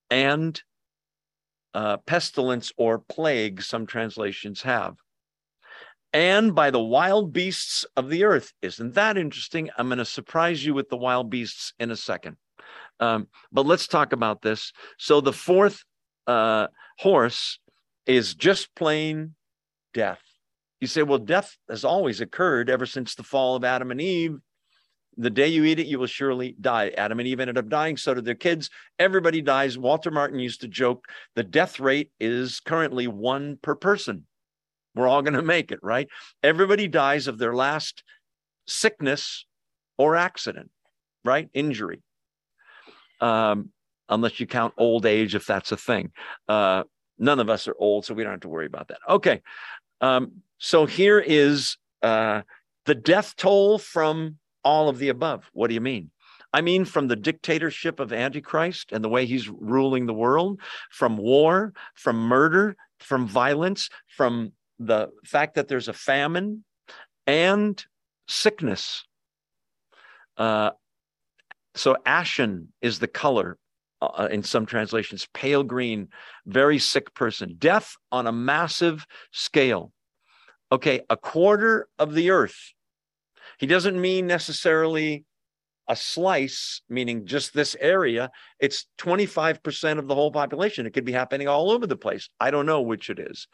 and 0.10 0.62
uh, 1.74 1.98
pestilence 1.98 2.72
or 2.78 3.00
plague, 3.00 3.62
some 3.62 3.86
translations 3.86 4.62
have. 4.62 4.96
And 6.14 6.54
by 6.54 6.72
the 6.72 6.84
wild 6.84 7.32
beasts 7.32 7.86
of 7.96 8.10
the 8.10 8.26
earth. 8.26 8.52
Isn't 8.62 8.96
that 8.96 9.18
interesting? 9.18 9.70
I'm 9.78 9.88
going 9.88 9.98
to 10.00 10.06
surprise 10.06 10.66
you 10.66 10.74
with 10.74 10.90
the 10.90 10.98
wild 10.98 11.30
beasts 11.30 11.74
in 11.80 11.90
a 11.90 11.96
second. 11.96 12.36
Um, 13.00 13.28
but 13.52 13.66
let's 13.66 13.88
talk 13.88 14.12
about 14.12 14.42
this. 14.42 14.74
So 14.98 15.22
the 15.22 15.34
fourth 15.34 15.84
uh, 16.28 16.68
horse 17.00 17.60
is 18.06 18.36
just 18.36 18.76
plain 18.76 19.36
death. 19.94 20.22
You 20.82 20.88
say, 20.88 21.04
well, 21.04 21.20
death 21.20 21.56
has 21.70 21.86
always 21.86 22.22
occurred 22.22 22.70
ever 22.70 22.86
since 22.86 23.16
the 23.16 23.24
fall 23.24 23.56
of 23.56 23.64
Adam 23.64 23.92
and 23.92 24.02
Eve. 24.02 24.38
The 25.18 25.30
day 25.30 25.48
you 25.48 25.66
eat 25.66 25.80
it, 25.80 25.88
you 25.88 26.00
will 26.00 26.08
surely 26.08 26.56
die. 26.60 26.90
Adam 26.98 27.20
and 27.20 27.28
Eve 27.28 27.42
ended 27.42 27.58
up 27.58 27.68
dying. 27.68 27.98
So 27.98 28.14
did 28.14 28.26
their 28.26 28.36
kids. 28.36 28.70
Everybody 28.98 29.42
dies. 29.42 29.78
Walter 29.78 30.12
Martin 30.12 30.40
used 30.40 30.62
to 30.62 30.68
joke 30.68 31.06
the 31.36 31.44
death 31.44 31.80
rate 31.80 32.12
is 32.20 32.60
currently 32.62 33.08
one 33.08 33.58
per 33.62 33.76
person. 33.76 34.26
We're 34.96 35.08
all 35.08 35.22
going 35.22 35.34
to 35.34 35.42
make 35.42 35.72
it, 35.72 35.80
right? 35.82 36.08
Everybody 36.44 36.88
dies 36.88 37.28
of 37.28 37.38
their 37.38 37.54
last 37.54 38.04
sickness 38.68 39.46
or 39.98 40.16
accident, 40.16 40.70
right? 41.24 41.50
Injury. 41.54 42.02
Um, 43.20 43.70
unless 44.10 44.40
you 44.40 44.48
count 44.48 44.74
old 44.78 45.06
age, 45.06 45.36
if 45.36 45.46
that's 45.46 45.72
a 45.72 45.78
thing. 45.78 46.12
Uh, 46.48 46.84
None 47.22 47.40
of 47.40 47.52
us 47.52 47.68
are 47.68 47.76
old, 47.78 48.04
so 48.04 48.16
we 48.16 48.24
don't 48.24 48.32
have 48.32 48.42
to 48.42 48.50
worry 48.50 48.66
about 48.66 48.88
that. 48.88 48.98
Okay. 49.08 49.42
Um, 50.02 50.42
so 50.58 50.88
here 50.88 51.20
is 51.20 51.78
uh, 52.02 52.42
the 52.86 52.96
death 52.96 53.36
toll 53.36 53.78
from 53.78 54.38
all 54.64 54.90
of 54.90 55.00
the 55.00 55.10
above. 55.10 55.50
What 55.54 55.68
do 55.68 55.74
you 55.74 55.82
mean? 55.82 56.12
I 56.54 56.62
mean, 56.62 56.86
from 56.86 57.08
the 57.08 57.16
dictatorship 57.16 58.00
of 58.00 58.12
Antichrist 58.12 58.92
and 58.92 59.04
the 59.04 59.10
way 59.10 59.26
he's 59.26 59.50
ruling 59.50 60.06
the 60.06 60.14
world, 60.14 60.60
from 60.90 61.18
war, 61.18 61.74
from 61.96 62.18
murder, 62.18 62.76
from 63.00 63.28
violence, 63.28 63.90
from 64.08 64.52
the 64.78 65.10
fact 65.24 65.56
that 65.56 65.68
there's 65.68 65.88
a 65.88 65.94
famine 65.94 66.66
and 67.26 67.84
sickness. 68.28 69.06
Uh, 70.38 70.72
so, 71.76 71.96
ashen 72.06 72.74
is 72.82 73.00
the 73.00 73.08
color 73.08 73.58
uh, 74.02 74.28
in 74.30 74.44
some 74.44 74.66
translations, 74.66 75.28
pale 75.34 75.64
green, 75.64 76.10
very 76.46 76.80
sick 76.80 77.14
person, 77.14 77.56
death 77.58 77.96
on 78.12 78.28
a 78.28 78.32
massive 78.32 79.06
scale. 79.32 79.94
Okay, 80.72 81.02
a 81.10 81.18
quarter 81.18 81.88
of 82.00 82.14
the 82.14 82.32
earth. 82.32 82.74
He 83.58 83.68
doesn't 83.68 84.00
mean 84.00 84.28
necessarily 84.28 85.26
a 85.88 85.96
slice, 85.96 86.82
meaning 86.90 87.26
just 87.26 87.54
this 87.54 87.76
area. 87.80 88.32
It's 88.60 88.86
25% 89.00 90.00
of 90.00 90.08
the 90.08 90.16
whole 90.16 90.32
population. 90.32 90.86
It 90.86 90.94
could 90.94 91.06
be 91.06 91.12
happening 91.12 91.48
all 91.48 91.72
over 91.72 91.86
the 91.86 91.98
place. 91.98 92.30
I 92.40 92.52
don't 92.52 92.66
know 92.66 92.82
which 92.82 93.10
it 93.10 93.20
is. 93.20 93.48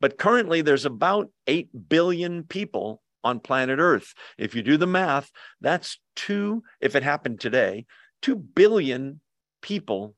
But 0.00 0.18
currently, 0.18 0.62
there's 0.62 0.84
about 0.84 1.30
8 1.46 1.68
billion 1.88 2.44
people 2.44 3.02
on 3.24 3.40
planet 3.40 3.78
Earth. 3.80 4.14
If 4.38 4.54
you 4.54 4.62
do 4.62 4.76
the 4.76 4.86
math, 4.86 5.30
that's 5.60 5.98
two, 6.16 6.62
if 6.80 6.94
it 6.94 7.02
happened 7.02 7.40
today, 7.40 7.86
2 8.22 8.36
billion 8.36 9.20
people 9.62 10.14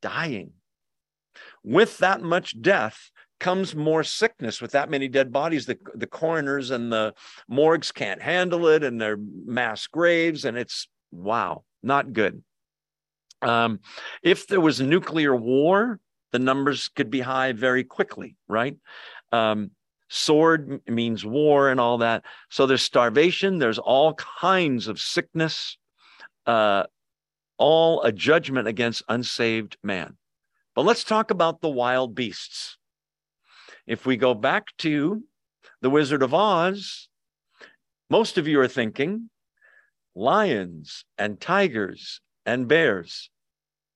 dying. 0.00 0.52
With 1.62 1.98
that 1.98 2.22
much 2.22 2.60
death 2.60 3.10
comes 3.38 3.74
more 3.74 4.04
sickness. 4.04 4.60
With 4.60 4.72
that 4.72 4.90
many 4.90 5.08
dead 5.08 5.32
bodies, 5.32 5.66
the, 5.66 5.78
the 5.94 6.06
coroners 6.06 6.70
and 6.70 6.92
the 6.92 7.14
morgues 7.48 7.92
can't 7.92 8.22
handle 8.22 8.68
it, 8.68 8.82
and 8.82 9.00
they're 9.00 9.18
mass 9.18 9.86
graves, 9.86 10.44
and 10.44 10.56
it's 10.56 10.88
wow, 11.10 11.64
not 11.82 12.12
good. 12.12 12.42
Um, 13.42 13.80
if 14.22 14.46
there 14.46 14.60
was 14.60 14.80
nuclear 14.80 15.34
war, 15.34 16.00
the 16.32 16.38
numbers 16.38 16.88
could 16.88 17.10
be 17.10 17.20
high 17.20 17.52
very 17.52 17.84
quickly, 17.84 18.36
right? 18.48 18.76
Um, 19.32 19.70
sword 20.08 20.80
means 20.86 21.24
war 21.24 21.68
and 21.70 21.80
all 21.80 21.98
that. 21.98 22.24
So 22.50 22.66
there's 22.66 22.82
starvation, 22.82 23.58
there's 23.58 23.78
all 23.78 24.14
kinds 24.14 24.88
of 24.88 25.00
sickness. 25.00 25.78
Uh, 26.46 26.84
all 27.58 28.02
a 28.02 28.12
judgment 28.12 28.68
against 28.68 29.02
unsaved 29.08 29.76
man. 29.82 30.16
But 30.74 30.84
let's 30.84 31.04
talk 31.04 31.30
about 31.30 31.60
the 31.60 31.68
wild 31.68 32.14
beasts. 32.14 32.76
If 33.86 34.04
we 34.04 34.16
go 34.16 34.34
back 34.34 34.66
to 34.78 35.22
The 35.80 35.90
Wizard 35.90 36.22
of 36.22 36.34
Oz, 36.34 37.08
most 38.10 38.38
of 38.38 38.48
you 38.48 38.60
are 38.60 38.68
thinking 38.68 39.30
lions 40.14 41.04
and 41.18 41.40
tigers 41.40 42.20
and 42.44 42.66
bears. 42.66 43.30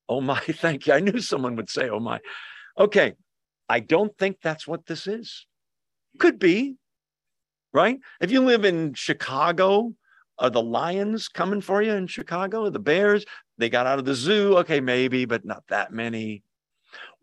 Oh 0.09 0.20
my, 0.20 0.41
thank 0.41 0.86
you. 0.86 0.93
I 0.93 1.01
knew 1.01 1.20
someone 1.20 1.57
would 1.57 1.70
say, 1.70 1.88
oh 1.88 2.01
my. 2.01 2.20
Okay, 2.78 3.14
I 3.68 3.80
don't 3.80 4.16
think 4.18 4.38
that's 4.43 4.66
what 4.66 4.86
this 4.86 5.07
is. 5.07 5.47
Could 6.18 6.38
be, 6.38 6.76
right? 7.72 7.99
If 8.20 8.30
you 8.30 8.41
live 8.41 8.64
in 8.64 8.95
Chicago, 8.95 9.95
are 10.38 10.51
the 10.51 10.62
lions 10.62 11.28
coming 11.28 11.61
for 11.61 11.82
you 11.82 11.93
in 11.93 12.07
Chicago? 12.07 12.68
The 12.70 12.78
bears? 12.78 13.24
They 13.59 13.68
got 13.68 13.86
out 13.86 13.99
of 13.99 14.05
the 14.05 14.14
zoo. 14.14 14.57
Okay, 14.59 14.80
maybe, 14.80 15.24
but 15.24 15.45
not 15.45 15.64
that 15.68 15.93
many. 15.93 16.43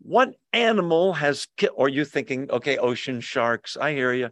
What 0.00 0.30
animal 0.52 1.12
has, 1.14 1.46
killed? 1.56 1.74
or 1.76 1.86
are 1.86 1.90
you 1.90 2.04
thinking, 2.04 2.50
okay, 2.50 2.78
ocean 2.78 3.20
sharks, 3.20 3.76
I 3.76 3.92
hear 3.92 4.12
you. 4.12 4.30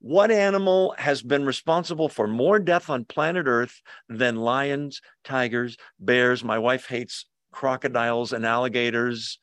What 0.00 0.30
animal 0.30 0.94
has 0.98 1.22
been 1.22 1.44
responsible 1.44 2.08
for 2.08 2.26
more 2.26 2.58
death 2.58 2.90
on 2.90 3.04
planet 3.04 3.46
Earth 3.46 3.80
than 4.08 4.36
lions, 4.36 5.00
tigers, 5.22 5.76
bears? 6.00 6.42
My 6.42 6.58
wife 6.58 6.86
hates 6.86 7.26
crocodiles 7.52 8.32
and 8.32 8.44
alligators. 8.44 9.38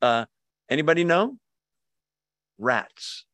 Uh, 0.00 0.26
anybody 0.68 1.02
know? 1.02 1.38
Rats. 2.58 3.24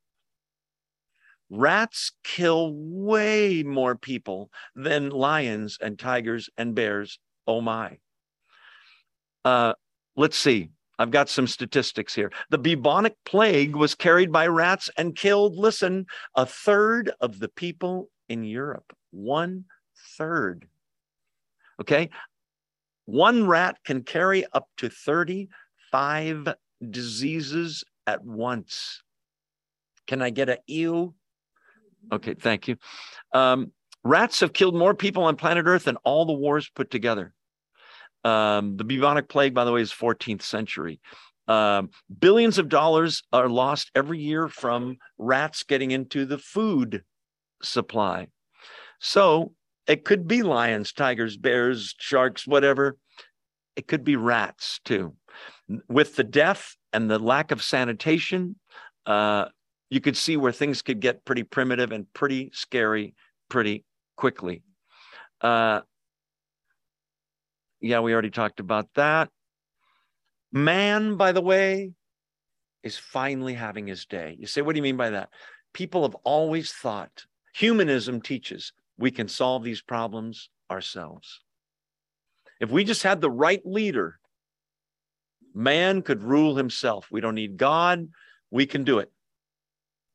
Rats 1.50 2.12
kill 2.22 2.72
way 2.72 3.64
more 3.64 3.96
people 3.96 4.50
than 4.74 5.11
lions 5.11 5.78
and 5.80 5.98
tigers 5.98 6.48
and 6.56 6.74
bears. 6.74 7.18
Oh 7.46 7.61
my. 7.61 7.98
Uh, 9.44 9.74
let's 10.16 10.38
see. 10.38 10.70
I've 11.01 11.11
got 11.11 11.30
some 11.30 11.46
statistics 11.46 12.14
here. 12.14 12.30
The 12.51 12.59
bubonic 12.59 13.14
plague 13.24 13.74
was 13.74 13.94
carried 13.94 14.30
by 14.30 14.48
rats 14.48 14.90
and 14.98 15.16
killed, 15.16 15.57
listen, 15.57 16.05
a 16.34 16.44
third 16.44 17.11
of 17.22 17.38
the 17.38 17.48
people 17.48 18.11
in 18.28 18.44
Europe. 18.44 18.92
One 19.11 19.64
third. 20.18 20.68
Okay. 21.80 22.11
One 23.07 23.46
rat 23.46 23.78
can 23.82 24.03
carry 24.03 24.44
up 24.53 24.68
to 24.76 24.90
35 24.90 26.48
diseases 26.90 27.82
at 28.07 28.22
once. 28.22 29.03
Can 30.07 30.20
I 30.20 30.28
get 30.28 30.51
a 30.51 30.59
ew? 30.66 31.14
Okay, 32.12 32.34
thank 32.34 32.68
you. 32.68 32.76
Um, 33.32 33.72
rats 34.05 34.40
have 34.40 34.53
killed 34.53 34.74
more 34.74 34.94
people 34.94 35.22
on 35.22 35.36
planet 35.36 35.64
Earth 35.66 35.84
than 35.84 35.96
all 36.05 36.26
the 36.26 36.34
wars 36.34 36.68
put 36.68 36.90
together. 36.90 37.32
Um, 38.25 38.77
the 38.77 38.85
bubonic 38.85 39.29
plague, 39.29 39.55
by 39.55 39.64
the 39.64 39.73
way, 39.73 39.81
is 39.81 39.93
14th 39.93 40.43
century. 40.43 41.01
Um, 41.49 41.91
billions 42.18 42.59
of 42.59 42.68
dollars 42.68 43.23
are 43.33 43.49
lost 43.49 43.91
every 43.95 44.18
year 44.18 44.49
from 44.49 44.99
rats 45.18 45.62
getting 45.62 45.91
into 45.91 46.25
the 46.25 46.39
food 46.39 47.03
supply. 47.62 48.29
So 49.01 49.53
it 49.87 50.05
could 50.05 50.29
be 50.29 50.43
lions, 50.43 50.93
tigers, 50.93 51.37
bears, 51.37 51.95
sharks, 51.99 52.47
whatever. 52.47 52.97
It 53.75 53.89
could 53.89 54.05
be 54.05 54.16
rats 54.16 54.81
too. 54.85 55.14
With 55.89 56.16
the 56.16 56.25
death 56.25 56.77
and 56.93 57.11
the 57.11 57.18
lack 57.18 57.51
of 57.51 57.62
sanitation, 57.62 58.57
uh, 59.07 59.47
you 59.89 60.01
could 60.01 60.16
see 60.16 60.37
where 60.37 60.53
things 60.53 60.83
could 60.83 61.01
get 61.01 61.25
pretty 61.25 61.43
primitive 61.43 61.91
and 61.91 62.07
pretty 62.14 62.51
scary 62.53 63.14
pretty 63.49 63.85
quickly. 64.16 64.62
Uh, 65.41 65.81
yeah, 67.81 68.01
we 68.01 68.12
already 68.12 68.31
talked 68.31 68.61
about 68.61 68.89
that. 68.95 69.31
Man, 70.53 71.16
by 71.16 71.33
the 71.33 71.41
way, 71.41 71.93
is 72.83 72.97
finally 72.97 73.55
having 73.55 73.87
his 73.87 74.07
day. 74.07 74.37
You 74.39 74.47
say, 74.47 74.62
what 74.62 74.74
do 74.74 74.78
you 74.78 74.83
mean 74.83 74.97
by 74.97 75.11
that? 75.11 75.31
People 75.72 76.03
have 76.03 76.16
always 76.24 76.72
thought, 76.72 77.24
humanism 77.55 78.20
teaches 78.20 78.72
we 78.99 79.11
can 79.11 79.28
solve 79.28 79.64
these 79.64 79.83
problems 79.83 80.51
ourselves. 80.70 81.41
If 82.61 82.70
we 82.70 82.85
just 82.85 83.03
had 83.03 83.20
the 83.20 83.31
right 83.31 83.64
leader, 83.64 84.18
man 85.55 86.03
could 86.03 86.22
rule 86.22 86.57
himself. 86.57 87.09
We 87.11 87.20
don't 87.20 87.35
need 87.35 87.57
God, 87.57 88.09
we 88.51 88.66
can 88.66 88.85
do 88.85 88.99
it. 88.99 89.11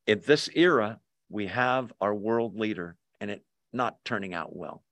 In 0.05 0.21
this 0.25 0.49
era, 0.53 0.99
we 1.29 1.47
have 1.47 1.91
our 1.99 2.13
world 2.13 2.59
leader 2.59 2.95
and 3.19 3.31
it 3.31 3.43
not 3.73 3.97
turning 4.05 4.33
out 4.33 4.55
well. 4.55 4.83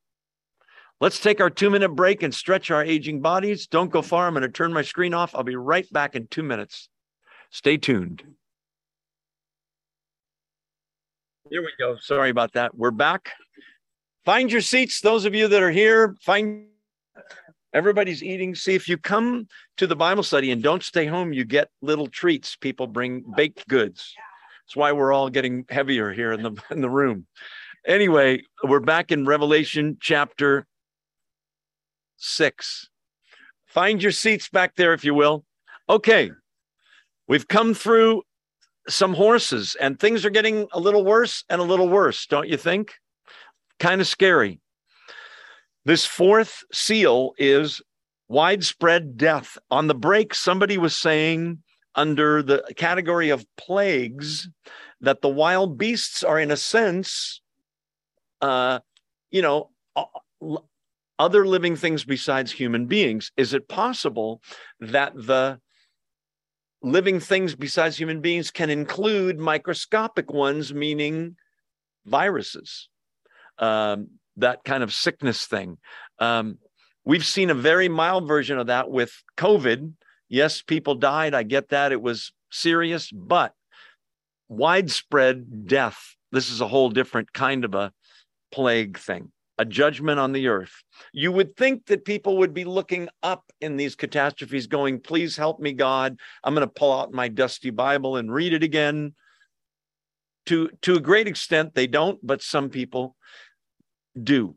Let's 1.03 1.19
take 1.19 1.41
our 1.41 1.49
two 1.49 1.69
minute 1.69 1.89
break 1.89 2.23
and 2.23 2.33
stretch 2.33 2.71
our 2.71 2.81
aging 2.81 3.19
bodies. 3.19 3.67
Don't 3.67 3.91
go 3.91 4.01
far. 4.01 4.25
I'm 4.25 4.33
going 4.35 4.43
to 4.43 4.47
turn 4.47 4.71
my 4.71 4.83
screen 4.83 5.13
off. 5.13 5.35
I'll 5.35 5.43
be 5.43 5.57
right 5.57 5.85
back 5.91 6.15
in 6.15 6.27
two 6.27 6.43
minutes. 6.43 6.87
Stay 7.49 7.75
tuned. 7.75 8.23
Here 11.49 11.61
we 11.61 11.71
go. 11.77 11.97
Sorry 11.99 12.29
about 12.29 12.53
that. 12.53 12.73
We're 12.73 12.91
back. 12.91 13.31
Find 14.23 14.49
your 14.49 14.61
seats. 14.61 15.01
Those 15.01 15.25
of 15.25 15.35
you 15.35 15.49
that 15.49 15.61
are 15.61 15.71
here, 15.71 16.15
find 16.21 16.67
everybody's 17.73 18.23
eating. 18.23 18.55
See, 18.55 18.73
if 18.73 18.87
you 18.87 18.97
come 18.97 19.49
to 19.75 19.85
the 19.85 19.97
Bible 19.97 20.23
study 20.23 20.51
and 20.51 20.63
don't 20.63 20.83
stay 20.83 21.05
home, 21.05 21.33
you 21.33 21.43
get 21.43 21.67
little 21.81 22.07
treats. 22.07 22.55
People 22.55 22.87
bring 22.87 23.25
baked 23.35 23.67
goods. 23.67 24.15
That's 24.65 24.77
why 24.77 24.93
we're 24.93 25.11
all 25.11 25.29
getting 25.29 25.65
heavier 25.67 26.13
here 26.13 26.31
in 26.31 26.43
the 26.43 26.63
in 26.71 26.79
the 26.79 26.89
room. 26.89 27.27
Anyway, 27.85 28.41
we're 28.63 28.79
back 28.79 29.11
in 29.11 29.25
Revelation 29.25 29.97
chapter 29.99 30.65
six. 32.23 32.89
Find 33.65 34.01
your 34.01 34.11
seats 34.11 34.49
back 34.49 34.75
there, 34.75 34.93
if 34.93 35.03
you 35.03 35.13
will. 35.13 35.45
Okay, 35.89 36.31
we've 37.27 37.47
come 37.47 37.73
through 37.73 38.23
some 38.87 39.13
horses, 39.13 39.75
and 39.79 39.99
things 39.99 40.25
are 40.25 40.29
getting 40.29 40.67
a 40.73 40.79
little 40.79 41.03
worse 41.03 41.43
and 41.49 41.59
a 41.61 41.65
little 41.65 41.89
worse, 41.89 42.25
don't 42.27 42.47
you 42.47 42.57
think? 42.57 42.93
Kind 43.79 44.01
of 44.01 44.07
scary. 44.07 44.59
This 45.85 46.05
fourth 46.05 46.63
seal 46.71 47.33
is 47.37 47.81
widespread 48.27 49.17
death. 49.17 49.57
On 49.69 49.87
the 49.87 49.95
break, 49.95 50.33
somebody 50.33 50.77
was 50.77 50.95
saying 50.95 51.63
under 51.95 52.41
the 52.41 52.63
category 52.75 53.29
of 53.29 53.45
plagues 53.57 54.49
that 55.01 55.21
the 55.21 55.29
wild 55.29 55.77
beasts 55.77 56.23
are, 56.23 56.39
in 56.39 56.51
a 56.51 56.57
sense, 56.57 57.41
uh, 58.41 58.79
you 59.31 59.41
know, 59.41 59.69
other 61.23 61.47
living 61.47 61.77
things 61.77 62.03
besides 62.03 62.51
human 62.51 62.85
beings. 62.85 63.31
Is 63.37 63.53
it 63.53 63.69
possible 63.69 64.41
that 64.81 65.13
the 65.15 65.57
living 66.81 67.21
things 67.21 67.55
besides 67.55 67.97
human 67.97 68.19
beings 68.19 68.51
can 68.51 68.69
include 68.69 69.39
microscopic 69.39 70.33
ones, 70.33 70.73
meaning 70.73 71.37
viruses, 72.05 72.89
um, 73.57 74.09
that 74.35 74.65
kind 74.65 74.83
of 74.83 74.91
sickness 74.93 75.45
thing? 75.45 75.77
Um, 76.19 76.57
we've 77.05 77.25
seen 77.25 77.49
a 77.49 77.55
very 77.55 77.87
mild 77.87 78.27
version 78.27 78.57
of 78.59 78.67
that 78.67 78.91
with 78.91 79.13
COVID. 79.37 79.93
Yes, 80.27 80.61
people 80.61 80.95
died. 80.95 81.33
I 81.33 81.43
get 81.43 81.69
that. 81.69 81.93
It 81.93 82.01
was 82.01 82.33
serious, 82.51 83.09
but 83.13 83.53
widespread 84.49 85.67
death. 85.67 86.17
This 86.33 86.51
is 86.51 86.59
a 86.59 86.67
whole 86.67 86.89
different 86.89 87.31
kind 87.31 87.63
of 87.63 87.75
a 87.75 87.93
plague 88.51 88.97
thing 88.97 89.31
a 89.57 89.65
judgment 89.65 90.19
on 90.19 90.31
the 90.31 90.47
earth. 90.47 90.83
You 91.11 91.31
would 91.31 91.55
think 91.55 91.85
that 91.87 92.05
people 92.05 92.37
would 92.37 92.53
be 92.53 92.65
looking 92.65 93.09
up 93.21 93.51
in 93.61 93.77
these 93.77 93.95
catastrophes, 93.95 94.67
going, 94.67 94.99
Please 94.99 95.37
help 95.37 95.59
me, 95.59 95.73
God. 95.73 96.19
I'm 96.43 96.55
going 96.55 96.67
to 96.67 96.73
pull 96.73 96.91
out 96.91 97.11
my 97.11 97.27
dusty 97.27 97.69
Bible 97.69 98.17
and 98.17 98.33
read 98.33 98.53
it 98.53 98.63
again. 98.63 99.13
To, 100.47 100.69
to 100.81 100.95
a 100.95 100.99
great 100.99 101.27
extent, 101.27 101.73
they 101.73 101.87
don't, 101.87 102.19
but 102.21 102.41
some 102.41 102.69
people 102.69 103.15
do. 104.21 104.55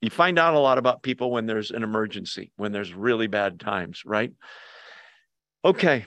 You 0.00 0.10
find 0.10 0.38
out 0.38 0.54
a 0.54 0.58
lot 0.58 0.78
about 0.78 1.02
people 1.02 1.30
when 1.30 1.46
there's 1.46 1.70
an 1.70 1.82
emergency, 1.82 2.52
when 2.56 2.72
there's 2.72 2.94
really 2.94 3.26
bad 3.26 3.60
times, 3.60 4.02
right? 4.04 4.32
Okay. 5.64 6.06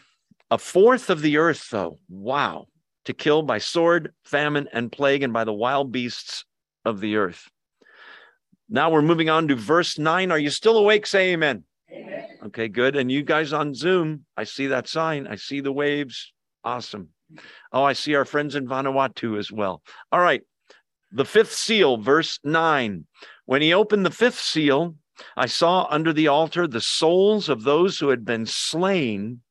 A 0.50 0.58
fourth 0.58 1.10
of 1.10 1.22
the 1.22 1.38
earth, 1.38 1.70
though, 1.72 2.00
wow, 2.10 2.66
to 3.06 3.14
kill 3.14 3.44
by 3.44 3.60
sword, 3.60 4.14
famine, 4.26 4.68
and 4.74 4.92
plague, 4.92 5.24
and 5.24 5.32
by 5.32 5.44
the 5.44 5.54
wild 5.54 5.92
beasts 5.92 6.44
of 6.86 7.00
the 7.00 7.16
earth. 7.16 7.50
Now 8.70 8.90
we're 8.90 9.02
moving 9.02 9.30
on 9.30 9.48
to 9.50 9.56
verse 9.56 9.98
9. 9.98 10.32
Are 10.32 10.40
you 10.40 10.50
still 10.50 10.78
awake? 10.78 11.06
Say 11.06 11.34
amen. 11.34 11.64
amen. 11.92 12.28
Okay, 12.46 12.68
good. 12.68 12.96
And 12.96 13.12
you 13.12 13.24
guys 13.24 13.54
on 13.54 13.74
Zoom, 13.74 14.26
I 14.36 14.44
see 14.44 14.68
that 14.68 14.88
sign. 14.88 15.28
I 15.28 15.36
see 15.36 15.62
the 15.62 15.72
waves. 15.72 16.34
Awesome. 16.64 17.10
Oh, 17.72 17.84
I 17.84 17.94
see 17.94 18.16
our 18.16 18.26
friends 18.26 18.56
in 18.56 18.68
Vanuatu 18.68 19.38
as 19.38 19.52
well. 19.52 19.82
All 20.12 20.20
right. 20.20 20.42
The 21.12 21.26
fifth 21.26 21.54
seal, 21.54 21.98
verse 21.98 22.40
9. 22.44 23.06
When 23.46 23.62
he 23.62 23.74
opened 23.74 24.06
the 24.06 24.12
fifth 24.12 24.40
seal, 24.40 24.96
I 25.38 25.46
saw 25.46 25.88
under 25.90 26.12
the 26.12 26.28
altar 26.28 26.68
the 26.68 26.82
souls 26.82 27.50
of 27.50 27.64
those 27.64 28.00
who 28.00 28.10
had 28.10 28.26
been 28.26 28.46
slain 28.46 29.42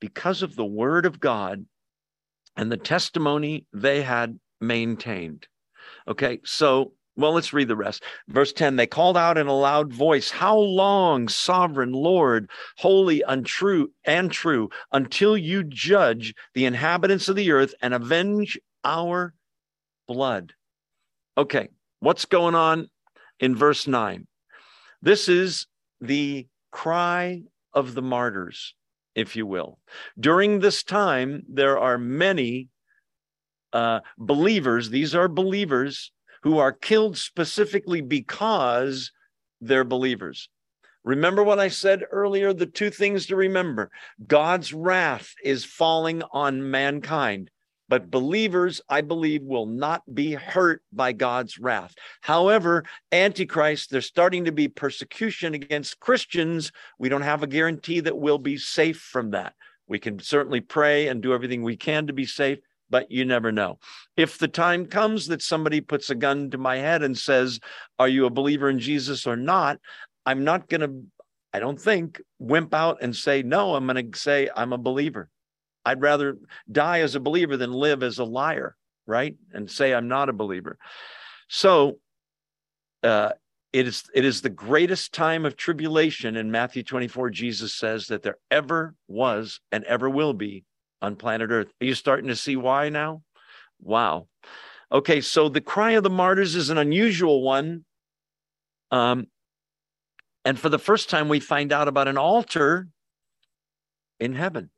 because 0.00 0.42
of 0.42 0.56
the 0.56 0.64
word 0.64 1.06
of 1.06 1.20
God 1.20 1.64
and 2.56 2.70
the 2.70 2.76
testimony 2.76 3.66
they 3.72 4.02
had 4.02 4.38
maintained. 4.60 5.46
Okay, 6.06 6.40
so 6.44 6.92
Well, 7.18 7.32
let's 7.32 7.52
read 7.52 7.66
the 7.66 7.74
rest. 7.74 8.04
Verse 8.28 8.52
10 8.52 8.76
They 8.76 8.86
called 8.86 9.16
out 9.16 9.36
in 9.36 9.48
a 9.48 9.52
loud 9.52 9.92
voice, 9.92 10.30
How 10.30 10.56
long, 10.56 11.26
sovereign 11.26 11.92
Lord, 11.92 12.48
holy, 12.76 13.22
untrue, 13.26 13.90
and 14.04 14.30
true, 14.30 14.70
until 14.92 15.36
you 15.36 15.64
judge 15.64 16.32
the 16.54 16.64
inhabitants 16.64 17.28
of 17.28 17.34
the 17.34 17.50
earth 17.50 17.74
and 17.82 17.92
avenge 17.92 18.56
our 18.84 19.34
blood? 20.06 20.52
Okay, 21.36 21.70
what's 21.98 22.24
going 22.24 22.54
on 22.54 22.88
in 23.40 23.56
verse 23.56 23.88
9? 23.88 24.28
This 25.02 25.28
is 25.28 25.66
the 26.00 26.46
cry 26.70 27.42
of 27.74 27.96
the 27.96 28.02
martyrs, 28.02 28.76
if 29.16 29.34
you 29.34 29.44
will. 29.44 29.80
During 30.20 30.60
this 30.60 30.84
time, 30.84 31.42
there 31.48 31.80
are 31.80 31.98
many 31.98 32.68
uh, 33.72 34.00
believers, 34.16 34.90
these 34.90 35.16
are 35.16 35.26
believers 35.26 36.12
who 36.42 36.58
are 36.58 36.72
killed 36.72 37.16
specifically 37.16 38.00
because 38.00 39.12
they're 39.60 39.84
believers. 39.84 40.48
Remember 41.04 41.42
what 41.42 41.58
I 41.58 41.68
said 41.68 42.04
earlier? 42.10 42.52
The 42.52 42.66
two 42.66 42.90
things 42.90 43.26
to 43.26 43.36
remember 43.36 43.90
God's 44.26 44.72
wrath 44.72 45.32
is 45.42 45.64
falling 45.64 46.22
on 46.32 46.70
mankind, 46.70 47.50
but 47.88 48.10
believers, 48.10 48.80
I 48.88 49.00
believe, 49.00 49.42
will 49.42 49.66
not 49.66 50.02
be 50.12 50.32
hurt 50.32 50.82
by 50.92 51.12
God's 51.12 51.58
wrath. 51.58 51.94
However, 52.20 52.84
Antichrist, 53.10 53.90
there's 53.90 54.06
starting 54.06 54.44
to 54.44 54.52
be 54.52 54.68
persecution 54.68 55.54
against 55.54 56.00
Christians. 56.00 56.72
We 56.98 57.08
don't 57.08 57.22
have 57.22 57.42
a 57.42 57.46
guarantee 57.46 58.00
that 58.00 58.18
we'll 58.18 58.38
be 58.38 58.58
safe 58.58 58.98
from 58.98 59.30
that. 59.30 59.54
We 59.86 59.98
can 59.98 60.18
certainly 60.18 60.60
pray 60.60 61.08
and 61.08 61.22
do 61.22 61.32
everything 61.32 61.62
we 61.62 61.76
can 61.76 62.08
to 62.08 62.12
be 62.12 62.26
safe, 62.26 62.58
but 62.90 63.10
you 63.10 63.24
never 63.24 63.52
know. 63.52 63.78
If 64.16 64.38
the 64.38 64.48
time 64.48 64.86
comes 64.86 65.26
that 65.28 65.42
somebody 65.42 65.80
puts 65.80 66.10
a 66.10 66.14
gun 66.14 66.50
to 66.50 66.58
my 66.58 66.76
head 66.76 67.02
and 67.02 67.16
says, 67.16 67.60
Are 67.98 68.08
you 68.08 68.26
a 68.26 68.30
believer 68.30 68.68
in 68.68 68.78
Jesus 68.78 69.26
or 69.26 69.36
not? 69.36 69.78
I'm 70.26 70.44
not 70.44 70.68
going 70.68 70.80
to, 70.80 71.02
I 71.52 71.60
don't 71.60 71.80
think, 71.80 72.20
wimp 72.38 72.74
out 72.74 72.98
and 73.02 73.14
say, 73.14 73.42
No, 73.42 73.74
I'm 73.74 73.86
going 73.86 74.12
to 74.12 74.18
say, 74.18 74.48
I'm 74.54 74.72
a 74.72 74.78
believer. 74.78 75.28
I'd 75.84 76.02
rather 76.02 76.36
die 76.70 77.00
as 77.00 77.14
a 77.14 77.20
believer 77.20 77.56
than 77.56 77.72
live 77.72 78.02
as 78.02 78.18
a 78.18 78.24
liar, 78.24 78.76
right? 79.06 79.36
And 79.52 79.70
say, 79.70 79.94
I'm 79.94 80.08
not 80.08 80.28
a 80.28 80.34
believer. 80.34 80.78
So, 81.48 81.98
uh, 83.02 83.30
it 83.72 83.86
is 83.86 84.04
it 84.14 84.24
is 84.24 84.40
the 84.40 84.48
greatest 84.48 85.12
time 85.12 85.44
of 85.44 85.56
tribulation 85.56 86.36
in 86.36 86.50
Matthew 86.50 86.82
24 86.82 87.30
Jesus 87.30 87.74
says 87.74 88.06
that 88.06 88.22
there 88.22 88.38
ever 88.50 88.94
was 89.08 89.60
and 89.70 89.84
ever 89.84 90.08
will 90.08 90.32
be 90.32 90.64
on 91.00 91.16
planet 91.16 91.50
Earth. 91.50 91.72
Are 91.80 91.84
you 91.84 91.94
starting 91.94 92.28
to 92.28 92.36
see 92.36 92.56
why 92.56 92.88
now? 92.88 93.22
Wow. 93.80 94.28
Okay, 94.90 95.20
so 95.20 95.48
the 95.48 95.60
cry 95.60 95.92
of 95.92 96.02
the 96.02 96.10
martyrs 96.10 96.54
is 96.54 96.70
an 96.70 96.78
unusual 96.78 97.42
one. 97.42 97.84
Um, 98.90 99.26
and 100.44 100.58
for 100.58 100.68
the 100.68 100.78
first 100.78 101.10
time, 101.10 101.28
we 101.28 101.40
find 101.40 101.72
out 101.72 101.88
about 101.88 102.08
an 102.08 102.16
altar 102.16 102.88
in 104.18 104.34
heaven. 104.34 104.70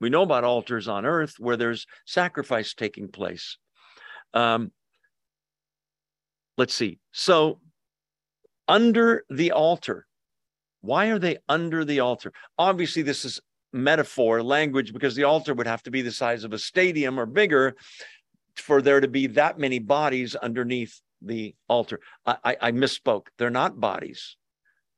We 0.00 0.10
know 0.10 0.22
about 0.22 0.44
altars 0.44 0.88
on 0.88 1.06
earth 1.06 1.36
where 1.38 1.56
there's 1.56 1.86
sacrifice 2.04 2.74
taking 2.74 3.08
place. 3.08 3.56
Um, 4.34 4.72
let's 6.58 6.74
see. 6.74 6.98
So, 7.12 7.60
under 8.68 9.24
the 9.30 9.52
altar, 9.52 10.06
why 10.80 11.06
are 11.06 11.18
they 11.18 11.38
under 11.48 11.84
the 11.84 12.00
altar? 12.00 12.32
Obviously, 12.58 13.02
this 13.02 13.24
is 13.24 13.40
metaphor 13.76 14.42
language 14.42 14.92
because 14.92 15.14
the 15.14 15.24
altar 15.24 15.54
would 15.54 15.66
have 15.66 15.82
to 15.84 15.90
be 15.90 16.02
the 16.02 16.12
size 16.12 16.44
of 16.44 16.52
a 16.52 16.58
stadium 16.58 17.18
or 17.20 17.26
bigger 17.26 17.76
for 18.56 18.80
there 18.82 19.00
to 19.00 19.08
be 19.08 19.26
that 19.28 19.58
many 19.58 19.78
bodies 19.78 20.34
underneath 20.34 21.00
the 21.22 21.54
altar. 21.68 22.00
I, 22.24 22.36
I, 22.44 22.56
I 22.62 22.72
misspoke. 22.72 23.26
They're 23.38 23.50
not 23.50 23.80
bodies. 23.80 24.36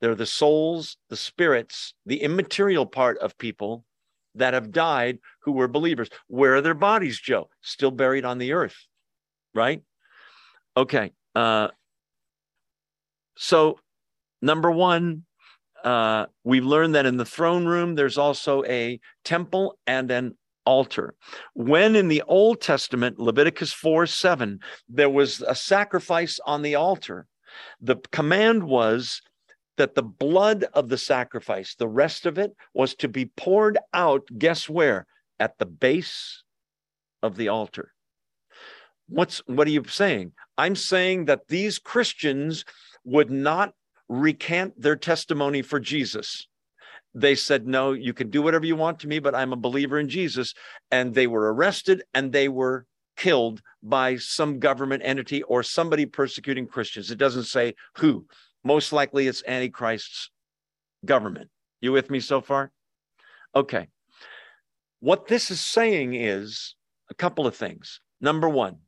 They're 0.00 0.14
the 0.14 0.26
souls, 0.26 0.96
the 1.08 1.16
spirits, 1.16 1.94
the 2.06 2.22
immaterial 2.22 2.86
part 2.86 3.18
of 3.18 3.36
people 3.36 3.84
that 4.36 4.54
have 4.54 4.70
died 4.70 5.18
who 5.40 5.52
were 5.52 5.68
believers. 5.68 6.08
Where 6.28 6.56
are 6.56 6.60
their 6.60 6.74
bodies, 6.74 7.18
Joe? 7.18 7.48
Still 7.60 7.90
buried 7.90 8.24
on 8.24 8.38
the 8.38 8.52
earth, 8.52 8.76
right? 9.54 9.82
Okay. 10.76 11.12
Uh, 11.34 11.68
so, 13.36 13.80
number 14.40 14.70
one, 14.70 15.24
uh, 15.84 16.26
we 16.44 16.60
learned 16.60 16.94
that 16.94 17.06
in 17.06 17.16
the 17.16 17.24
throne 17.24 17.66
room, 17.66 17.94
there's 17.94 18.18
also 18.18 18.64
a 18.64 19.00
temple 19.24 19.78
and 19.86 20.10
an 20.10 20.36
altar. 20.66 21.14
When 21.54 21.96
in 21.96 22.08
the 22.08 22.22
Old 22.26 22.60
Testament, 22.60 23.18
Leviticus 23.18 23.72
4 23.72 24.06
7, 24.06 24.60
there 24.88 25.10
was 25.10 25.40
a 25.40 25.54
sacrifice 25.54 26.38
on 26.44 26.62
the 26.62 26.74
altar, 26.74 27.26
the 27.80 27.96
command 28.12 28.64
was 28.64 29.22
that 29.76 29.94
the 29.94 30.02
blood 30.02 30.64
of 30.74 30.88
the 30.88 30.98
sacrifice, 30.98 31.74
the 31.74 31.88
rest 31.88 32.26
of 32.26 32.36
it, 32.36 32.52
was 32.74 32.94
to 32.96 33.08
be 33.08 33.26
poured 33.26 33.78
out, 33.94 34.26
guess 34.36 34.68
where? 34.68 35.06
At 35.38 35.58
the 35.58 35.66
base 35.66 36.42
of 37.22 37.36
the 37.36 37.48
altar. 37.48 37.92
What's 39.08 39.38
what 39.46 39.66
are 39.66 39.70
you 39.70 39.84
saying? 39.84 40.32
I'm 40.58 40.76
saying 40.76 41.26
that 41.26 41.48
these 41.48 41.78
Christians 41.78 42.64
would 43.04 43.30
not 43.30 43.72
recant 44.08 44.80
their 44.80 44.96
testimony 44.96 45.62
for 45.62 45.80
Jesus. 45.80 46.46
They 47.14 47.34
said, 47.34 47.66
No, 47.66 47.92
you 47.92 48.12
can 48.12 48.30
do 48.30 48.42
whatever 48.42 48.66
you 48.66 48.76
want 48.76 49.00
to 49.00 49.08
me, 49.08 49.18
but 49.18 49.34
I'm 49.34 49.52
a 49.52 49.56
believer 49.56 49.98
in 49.98 50.08
Jesus. 50.08 50.54
And 50.90 51.14
they 51.14 51.26
were 51.26 51.52
arrested 51.52 52.02
and 52.14 52.32
they 52.32 52.48
were 52.48 52.86
killed 53.16 53.60
by 53.82 54.16
some 54.16 54.60
government 54.60 55.02
entity 55.04 55.42
or 55.42 55.62
somebody 55.62 56.06
persecuting 56.06 56.66
Christians. 56.66 57.10
It 57.10 57.18
doesn't 57.18 57.44
say 57.44 57.74
who. 57.96 58.26
Most 58.64 58.92
likely 58.92 59.26
it's 59.26 59.42
Antichrist's 59.46 60.30
government. 61.04 61.50
You 61.80 61.92
with 61.92 62.10
me 62.10 62.20
so 62.20 62.40
far? 62.40 62.70
Okay. 63.54 63.88
What 65.00 65.26
this 65.28 65.50
is 65.50 65.60
saying 65.60 66.14
is 66.14 66.74
a 67.10 67.14
couple 67.14 67.46
of 67.46 67.56
things. 67.56 68.00
Number 68.20 68.48
one, 68.48 68.78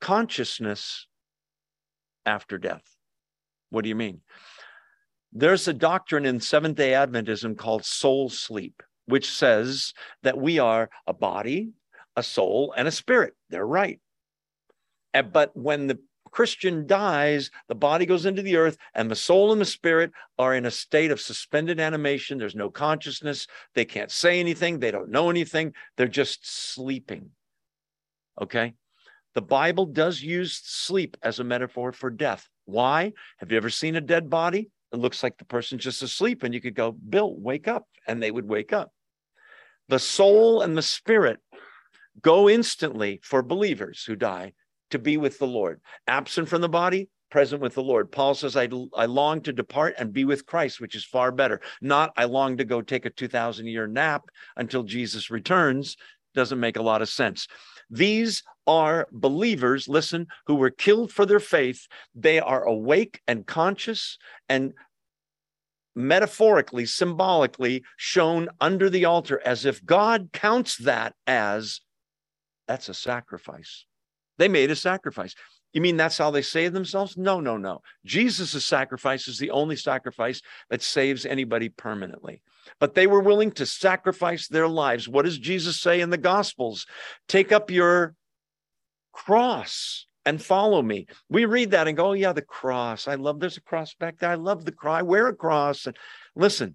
consciousness 0.00 1.06
after 2.24 2.58
death. 2.58 2.84
What 3.70 3.82
do 3.82 3.88
you 3.88 3.96
mean? 3.96 4.20
There's 5.32 5.68
a 5.68 5.72
doctrine 5.72 6.26
in 6.26 6.40
Seventh 6.40 6.76
day 6.76 6.92
Adventism 6.92 7.56
called 7.56 7.84
soul 7.84 8.28
sleep, 8.28 8.82
which 9.06 9.30
says 9.30 9.94
that 10.22 10.38
we 10.38 10.58
are 10.58 10.90
a 11.06 11.12
body, 11.12 11.70
a 12.16 12.22
soul, 12.22 12.74
and 12.76 12.88
a 12.88 12.92
spirit. 12.92 13.34
They're 13.48 13.66
right. 13.66 14.00
But 15.12 15.56
when 15.56 15.86
the 15.86 15.98
Christian 16.30 16.86
dies, 16.86 17.50
the 17.68 17.74
body 17.74 18.06
goes 18.06 18.26
into 18.26 18.42
the 18.42 18.56
earth, 18.56 18.76
and 18.94 19.10
the 19.10 19.16
soul 19.16 19.52
and 19.52 19.60
the 19.60 19.64
spirit 19.64 20.12
are 20.38 20.54
in 20.54 20.66
a 20.66 20.70
state 20.70 21.10
of 21.10 21.20
suspended 21.20 21.80
animation. 21.80 22.38
There's 22.38 22.54
no 22.54 22.70
consciousness. 22.70 23.46
They 23.74 23.84
can't 23.84 24.10
say 24.10 24.38
anything. 24.40 24.78
They 24.78 24.90
don't 24.90 25.10
know 25.10 25.30
anything. 25.30 25.74
They're 25.96 26.08
just 26.08 26.72
sleeping. 26.72 27.30
Okay? 28.40 28.74
The 29.34 29.42
Bible 29.42 29.86
does 29.86 30.22
use 30.22 30.60
sleep 30.62 31.16
as 31.22 31.38
a 31.38 31.44
metaphor 31.44 31.92
for 31.92 32.10
death. 32.10 32.48
Why? 32.64 33.12
Have 33.38 33.50
you 33.50 33.56
ever 33.56 33.70
seen 33.70 33.96
a 33.96 34.00
dead 34.00 34.30
body? 34.30 34.70
It 34.92 34.98
looks 34.98 35.22
like 35.22 35.38
the 35.38 35.44
person's 35.44 35.84
just 35.84 36.02
asleep, 36.02 36.42
and 36.42 36.52
you 36.52 36.60
could 36.60 36.74
go, 36.74 36.92
Bill, 36.92 37.34
wake 37.36 37.68
up. 37.68 37.86
And 38.06 38.22
they 38.22 38.30
would 38.30 38.48
wake 38.48 38.72
up. 38.72 38.92
The 39.88 39.98
soul 39.98 40.62
and 40.62 40.76
the 40.76 40.82
spirit 40.82 41.38
go 42.22 42.48
instantly 42.48 43.20
for 43.22 43.42
believers 43.42 44.04
who 44.04 44.16
die 44.16 44.52
to 44.90 44.98
be 44.98 45.16
with 45.16 45.38
the 45.38 45.46
Lord. 45.46 45.80
Absent 46.06 46.48
from 46.48 46.60
the 46.60 46.68
body, 46.68 47.08
present 47.30 47.62
with 47.62 47.74
the 47.74 47.82
Lord. 47.82 48.10
Paul 48.10 48.34
says, 48.34 48.56
I, 48.56 48.68
I 48.96 49.06
long 49.06 49.40
to 49.42 49.52
depart 49.52 49.94
and 49.98 50.12
be 50.12 50.24
with 50.24 50.46
Christ, 50.46 50.80
which 50.80 50.94
is 50.94 51.04
far 51.04 51.32
better. 51.32 51.60
Not, 51.80 52.12
I 52.16 52.24
long 52.24 52.56
to 52.56 52.64
go 52.64 52.82
take 52.82 53.06
a 53.06 53.10
2,000 53.10 53.66
year 53.66 53.86
nap 53.86 54.22
until 54.56 54.82
Jesus 54.82 55.30
returns. 55.30 55.96
Doesn't 56.34 56.60
make 56.60 56.76
a 56.76 56.82
lot 56.82 57.02
of 57.02 57.08
sense. 57.08 57.46
These 57.90 58.42
are 58.66 59.08
believers, 59.10 59.88
listen, 59.88 60.28
who 60.46 60.54
were 60.54 60.70
killed 60.70 61.12
for 61.12 61.26
their 61.26 61.40
faith. 61.40 61.86
They 62.14 62.38
are 62.38 62.62
awake 62.62 63.20
and 63.26 63.46
conscious 63.46 64.16
and 64.48 64.72
metaphorically, 65.96 66.86
symbolically 66.86 67.82
shown 67.96 68.48
under 68.60 68.88
the 68.88 69.04
altar 69.04 69.40
as 69.44 69.64
if 69.64 69.84
God 69.84 70.30
counts 70.32 70.76
that 70.78 71.14
as 71.26 71.80
that's 72.68 72.88
a 72.88 72.94
sacrifice. 72.94 73.84
They 74.38 74.48
made 74.48 74.70
a 74.70 74.76
sacrifice. 74.76 75.34
You 75.72 75.80
mean 75.80 75.96
that's 75.96 76.18
how 76.18 76.30
they 76.30 76.42
save 76.42 76.72
themselves? 76.72 77.16
No, 77.16 77.40
no, 77.40 77.56
no. 77.56 77.82
Jesus' 78.04 78.64
sacrifice 78.64 79.28
is 79.28 79.38
the 79.38 79.50
only 79.50 79.76
sacrifice 79.76 80.42
that 80.68 80.82
saves 80.82 81.24
anybody 81.24 81.68
permanently. 81.68 82.42
But 82.78 82.94
they 82.94 83.06
were 83.06 83.20
willing 83.20 83.52
to 83.52 83.66
sacrifice 83.66 84.48
their 84.48 84.68
lives. 84.68 85.08
What 85.08 85.24
does 85.24 85.38
Jesus 85.38 85.80
say 85.80 86.00
in 86.00 86.10
the 86.10 86.18
Gospels? 86.18 86.86
Take 87.28 87.52
up 87.52 87.70
your 87.70 88.14
cross 89.12 90.06
and 90.26 90.42
follow 90.42 90.82
me. 90.82 91.06
We 91.28 91.44
read 91.44 91.70
that 91.70 91.88
and 91.88 91.96
go, 91.96 92.08
oh, 92.08 92.12
yeah, 92.12 92.32
the 92.32 92.42
cross. 92.42 93.08
I 93.08 93.14
love 93.14 93.40
there's 93.40 93.56
a 93.56 93.62
cross 93.62 93.94
back 93.94 94.18
there. 94.18 94.30
I 94.30 94.34
love 94.34 94.64
the 94.64 94.72
cross. 94.72 94.98
I 94.98 95.02
wear 95.02 95.28
a 95.28 95.34
cross. 95.34 95.86
And 95.86 95.96
listen, 96.34 96.74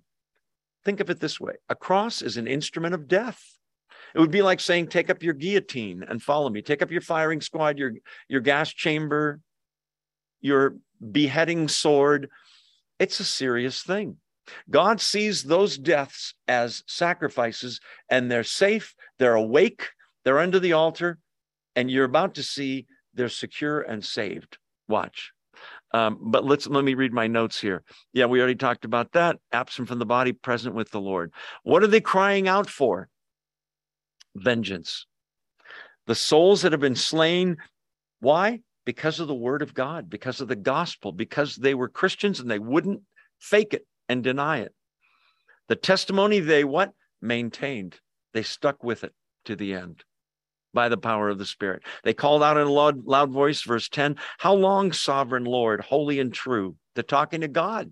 think 0.83 0.99
of 0.99 1.09
it 1.09 1.19
this 1.19 1.39
way 1.39 1.55
a 1.69 1.75
cross 1.75 2.21
is 2.21 2.37
an 2.37 2.47
instrument 2.47 2.93
of 2.93 3.07
death. 3.07 3.54
It 4.15 4.19
would 4.19 4.31
be 4.31 4.41
like 4.41 4.61
saying, 4.61 4.87
take 4.87 5.09
up 5.09 5.21
your 5.21 5.33
guillotine 5.33 6.01
and 6.07 6.23
follow 6.23 6.49
me. 6.49 6.61
Take 6.61 6.81
up 6.81 6.89
your 6.89 7.01
firing 7.01 7.41
squad, 7.41 7.77
your, 7.77 7.91
your 8.29 8.39
gas 8.39 8.71
chamber, 8.71 9.41
your 10.39 10.77
beheading 11.11 11.67
sword. 11.67 12.29
It's 12.97 13.19
a 13.19 13.25
serious 13.25 13.83
thing. 13.83 14.15
God 14.69 15.01
sees 15.01 15.43
those 15.43 15.77
deaths 15.77 16.33
as 16.47 16.83
sacrifices, 16.87 17.81
and 18.09 18.31
they're 18.31 18.43
safe, 18.43 18.95
they're 19.19 19.35
awake, 19.35 19.89
they're 20.23 20.39
under 20.39 20.59
the 20.59 20.73
altar, 20.73 21.17
and 21.75 21.91
you're 21.91 22.05
about 22.05 22.35
to 22.35 22.43
see 22.43 22.85
they're 23.13 23.27
secure 23.27 23.81
and 23.81 24.05
saved. 24.05 24.57
Watch. 24.87 25.33
Um, 25.93 26.19
but 26.21 26.45
let's 26.45 26.67
let 26.67 26.85
me 26.85 26.93
read 26.93 27.11
my 27.11 27.27
notes 27.27 27.59
here. 27.59 27.83
Yeah, 28.13 28.25
we 28.25 28.39
already 28.39 28.55
talked 28.55 28.85
about 28.85 29.13
that. 29.13 29.37
Absent 29.51 29.87
from 29.87 29.99
the 29.99 30.05
body, 30.05 30.31
present 30.31 30.75
with 30.75 30.91
the 30.91 31.01
Lord. 31.01 31.33
What 31.63 31.83
are 31.83 31.87
they 31.87 32.01
crying 32.01 32.47
out 32.47 32.69
for? 32.69 33.09
Vengeance. 34.35 35.05
The 36.07 36.15
souls 36.15 36.61
that 36.61 36.71
have 36.71 36.81
been 36.81 36.95
slain. 36.95 37.57
Why? 38.19 38.61
Because 38.85 39.19
of 39.19 39.27
the 39.27 39.33
word 39.33 39.61
of 39.61 39.73
God, 39.73 40.09
because 40.09 40.41
of 40.41 40.47
the 40.47 40.55
gospel, 40.55 41.11
because 41.11 41.55
they 41.55 41.73
were 41.73 41.89
Christians 41.89 42.39
and 42.39 42.49
they 42.49 42.59
wouldn't 42.59 43.01
fake 43.39 43.73
it 43.73 43.87
and 44.07 44.23
deny 44.23 44.59
it. 44.59 44.73
The 45.67 45.75
testimony 45.75 46.39
they 46.39 46.63
what? 46.63 46.91
Maintained. 47.21 47.99
They 48.33 48.43
stuck 48.43 48.83
with 48.83 49.03
it 49.03 49.13
to 49.45 49.55
the 49.55 49.73
end 49.73 50.03
by 50.73 50.89
the 50.89 50.97
power 50.97 51.29
of 51.29 51.39
the 51.39 51.45
Spirit. 51.45 51.81
They 52.03 52.13
called 52.13 52.43
out 52.43 52.57
in 52.57 52.67
a 52.67 52.71
loud, 52.71 53.05
loud 53.05 53.31
voice, 53.31 53.63
verse 53.63 53.89
10 53.89 54.17
How 54.37 54.53
long, 54.53 54.91
sovereign 54.91 55.45
Lord, 55.45 55.81
holy 55.81 56.19
and 56.19 56.31
true? 56.31 56.75
They're 56.93 57.03
talking 57.03 57.41
to 57.41 57.47
God 57.47 57.91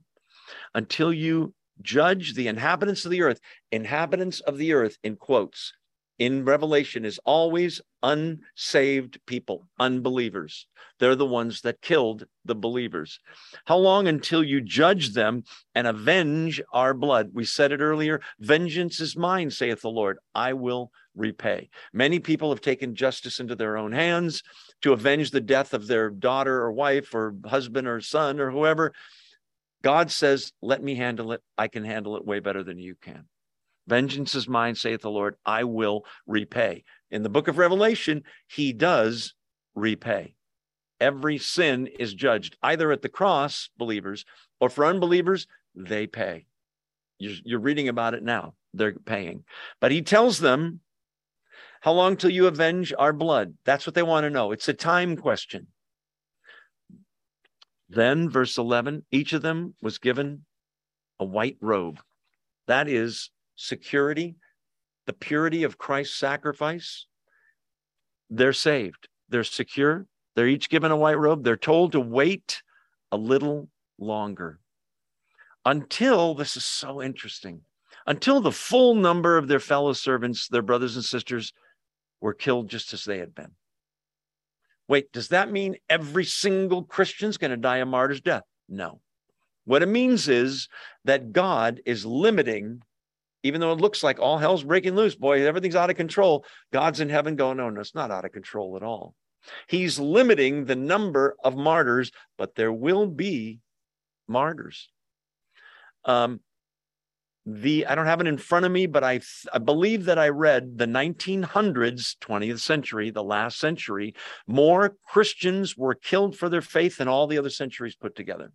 until 0.75 1.11
you 1.11 1.55
judge 1.81 2.35
the 2.35 2.47
inhabitants 2.47 3.05
of 3.05 3.11
the 3.11 3.21
earth. 3.23 3.39
Inhabitants 3.71 4.41
of 4.41 4.57
the 4.57 4.73
earth, 4.73 4.97
in 5.03 5.15
quotes, 5.15 5.73
in 6.19 6.45
Revelation 6.45 7.05
is 7.05 7.19
always 7.25 7.81
unsaved 8.01 9.19
people, 9.25 9.67
unbelievers. 9.79 10.67
They're 10.99 11.15
the 11.15 11.25
ones 11.25 11.61
that 11.61 11.81
killed 11.81 12.25
the 12.45 12.55
believers. 12.55 13.19
How 13.65 13.77
long 13.77 14.07
until 14.07 14.43
you 14.43 14.61
judge 14.61 15.13
them 15.13 15.43
and 15.73 15.87
avenge 15.87 16.61
our 16.71 16.93
blood? 16.93 17.31
We 17.33 17.45
said 17.45 17.71
it 17.71 17.81
earlier 17.81 18.21
vengeance 18.39 18.99
is 18.99 19.17
mine, 19.17 19.49
saith 19.49 19.81
the 19.81 19.89
Lord. 19.89 20.17
I 20.35 20.53
will 20.53 20.91
repay. 21.15 21.69
Many 21.93 22.19
people 22.19 22.49
have 22.49 22.61
taken 22.61 22.95
justice 22.95 23.39
into 23.39 23.55
their 23.55 23.77
own 23.77 23.91
hands 23.91 24.43
to 24.81 24.93
avenge 24.93 25.31
the 25.31 25.41
death 25.41 25.73
of 25.73 25.87
their 25.87 26.09
daughter 26.09 26.61
or 26.61 26.71
wife 26.71 27.13
or 27.13 27.35
husband 27.45 27.87
or 27.87 28.01
son 28.01 28.39
or 28.39 28.51
whoever. 28.51 28.93
God 29.81 30.11
says, 30.11 30.53
Let 30.61 30.81
me 30.81 30.95
handle 30.95 31.33
it. 31.33 31.41
I 31.57 31.67
can 31.67 31.83
handle 31.83 32.15
it 32.15 32.25
way 32.25 32.39
better 32.39 32.63
than 32.63 32.77
you 32.77 32.95
can. 33.01 33.25
Vengeance 33.87 34.35
is 34.35 34.47
mine, 34.47 34.75
saith 34.75 35.01
the 35.01 35.09
Lord. 35.09 35.35
I 35.45 35.63
will 35.65 36.05
repay. 36.25 36.83
In 37.11 37.23
the 37.23 37.29
book 37.29 37.47
of 37.47 37.57
Revelation, 37.57 38.23
he 38.47 38.73
does 38.73 39.33
repay. 39.75 40.35
Every 40.99 41.37
sin 41.37 41.87
is 41.99 42.13
judged 42.13 42.57
either 42.63 42.91
at 42.91 43.01
the 43.01 43.09
cross, 43.09 43.69
believers, 43.77 44.25
or 44.59 44.69
for 44.69 44.85
unbelievers, 44.85 45.47
they 45.75 46.07
pay. 46.07 46.45
You're, 47.19 47.35
you're 47.43 47.59
reading 47.59 47.89
about 47.89 48.13
it 48.13 48.23
now. 48.23 48.55
They're 48.73 48.93
paying. 48.93 49.43
But 49.79 49.91
he 49.91 50.01
tells 50.01 50.39
them, 50.39 50.79
How 51.81 51.91
long 51.91 52.15
till 52.15 52.29
you 52.29 52.47
avenge 52.47 52.93
our 52.97 53.13
blood? 53.13 53.55
That's 53.65 53.85
what 53.85 53.95
they 53.95 54.03
want 54.03 54.23
to 54.23 54.29
know. 54.29 54.51
It's 54.51 54.69
a 54.69 54.73
time 54.73 55.17
question. 55.17 55.67
Then, 57.89 58.29
verse 58.29 58.57
11, 58.57 59.05
each 59.11 59.33
of 59.33 59.41
them 59.41 59.75
was 59.81 59.99
given 59.99 60.45
a 61.19 61.25
white 61.25 61.57
robe. 61.61 61.99
That 62.67 62.87
is 62.87 63.29
security, 63.55 64.35
the 65.05 65.13
purity 65.13 65.63
of 65.63 65.77
Christ's 65.77 66.17
sacrifice, 66.17 67.05
they're 68.29 68.53
saved. 68.53 69.07
They're 69.29 69.43
secure. 69.43 70.07
They're 70.35 70.47
each 70.47 70.69
given 70.69 70.91
a 70.91 70.97
white 70.97 71.17
robe. 71.17 71.43
They're 71.43 71.57
told 71.57 71.91
to 71.91 71.99
wait 71.99 72.63
a 73.11 73.17
little 73.17 73.69
longer 73.99 74.59
until 75.65 76.33
this 76.33 76.57
is 76.57 76.65
so 76.65 77.01
interesting 77.01 77.61
until 78.05 78.41
the 78.41 78.51
full 78.51 78.95
number 78.95 79.37
of 79.37 79.47
their 79.47 79.59
fellow 79.59 79.93
servants, 79.93 80.47
their 80.47 80.61
brothers 80.61 80.95
and 80.95 81.05
sisters, 81.05 81.53
were 82.21 82.33
killed 82.33 82.69
just 82.69 82.93
as 82.93 83.03
they 83.03 83.17
had 83.17 83.33
been. 83.33 83.51
Wait, 84.87 85.11
does 85.11 85.29
that 85.29 85.51
mean 85.51 85.77
every 85.89 86.25
single 86.25 86.83
Christian's 86.83 87.37
going 87.37 87.51
to 87.51 87.57
die 87.57 87.77
a 87.77 87.85
martyr's 87.85 88.21
death? 88.21 88.43
No. 88.67 88.99
What 89.65 89.81
it 89.81 89.87
means 89.87 90.27
is 90.27 90.67
that 91.05 91.31
God 91.31 91.79
is 91.85 92.05
limiting 92.05 92.81
even 93.43 93.61
though 93.61 93.73
it 93.73 93.81
looks 93.81 94.03
like 94.03 94.19
all 94.19 94.37
hell's 94.37 94.63
breaking 94.63 94.95
loose, 94.95 95.15
boy, 95.15 95.45
everything's 95.45 95.75
out 95.75 95.89
of 95.89 95.97
control. 95.97 96.45
God's 96.71 97.01
in 97.01 97.09
heaven 97.09 97.35
going, 97.35 97.57
no, 97.57 97.69
no, 97.69 97.81
it's 97.81 97.93
not 97.93 98.11
out 98.11 98.25
of 98.25 98.31
control 98.31 98.75
at 98.77 98.83
all. 98.83 99.13
He's 99.67 99.99
limiting 99.99 100.65
the 100.65 100.75
number 100.75 101.35
of 101.43 101.55
martyrs, 101.55 102.11
but 102.37 102.55
there 102.55 102.71
will 102.71 103.07
be 103.07 103.59
martyrs. 104.27 104.89
Um, 106.05 106.39
the 107.45 107.85
I 107.87 107.95
don't 107.95 108.05
have 108.05 108.21
it 108.21 108.27
in 108.27 108.37
front 108.37 108.65
of 108.65 108.71
me, 108.71 108.85
but 108.85 109.03
I 109.03 109.19
I 109.51 109.57
believe 109.57 110.05
that 110.05 110.17
I 110.17 110.29
read 110.29 110.77
the 110.77 110.85
1900s, 110.85 112.15
20th 112.21 112.59
century, 112.59 113.09
the 113.11 113.23
last 113.23 113.59
century, 113.59 114.15
more 114.47 114.95
Christians 115.09 115.77
were 115.77 115.93
killed 115.93 116.37
for 116.37 116.47
their 116.47 116.61
faith 116.61 116.97
than 116.97 117.09
all 117.09 117.27
the 117.27 117.37
other 117.37 117.49
centuries 117.49 117.95
put 117.95 118.15
together. 118.15 118.53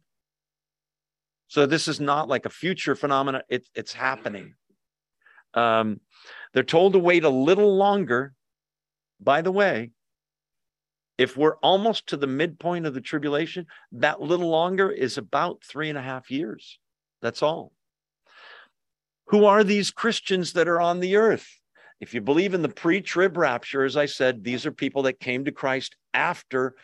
So 1.49 1.67
this 1.67 1.87
is 1.87 2.01
not 2.01 2.29
like 2.29 2.47
a 2.47 2.51
future 2.51 2.95
phenomenon; 2.95 3.43
it, 3.51 3.69
it's 3.75 3.93
happening. 3.93 4.55
Um, 5.59 6.01
they're 6.53 6.63
told 6.63 6.93
to 6.93 6.99
wait 6.99 7.25
a 7.25 7.29
little 7.29 7.77
longer. 7.77 8.35
By 9.21 9.43
the 9.43 9.53
way, 9.53 9.91
if 11.17 11.37
we're 11.37 11.57
almost 11.57 12.09
to 12.09 12.17
the 12.17 12.29
midpoint 12.29 12.87
of 12.87 12.95
the 12.95 13.01
tribulation, 13.01 13.67
that 13.93 14.21
little 14.21 14.49
longer 14.49 14.91
is 14.91 15.19
about 15.19 15.63
three 15.65 15.89
and 15.89 15.99
a 15.99 16.03
half 16.03 16.31
years. 16.31 16.79
That's 17.21 17.43
all. 17.43 17.73
Who 19.27 19.45
are 19.45 19.65
these 19.65 19.91
Christians 19.91 20.53
that 20.53 20.69
are 20.69 20.81
on 20.81 21.01
the 21.01 21.17
earth? 21.17 21.49
If 22.01 22.15
you 22.15 22.21
believe 22.21 22.55
in 22.55 22.63
the 22.63 22.69
pre 22.69 23.01
trib 23.01 23.37
rapture, 23.37 23.85
as 23.85 23.97
I 23.97 24.07
said, 24.07 24.45
these 24.45 24.65
are 24.65 24.73
people 24.73 25.03
that 25.03 25.21
came 25.21 25.45
to 25.45 25.53
Christ 25.53 25.97
after 26.15 26.77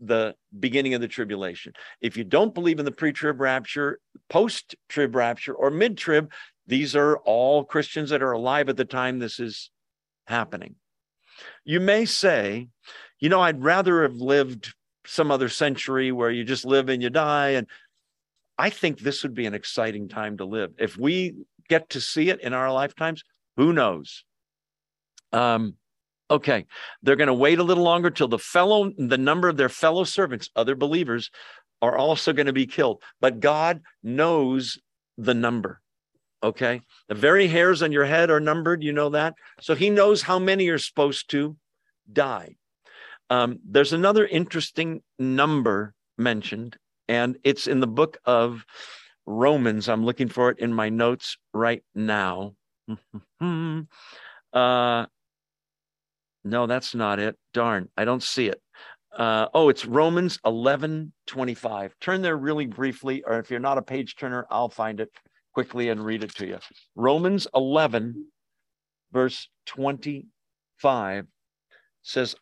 the 0.00 0.34
beginning 0.58 0.94
of 0.94 1.00
the 1.00 1.08
tribulation. 1.08 1.72
If 2.00 2.16
you 2.16 2.24
don't 2.24 2.52
believe 2.52 2.80
in 2.80 2.84
the 2.84 2.90
pre 2.90 3.12
trib 3.12 3.40
rapture, 3.40 4.00
post 4.28 4.74
trib 4.88 5.14
rapture, 5.14 5.54
or 5.54 5.70
mid 5.70 5.96
trib, 5.96 6.32
these 6.66 6.96
are 6.96 7.18
all 7.18 7.64
Christians 7.64 8.10
that 8.10 8.22
are 8.22 8.32
alive 8.32 8.68
at 8.68 8.76
the 8.76 8.84
time 8.84 9.18
this 9.18 9.38
is 9.38 9.70
happening. 10.26 10.76
You 11.64 11.80
may 11.80 12.04
say, 12.04 12.68
you 13.20 13.28
know, 13.28 13.40
I'd 13.40 13.62
rather 13.62 14.02
have 14.02 14.16
lived 14.16 14.74
some 15.06 15.30
other 15.30 15.48
century 15.48 16.12
where 16.12 16.30
you 16.30 16.44
just 16.44 16.64
live 16.64 16.88
and 16.88 17.02
you 17.02 17.10
die. 17.10 17.50
And 17.50 17.66
I 18.58 18.70
think 18.70 18.98
this 18.98 19.22
would 19.22 19.34
be 19.34 19.46
an 19.46 19.54
exciting 19.54 20.08
time 20.08 20.38
to 20.38 20.44
live. 20.44 20.72
If 20.78 20.96
we 20.96 21.34
get 21.68 21.90
to 21.90 22.00
see 22.00 22.30
it 22.30 22.40
in 22.40 22.52
our 22.52 22.72
lifetimes, 22.72 23.22
who 23.56 23.72
knows? 23.72 24.24
Um, 25.32 25.74
okay, 26.30 26.66
they're 27.02 27.16
going 27.16 27.26
to 27.28 27.34
wait 27.34 27.58
a 27.58 27.64
little 27.64 27.84
longer 27.84 28.10
till 28.10 28.28
the 28.28 28.38
fellow, 28.38 28.90
the 28.96 29.18
number 29.18 29.48
of 29.48 29.56
their 29.56 29.68
fellow 29.68 30.04
servants, 30.04 30.50
other 30.56 30.74
believers, 30.74 31.30
are 31.82 31.96
also 31.96 32.32
going 32.32 32.46
to 32.46 32.52
be 32.52 32.66
killed. 32.66 33.02
But 33.20 33.40
God 33.40 33.82
knows 34.02 34.78
the 35.18 35.34
number. 35.34 35.80
Okay. 36.42 36.80
The 37.08 37.14
very 37.14 37.48
hairs 37.48 37.82
on 37.82 37.92
your 37.92 38.04
head 38.04 38.30
are 38.30 38.40
numbered. 38.40 38.82
You 38.82 38.92
know 38.92 39.10
that. 39.10 39.34
So 39.60 39.74
he 39.74 39.90
knows 39.90 40.22
how 40.22 40.38
many 40.38 40.68
are 40.68 40.78
supposed 40.78 41.30
to 41.30 41.56
die. 42.12 42.56
Um, 43.30 43.58
there's 43.64 43.92
another 43.92 44.26
interesting 44.26 45.02
number 45.18 45.94
mentioned, 46.16 46.76
and 47.08 47.36
it's 47.42 47.66
in 47.66 47.80
the 47.80 47.86
book 47.86 48.18
of 48.24 48.64
Romans. 49.26 49.88
I'm 49.88 50.04
looking 50.04 50.28
for 50.28 50.50
it 50.50 50.58
in 50.60 50.72
my 50.72 50.88
notes 50.88 51.36
right 51.52 51.82
now. 51.94 52.54
uh, 53.40 53.86
no, 56.44 56.66
that's 56.66 56.94
not 56.94 57.18
it. 57.18 57.36
Darn, 57.52 57.88
I 57.96 58.04
don't 58.04 58.22
see 58.22 58.46
it. 58.46 58.60
Uh, 59.16 59.48
oh, 59.54 59.70
it's 59.70 59.86
Romans 59.86 60.38
11 60.44 61.12
25. 61.26 61.94
Turn 62.00 62.22
there 62.22 62.36
really 62.36 62.66
briefly, 62.66 63.24
or 63.26 63.38
if 63.38 63.50
you're 63.50 63.58
not 63.58 63.78
a 63.78 63.82
page 63.82 64.14
turner, 64.16 64.46
I'll 64.50 64.68
find 64.68 65.00
it 65.00 65.10
quickly 65.56 65.88
and 65.88 66.04
read 66.04 66.22
it 66.22 66.34
to 66.34 66.46
you. 66.46 66.58
Romans 66.96 67.46
11, 67.54 68.26
verse 69.10 69.48
25 69.64 71.26
says, 72.02 72.36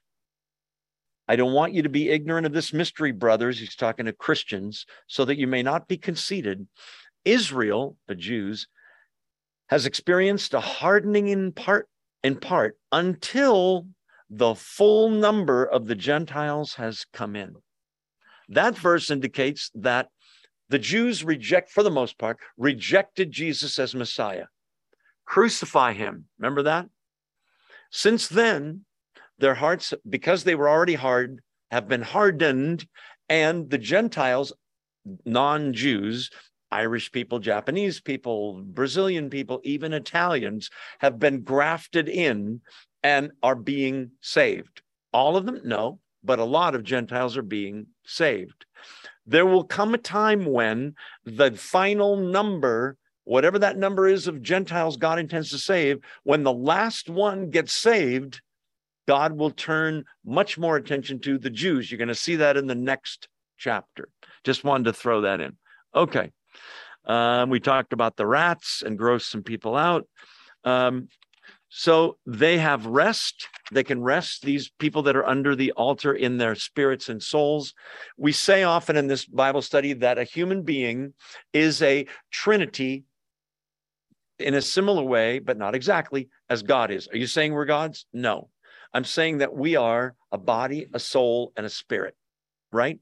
I 1.29 1.37
don't 1.37 1.53
want 1.53 1.75
you 1.75 1.83
to 1.83 1.89
be 1.89 2.11
ignorant 2.11 2.45
of 2.45 2.53
this 2.53 2.73
mystery, 2.73 3.13
brothers. 3.13 3.61
He's 3.61 3.77
talking 3.77 4.07
to 4.07 4.13
Christians, 4.13 4.85
so 5.07 5.25
that 5.27 5.39
you 5.39 5.47
may 5.47 5.63
not 5.63 5.87
be 5.87 5.97
conceited. 5.97 6.67
Israel, 7.25 7.97
the 8.09 8.17
Jews, 8.17 8.67
has 9.69 9.87
experienced 9.87 10.53
a 10.53 10.59
hardening 10.59 11.29
in 11.29 11.53
part, 11.53 11.89
in 12.25 12.35
part 12.35 12.77
until 12.91 13.87
the 14.29 14.57
full 14.57 15.09
number 15.09 15.65
of 15.65 15.87
the 15.87 15.95
Gentiles 15.95 16.75
has 16.75 17.07
come 17.13 17.37
in. 17.37 17.55
That 18.49 18.77
verse 18.77 19.09
indicates 19.09 19.71
that 19.77 20.09
the 20.69 20.79
Jews 20.79 21.25
reject, 21.25 21.71
for 21.71 21.83
the 21.83 21.91
most 21.91 22.19
part, 22.19 22.39
rejected 22.57 23.31
Jesus 23.31 23.79
as 23.79 23.95
Messiah. 23.95 24.47
Crucify 25.27 25.93
him. 25.93 26.27
Remember 26.39 26.63
that? 26.63 26.89
Since 27.91 28.29
then, 28.29 28.85
their 29.39 29.55
hearts, 29.55 29.95
because 30.09 30.45
they 30.45 30.55
were 30.55 30.69
already 30.69 30.95
hard, 30.95 31.41
have 31.71 31.89
been 31.89 32.03
hardened, 32.03 32.87
And 33.29 33.71
the 33.71 33.79
Gentiles, 33.79 34.53
non 35.25 35.73
Jews, 35.73 36.31
Irish 36.71 37.13
people, 37.13 37.39
Japanese 37.39 38.01
people, 38.01 38.63
Brazilian 38.63 39.31
people, 39.31 39.61
even 39.65 39.93
Italians 39.93 40.71
have 40.99 41.19
been 41.19 41.43
grafted 41.43 42.09
in 42.09 42.61
and 43.03 43.31
are 43.43 43.55
being 43.55 44.11
saved. 44.21 44.83
All 45.13 45.37
of 45.37 45.47
them? 45.47 45.61
No, 45.65 46.01
but 46.25 46.39
a 46.41 46.45
lot 46.45 46.75
of 46.75 46.83
Gentiles 46.83 47.37
are 47.37 47.43
being 47.43 47.87
saved. 48.05 48.67
There 49.27 49.47
will 49.47 49.65
come 49.65 49.95
a 49.95 49.99
time 49.99 50.45
when 50.45 50.95
the 51.25 51.53
final 51.53 52.17
number, 52.17 52.97
whatever 53.25 53.59
that 53.61 53.79
number 53.79 54.07
is 54.07 54.27
of 54.27 54.43
Gentiles 54.43 54.97
God 54.97 55.19
intends 55.19 55.51
to 55.51 55.59
save, 55.59 55.99
when 56.25 56.43
the 56.43 56.53
last 56.53 57.09
one 57.09 57.51
gets 57.51 57.73
saved, 57.73 58.43
God 59.07 59.37
will 59.37 59.51
turn 59.51 60.05
much 60.25 60.59
more 60.59 60.77
attention 60.77 61.21
to 61.21 61.39
the 61.39 61.51
Jews. 61.51 61.91
You're 61.91 61.99
going 61.99 62.09
to 62.09 62.15
see 62.15 62.37
that 62.37 62.57
in 62.57 62.67
the 62.67 62.75
next 62.75 63.29
chapter. 63.59 64.09
Just 64.45 64.65
wanted 64.65 64.85
to 64.85 64.93
throw 64.93 65.23
that 65.23 65.41
in. 65.41 65.57
Okay. 65.95 66.31
Um, 67.07 67.51
we 67.51 67.61
talked 67.61 67.93
about 67.93 68.17
the 68.17 68.27
rats 68.27 68.83
and 68.85 68.99
gross 68.99 69.27
some 69.27 69.43
people 69.43 69.77
out. 69.77 70.09
Um, 70.65 71.09
so 71.77 72.19
they 72.25 72.59
have 72.59 72.87
rest. 72.87 73.49
They 73.73 73.83
can 73.83 74.01
rest, 74.01 74.43
these 74.43 74.71
people 74.79 75.03
that 75.03 75.17
are 75.17 75.27
under 75.27 75.57
the 75.57 75.73
altar 75.73 76.15
in 76.15 76.39
their 76.39 76.55
spirits 76.55 77.09
and 77.09 77.21
souls. 77.21 77.75
We 78.17 78.31
say 78.31 78.63
often 78.63 78.97
in 78.97 79.09
this 79.09 79.25
Bible 79.25 79.61
study 79.61 79.93
that 79.95 80.17
a 80.17 80.23
human 80.23 80.63
being 80.63 81.15
is 81.53 81.83
a 81.83 82.07
trinity 82.31 83.03
in 84.39 84.55
a 84.55 84.63
similar 84.63 85.03
way, 85.03 85.41
but 85.41 85.59
not 85.59 85.75
exactly 85.75 86.29
as 86.49 86.63
God 86.63 86.93
is. 86.93 87.09
Are 87.09 87.17
you 87.17 87.27
saying 87.27 87.53
we're 87.53 87.65
gods? 87.65 88.07
No. 88.13 88.51
I'm 88.93 89.05
saying 89.05 89.39
that 89.39 89.53
we 89.53 89.75
are 89.75 90.15
a 90.31 90.39
body, 90.39 90.87
a 90.95 91.01
soul, 91.01 91.53
and 91.57 91.67
a 91.67 91.71
spirit, 91.71 92.15
right? 92.71 93.01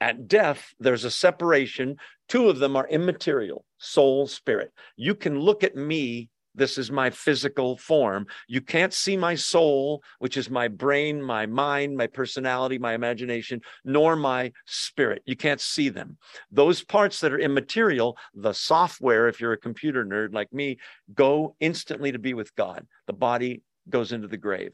At 0.00 0.28
death, 0.28 0.72
there's 0.80 1.04
a 1.04 1.10
separation. 1.10 1.96
Two 2.26 2.48
of 2.48 2.58
them 2.58 2.74
are 2.74 2.88
immaterial 2.88 3.66
soul, 3.76 4.26
spirit. 4.26 4.72
You 4.96 5.14
can 5.14 5.38
look 5.38 5.62
at 5.62 5.76
me 5.76 6.30
this 6.54 6.78
is 6.78 6.90
my 6.90 7.10
physical 7.10 7.76
form. 7.76 8.26
You 8.46 8.60
can't 8.60 8.92
see 8.92 9.16
my 9.16 9.34
soul, 9.34 10.02
which 10.18 10.36
is 10.36 10.50
my 10.50 10.68
brain, 10.68 11.22
my 11.22 11.46
mind, 11.46 11.96
my 11.96 12.06
personality, 12.06 12.78
my 12.78 12.94
imagination, 12.94 13.60
nor 13.84 14.16
my 14.16 14.52
spirit. 14.66 15.22
You 15.24 15.36
can't 15.36 15.60
see 15.60 15.88
them. 15.88 16.18
Those 16.50 16.82
parts 16.84 17.20
that 17.20 17.32
are 17.32 17.38
immaterial, 17.38 18.16
the 18.34 18.52
software, 18.52 19.28
if 19.28 19.40
you're 19.40 19.52
a 19.52 19.58
computer 19.58 20.04
nerd 20.04 20.34
like 20.34 20.52
me, 20.52 20.78
go 21.14 21.56
instantly 21.60 22.12
to 22.12 22.18
be 22.18 22.34
with 22.34 22.54
God. 22.54 22.86
The 23.06 23.12
body 23.12 23.62
goes 23.88 24.12
into 24.12 24.28
the 24.28 24.36
grave. 24.36 24.72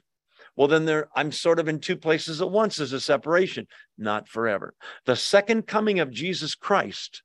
Well, 0.56 0.68
then 0.68 0.86
there, 0.86 1.08
I'm 1.14 1.30
sort 1.30 1.60
of 1.60 1.68
in 1.68 1.78
two 1.78 1.96
places 1.96 2.40
at 2.42 2.50
once 2.50 2.80
as 2.80 2.92
a 2.92 3.00
separation, 3.00 3.68
not 3.96 4.28
forever. 4.28 4.74
The 5.06 5.14
second 5.14 5.68
coming 5.68 6.00
of 6.00 6.10
Jesus 6.10 6.56
Christ, 6.56 7.22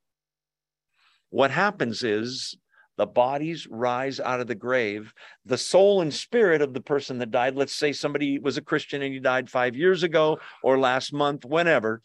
what 1.32 1.50
happens 1.50 2.04
is 2.04 2.56
the 2.98 3.06
bodies 3.06 3.68
rise 3.70 4.20
out 4.20 4.40
of 4.40 4.48
the 4.48 4.56
grave. 4.56 5.14
The 5.46 5.58
soul 5.58 6.02
and 6.02 6.14
spirit 6.14 6.62
of 6.62 6.74
the 6.74 6.82
person 6.82 7.18
that 7.20 7.32
died, 7.32 7.56
let's 7.56 7.74
say 7.74 7.92
somebody 7.92 8.40
was 8.40 8.58
a 8.58 8.62
Christian 8.62 9.02
and 9.02 9.14
he 9.14 9.20
died 9.20 9.50
five 9.50 9.76
years 9.76 10.04
ago 10.04 10.40
or 10.62 10.78
last 10.78 11.12
month, 11.12 11.46
whenever, 11.46 12.02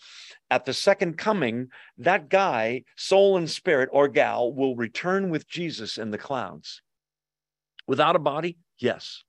at 0.51 0.65
the 0.65 0.75
second 0.75 1.19
coming, 1.19 1.69
that 1.99 2.29
guy, 2.29 2.85
soul 2.97 3.37
and 3.37 3.51
spirit 3.51 3.89
or 3.93 4.09
gal, 4.09 4.53
will 4.53 4.77
return 4.77 5.31
with 5.31 5.47
Jesus 5.47 5.99
in 5.99 6.11
the 6.11 6.19
clouds. 6.19 6.83
Without 7.87 8.17
a 8.17 8.21
body? 8.21 8.59
Yes 8.79 9.25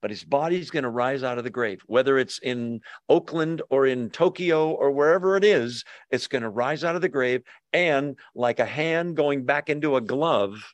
but 0.00 0.10
his 0.10 0.24
body's 0.24 0.70
going 0.70 0.84
to 0.84 0.90
rise 0.90 1.22
out 1.22 1.38
of 1.38 1.44
the 1.44 1.50
grave. 1.50 1.80
Whether 1.86 2.18
it's 2.18 2.38
in 2.38 2.80
Oakland 3.08 3.62
or 3.70 3.86
in 3.86 4.10
Tokyo 4.10 4.70
or 4.70 4.90
wherever 4.90 5.36
it 5.36 5.44
is, 5.44 5.84
it's 6.10 6.28
going 6.28 6.42
to 6.42 6.48
rise 6.48 6.84
out 6.84 6.96
of 6.96 7.02
the 7.02 7.08
grave. 7.08 7.42
And 7.72 8.16
like 8.34 8.60
a 8.60 8.64
hand 8.64 9.16
going 9.16 9.44
back 9.44 9.68
into 9.68 9.96
a 9.96 10.00
glove, 10.00 10.72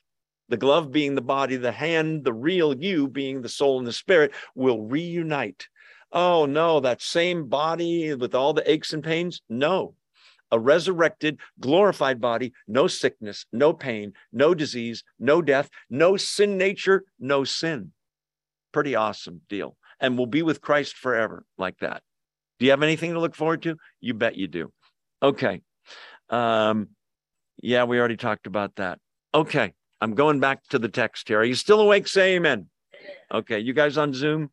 the 0.49 0.57
glove 0.57 0.91
being 0.91 1.15
the 1.15 1.21
body, 1.21 1.55
the 1.55 1.71
hand, 1.71 2.23
the 2.23 2.33
real 2.33 2.75
you 2.75 3.07
being 3.07 3.41
the 3.41 3.49
soul 3.49 3.79
and 3.79 3.87
the 3.87 3.93
spirit, 3.93 4.31
will 4.53 4.83
reunite. 4.83 5.67
Oh, 6.11 6.45
no, 6.45 6.79
that 6.79 7.01
same 7.01 7.47
body 7.47 8.13
with 8.13 8.35
all 8.35 8.53
the 8.53 8.69
aches 8.71 8.93
and 8.93 9.03
pains? 9.03 9.41
No. 9.49 9.95
A 10.51 10.59
resurrected, 10.59 11.39
glorified 11.59 12.21
body, 12.21 12.53
no 12.67 12.87
sickness, 12.87 13.47
no 13.51 13.73
pain, 13.73 14.13
no 14.31 14.53
disease, 14.53 15.03
no 15.19 15.41
death, 15.41 15.69
no 15.89 16.15
sin 16.15 16.57
nature, 16.57 17.03
no 17.19 17.43
sin 17.43 17.91
pretty 18.75 18.93
awesome 18.93 19.39
deal. 19.47 19.77
And 20.01 20.17
we'll 20.17 20.27
be 20.27 20.41
with 20.41 20.59
Christ 20.59 20.97
forever 20.97 21.45
like 21.57 21.77
that. 21.79 22.03
Do 22.59 22.65
you 22.65 22.71
have 22.71 22.83
anything 22.83 23.13
to 23.13 23.21
look 23.21 23.33
forward 23.33 23.61
to? 23.61 23.77
You 24.01 24.13
bet 24.13 24.35
you 24.35 24.49
do. 24.49 24.73
Okay. 25.23 25.61
Um, 26.29 26.89
yeah, 27.63 27.85
we 27.85 27.97
already 27.97 28.17
talked 28.17 28.47
about 28.47 28.75
that. 28.75 28.99
Okay. 29.33 29.71
I'm 30.01 30.13
going 30.13 30.41
back 30.41 30.67
to 30.71 30.79
the 30.79 30.89
text 30.89 31.29
here. 31.29 31.39
Are 31.39 31.45
you 31.45 31.55
still 31.55 31.79
awake? 31.79 32.05
Say 32.05 32.35
amen. 32.35 32.67
Okay. 33.33 33.59
You 33.59 33.71
guys 33.71 33.97
on 33.97 34.13
Zoom? 34.13 34.51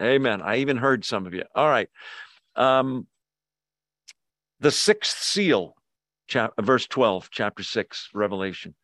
Amen. 0.00 0.40
I 0.40 0.58
even 0.58 0.76
heard 0.76 1.04
some 1.04 1.26
of 1.26 1.34
you. 1.34 1.42
All 1.52 1.68
right. 1.68 1.88
Um, 2.54 3.08
the 4.60 4.70
sixth 4.70 5.18
seal, 5.18 5.74
chap- 6.28 6.52
verse 6.60 6.86
12, 6.86 7.28
chapter 7.32 7.64
6, 7.64 8.10
Revelation. 8.14 8.76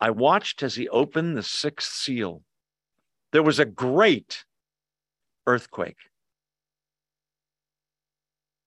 I 0.00 0.10
watched 0.10 0.64
as 0.64 0.74
he 0.74 0.88
opened 0.88 1.36
the 1.36 1.44
sixth 1.44 1.92
seal 1.92 2.42
there 3.34 3.42
was 3.42 3.58
a 3.58 3.64
great 3.64 4.44
earthquake. 5.44 5.96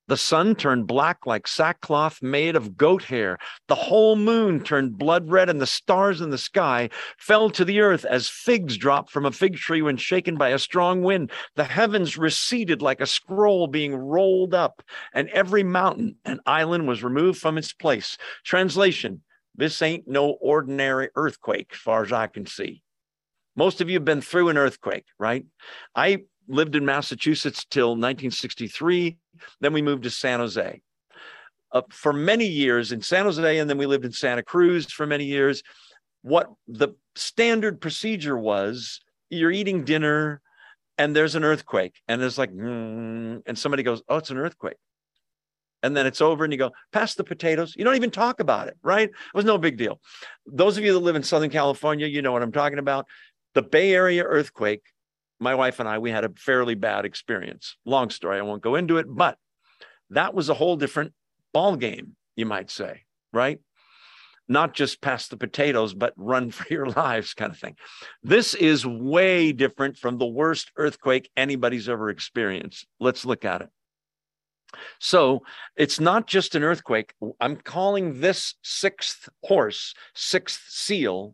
The 0.09 0.17
sun 0.17 0.55
turned 0.55 0.87
black 0.87 1.25
like 1.25 1.47
sackcloth 1.47 2.21
made 2.21 2.57
of 2.57 2.75
goat 2.75 3.03
hair. 3.03 3.37
The 3.69 3.75
whole 3.75 4.17
moon 4.17 4.61
turned 4.61 4.97
blood 4.97 5.29
red, 5.29 5.49
and 5.49 5.61
the 5.61 5.65
stars 5.65 6.19
in 6.19 6.31
the 6.31 6.37
sky 6.37 6.89
fell 7.17 7.49
to 7.51 7.63
the 7.63 7.79
earth 7.79 8.03
as 8.03 8.27
figs 8.27 8.75
drop 8.75 9.09
from 9.09 9.25
a 9.25 9.31
fig 9.31 9.55
tree 9.55 9.81
when 9.81 9.95
shaken 9.95 10.35
by 10.35 10.49
a 10.49 10.59
strong 10.59 11.01
wind. 11.01 11.31
The 11.55 11.63
heavens 11.63 12.17
receded 12.17 12.81
like 12.81 12.99
a 12.99 13.07
scroll 13.07 13.67
being 13.67 13.95
rolled 13.95 14.53
up, 14.53 14.83
and 15.13 15.29
every 15.29 15.63
mountain 15.63 16.17
and 16.25 16.41
island 16.45 16.89
was 16.89 17.05
removed 17.05 17.39
from 17.39 17.57
its 17.57 17.71
place. 17.71 18.17
Translation 18.43 19.21
This 19.55 19.81
ain't 19.81 20.09
no 20.09 20.31
ordinary 20.41 21.07
earthquake, 21.15 21.73
far 21.73 22.03
as 22.03 22.11
I 22.11 22.27
can 22.27 22.45
see. 22.45 22.83
Most 23.57 23.81
of 23.81 23.89
you 23.89 23.95
have 23.95 24.05
been 24.05 24.21
through 24.21 24.49
an 24.49 24.57
earthquake, 24.57 25.05
right? 25.19 25.43
I 25.95 26.19
lived 26.47 26.75
in 26.75 26.85
Massachusetts 26.85 27.65
till 27.69 27.89
1963. 27.89 29.17
Then 29.59 29.73
we 29.73 29.81
moved 29.81 30.03
to 30.03 30.11
San 30.11 30.39
Jose. 30.39 30.81
Uh, 31.71 31.81
for 31.89 32.13
many 32.13 32.45
years 32.45 32.93
in 32.93 33.01
San 33.01 33.25
Jose, 33.25 33.57
and 33.57 33.69
then 33.69 33.77
we 33.77 33.85
lived 33.85 34.05
in 34.05 34.11
Santa 34.13 34.43
Cruz 34.43 34.89
for 34.89 35.05
many 35.05 35.25
years. 35.25 35.63
What 36.21 36.49
the 36.67 36.89
standard 37.15 37.81
procedure 37.81 38.37
was 38.37 39.01
you're 39.29 39.51
eating 39.51 39.83
dinner 39.83 40.41
and 40.97 41.15
there's 41.15 41.35
an 41.35 41.43
earthquake, 41.43 41.95
and 42.07 42.21
it's 42.21 42.37
like, 42.37 42.51
mm, 42.51 43.41
and 43.45 43.59
somebody 43.59 43.83
goes, 43.83 44.01
Oh, 44.07 44.17
it's 44.17 44.31
an 44.31 44.37
earthquake. 44.37 44.77
And 45.83 45.95
then 45.95 46.07
it's 46.07 46.21
over, 46.21 46.43
and 46.43 46.51
you 46.51 46.57
go, 46.57 46.71
Pass 46.91 47.15
the 47.15 47.23
potatoes. 47.23 47.75
You 47.77 47.83
don't 47.83 47.95
even 47.95 48.11
talk 48.11 48.39
about 48.39 48.67
it, 48.67 48.77
right? 48.81 49.09
It 49.09 49.35
was 49.35 49.45
no 49.45 49.57
big 49.57 49.77
deal. 49.77 49.99
Those 50.45 50.77
of 50.77 50.83
you 50.83 50.93
that 50.93 50.99
live 50.99 51.15
in 51.15 51.23
Southern 51.23 51.49
California, 51.49 52.07
you 52.07 52.21
know 52.21 52.31
what 52.31 52.41
I'm 52.41 52.51
talking 52.51 52.79
about. 52.79 53.07
The 53.57 53.63
Bay 53.63 53.91
Area 53.95 54.23
earthquake, 54.23 54.83
my 55.39 55.55
wife 55.55 55.79
and 55.79 55.89
I, 55.89 55.97
we 55.97 56.11
had 56.11 56.23
a 56.23 56.31
fairly 56.37 56.75
bad 56.75 57.05
experience. 57.05 57.75
Long 57.85 58.11
story, 58.11 58.37
I 58.37 58.43
won't 58.43 58.61
go 58.61 58.75
into 58.75 58.97
it, 58.97 59.07
but 59.09 59.39
that 60.11 60.35
was 60.35 60.49
a 60.49 60.53
whole 60.53 60.75
different 60.75 61.13
ball 61.55 61.75
game, 61.75 62.15
you 62.35 62.45
might 62.45 62.69
say, 62.69 63.05
right? 63.33 63.59
Not 64.47 64.75
just 64.75 65.01
pass 65.01 65.27
the 65.27 65.37
potatoes, 65.37 65.95
but 65.95 66.13
run 66.17 66.51
for 66.57 66.71
your 66.71 66.85
lives 66.85 67.33
kind 67.33 67.51
of 67.51 67.57
thing. 67.57 67.77
This 68.21 68.53
is 68.53 68.85
way 68.85 69.53
different 69.53 69.97
from 69.97 70.19
the 70.19 70.27
worst 70.27 70.71
earthquake 70.77 71.27
anybody's 71.35 71.89
ever 71.89 72.11
experienced. 72.11 72.85
Let's 72.99 73.25
look 73.25 73.43
at 73.43 73.61
it. 73.61 73.69
So 74.99 75.41
it's 75.75 75.99
not 75.99 76.27
just 76.27 76.53
an 76.53 76.61
earthquake. 76.61 77.15
I'm 77.39 77.55
calling 77.55 78.21
this 78.21 78.53
sixth 78.61 79.27
horse, 79.41 79.95
sixth 80.13 80.63
seal, 80.67 81.33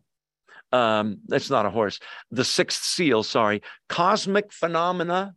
um, 0.73 1.19
that's 1.27 1.51
not 1.51 1.67
a 1.67 1.69
horse, 1.69 1.99
the 2.31 2.43
sixth 2.43 2.83
seal, 2.83 3.21
sorry, 3.21 3.61
cosmic 3.87 4.51
phenomena 4.51 5.35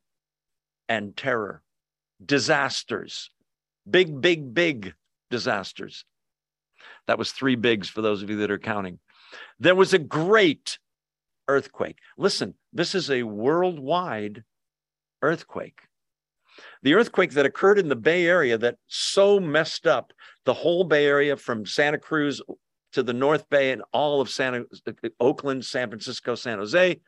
and 0.88 1.14
terror, 1.14 1.62
disasters, 2.24 3.30
big, 3.88 4.20
big, 4.20 4.54
big 4.54 4.94
disasters. 5.30 6.06
That 7.06 7.18
was 7.18 7.32
three 7.32 7.54
bigs 7.54 7.88
for 7.88 8.00
those 8.00 8.22
of 8.22 8.30
you 8.30 8.36
that 8.38 8.50
are 8.50 8.58
counting. 8.58 8.98
There 9.60 9.74
was 9.74 9.92
a 9.92 9.98
great 9.98 10.78
earthquake. 11.48 11.98
Listen, 12.16 12.54
this 12.72 12.94
is 12.94 13.10
a 13.10 13.22
worldwide 13.22 14.42
earthquake. 15.20 15.80
The 16.82 16.94
earthquake 16.94 17.32
that 17.32 17.44
occurred 17.44 17.78
in 17.78 17.88
the 17.88 17.96
Bay 17.96 18.26
Area 18.26 18.56
that 18.56 18.76
so 18.86 19.38
messed 19.38 19.86
up 19.86 20.14
the 20.46 20.54
whole 20.54 20.84
Bay 20.84 21.04
Area 21.04 21.36
from 21.36 21.66
Santa 21.66 21.98
Cruz 21.98 22.40
to 22.96 23.02
the 23.02 23.12
North 23.12 23.50
Bay 23.50 23.72
and 23.72 23.82
all 23.92 24.22
of 24.22 24.30
Santa 24.30 24.64
Oakland, 25.20 25.66
San 25.66 25.90
Francisco, 25.90 26.34
San 26.34 26.56
Jose. 26.56 26.98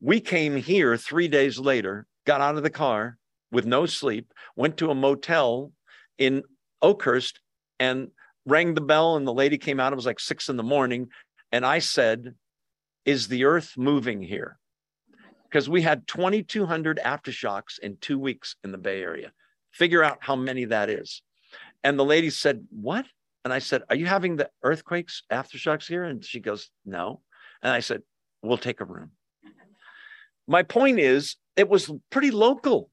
We 0.00 0.20
came 0.20 0.56
here 0.56 0.96
three 0.96 1.28
days 1.28 1.60
later, 1.60 2.08
got 2.26 2.40
out 2.40 2.56
of 2.56 2.64
the 2.64 2.70
car 2.70 3.16
with 3.52 3.66
no 3.66 3.86
sleep, 3.86 4.34
went 4.56 4.78
to 4.78 4.90
a 4.90 4.94
motel 4.96 5.70
in 6.18 6.42
Oakhurst 6.82 7.38
and 7.78 8.08
rang 8.44 8.74
the 8.74 8.80
bell, 8.80 9.14
and 9.14 9.24
the 9.24 9.32
lady 9.32 9.58
came 9.58 9.78
out. 9.78 9.92
It 9.92 9.96
was 9.96 10.06
like 10.06 10.18
six 10.18 10.48
in 10.48 10.56
the 10.56 10.64
morning. 10.64 11.06
And 11.52 11.64
I 11.64 11.78
said, 11.78 12.34
Is 13.04 13.28
the 13.28 13.44
earth 13.44 13.74
moving 13.76 14.20
here? 14.20 14.58
Because 15.44 15.68
we 15.68 15.82
had 15.82 16.08
2,200 16.08 16.98
aftershocks 17.04 17.78
in 17.80 17.96
two 17.98 18.18
weeks 18.18 18.56
in 18.64 18.72
the 18.72 18.78
Bay 18.78 19.02
Area. 19.02 19.30
Figure 19.70 20.02
out 20.02 20.18
how 20.18 20.34
many 20.34 20.64
that 20.64 20.90
is. 20.90 21.22
And 21.84 21.96
the 21.96 22.04
lady 22.04 22.30
said, 22.30 22.66
What? 22.70 23.06
And 23.44 23.52
I 23.52 23.58
said, 23.58 23.82
Are 23.88 23.96
you 23.96 24.06
having 24.06 24.36
the 24.36 24.50
earthquakes, 24.62 25.22
aftershocks 25.32 25.86
here? 25.86 26.04
And 26.04 26.24
she 26.24 26.40
goes, 26.40 26.70
No. 26.84 27.22
And 27.62 27.72
I 27.72 27.80
said, 27.80 28.02
We'll 28.42 28.58
take 28.58 28.80
a 28.80 28.84
room. 28.84 29.12
My 30.46 30.62
point 30.62 30.98
is, 30.98 31.36
it 31.56 31.68
was 31.68 31.90
pretty 32.10 32.30
local. 32.30 32.90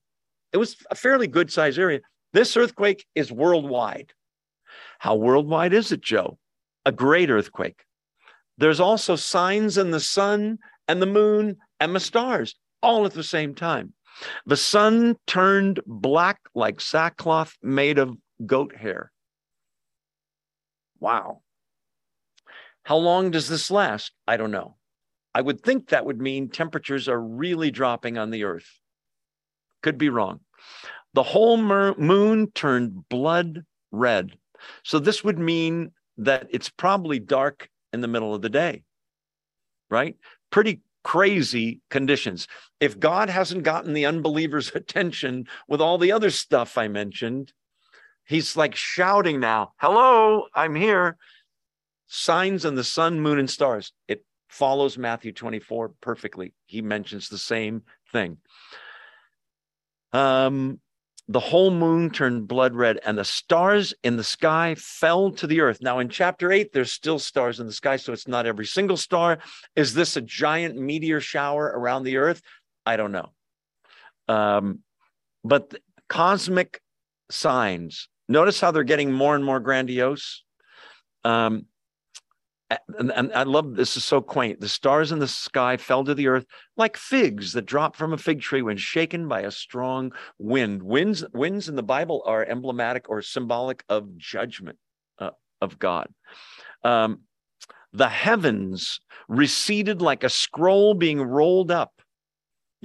It 0.53 0.57
was 0.57 0.77
a 0.91 0.95
fairly 0.95 1.27
good 1.27 1.51
sized 1.51 1.79
area. 1.79 2.01
This 2.33 2.55
earthquake 2.55 3.05
is 3.15 3.31
worldwide. 3.31 4.13
How 4.99 5.15
worldwide 5.15 5.73
is 5.73 5.91
it, 5.91 6.01
Joe? 6.01 6.37
A 6.85 6.91
great 6.91 7.29
earthquake. 7.29 7.83
There's 8.57 8.79
also 8.79 9.15
signs 9.15 9.77
in 9.77 9.91
the 9.91 9.99
sun 9.99 10.59
and 10.87 11.01
the 11.01 11.07
moon 11.07 11.57
and 11.79 11.95
the 11.95 11.99
stars 11.99 12.55
all 12.81 13.05
at 13.05 13.13
the 13.13 13.23
same 13.23 13.53
time. 13.53 13.93
The 14.45 14.57
sun 14.57 15.17
turned 15.27 15.79
black 15.85 16.39
like 16.55 16.81
sackcloth 16.81 17.55
made 17.61 17.99
of 17.99 18.17
goat 18.45 18.75
hair. 18.75 19.11
Wow. 20.99 21.41
How 22.83 22.97
long 22.97 23.31
does 23.31 23.49
this 23.49 23.69
last? 23.69 24.11
I 24.27 24.37
don't 24.37 24.51
know. 24.51 24.75
I 25.33 25.41
would 25.41 25.61
think 25.61 25.89
that 25.89 26.05
would 26.05 26.19
mean 26.19 26.49
temperatures 26.49 27.07
are 27.07 27.21
really 27.21 27.69
dropping 27.69 28.17
on 28.17 28.31
the 28.31 28.43
earth. 28.43 28.79
Could 29.83 29.97
be 29.97 30.09
wrong. 30.09 30.39
The 31.13 31.23
whole 31.23 31.57
moon 31.57 32.51
turned 32.51 33.09
blood 33.09 33.65
red. 33.91 34.37
So 34.83 34.99
this 34.99 35.23
would 35.23 35.37
mean 35.37 35.91
that 36.17 36.47
it's 36.49 36.69
probably 36.69 37.19
dark 37.19 37.69
in 37.93 38.01
the 38.01 38.07
middle 38.07 38.33
of 38.33 38.41
the 38.41 38.49
day, 38.49 38.83
right? 39.89 40.15
Pretty 40.49 40.81
crazy 41.03 41.81
conditions. 41.89 42.47
If 42.79 42.99
God 42.99 43.29
hasn't 43.29 43.63
gotten 43.63 43.93
the 43.93 44.05
unbeliever's 44.05 44.71
attention 44.75 45.47
with 45.67 45.81
all 45.81 45.97
the 45.97 46.11
other 46.11 46.31
stuff 46.31 46.77
I 46.77 46.87
mentioned, 46.87 47.53
he's 48.27 48.55
like 48.55 48.75
shouting 48.75 49.39
now, 49.39 49.73
Hello, 49.77 50.45
I'm 50.53 50.75
here. 50.75 51.17
Signs 52.07 52.63
in 52.63 52.75
the 52.75 52.83
sun, 52.83 53.19
moon, 53.19 53.39
and 53.39 53.49
stars. 53.49 53.91
It 54.07 54.23
follows 54.47 54.97
Matthew 54.97 55.33
24 55.33 55.93
perfectly. 55.99 56.53
He 56.65 56.81
mentions 56.81 57.27
the 57.29 57.37
same 57.37 57.83
thing. 58.11 58.37
Um, 60.13 60.79
the 61.27 61.39
whole 61.41 61.71
moon 61.71 62.09
turned 62.09 62.47
blood 62.47 62.73
red 62.73 62.99
and 63.05 63.17
the 63.17 63.25
stars 63.25 63.93
in 64.03 64.15
the 64.15 64.23
sky 64.23 64.75
fell 64.77 65.31
to 65.31 65.47
the 65.47 65.59
earth. 65.59 65.81
Now, 65.81 65.99
in 65.99 66.07
chapter 66.07 66.51
eight, 66.51 66.71
there's 66.71 66.91
still 66.91 67.19
stars 67.19 67.59
in 67.59 67.65
the 67.65 67.73
sky, 67.73 67.97
so 67.97 68.13
it's 68.13 68.27
not 68.27 68.45
every 68.45 68.65
single 68.65 68.95
star. 68.95 69.39
Is 69.75 69.93
this 69.93 70.15
a 70.15 70.21
giant 70.21 70.77
meteor 70.77 71.19
shower 71.19 71.65
around 71.65 72.03
the 72.03 72.17
earth? 72.17 72.41
I 72.85 72.95
don't 72.95 73.11
know. 73.11 73.31
Um, 74.29 74.79
but 75.43 75.73
cosmic 76.07 76.81
signs, 77.29 78.07
notice 78.27 78.59
how 78.59 78.71
they're 78.71 78.83
getting 78.83 79.11
more 79.11 79.35
and 79.35 79.43
more 79.43 79.59
grandiose. 79.59 80.43
Um, 81.23 81.65
and, 82.99 83.11
and, 83.11 83.31
I 83.33 83.43
love 83.43 83.75
this 83.75 83.95
is 83.95 84.03
so 84.03 84.19
quaint. 84.19 84.59
The 84.59 84.67
stars 84.67 85.13
in 85.13 85.19
the 85.19 85.27
sky 85.27 85.77
fell 85.77 86.03
to 86.03 86.13
the 86.13 86.27
earth 86.27 86.45
like 86.75 86.97
figs 86.97 87.53
that 87.53 87.65
drop 87.65 87.95
from 87.95 88.11
a 88.11 88.17
fig 88.17 88.41
tree 88.41 88.61
when 88.61 88.75
shaken 88.77 89.27
by 89.27 89.41
a 89.41 89.51
strong 89.51 90.11
wind. 90.37 90.83
Winds, 90.83 91.23
winds 91.33 91.69
in 91.69 91.75
the 91.75 91.83
Bible 91.83 92.23
are 92.25 92.45
emblematic 92.45 93.09
or 93.09 93.21
symbolic 93.21 93.83
of 93.87 94.17
judgment 94.17 94.77
uh, 95.19 95.31
of 95.61 95.79
God. 95.79 96.09
Um, 96.83 97.21
the 97.93 98.09
heavens 98.09 98.99
receded 99.29 100.01
like 100.01 100.23
a 100.25 100.29
scroll 100.29 100.93
being 100.93 101.21
rolled 101.21 101.71
up. 101.71 101.93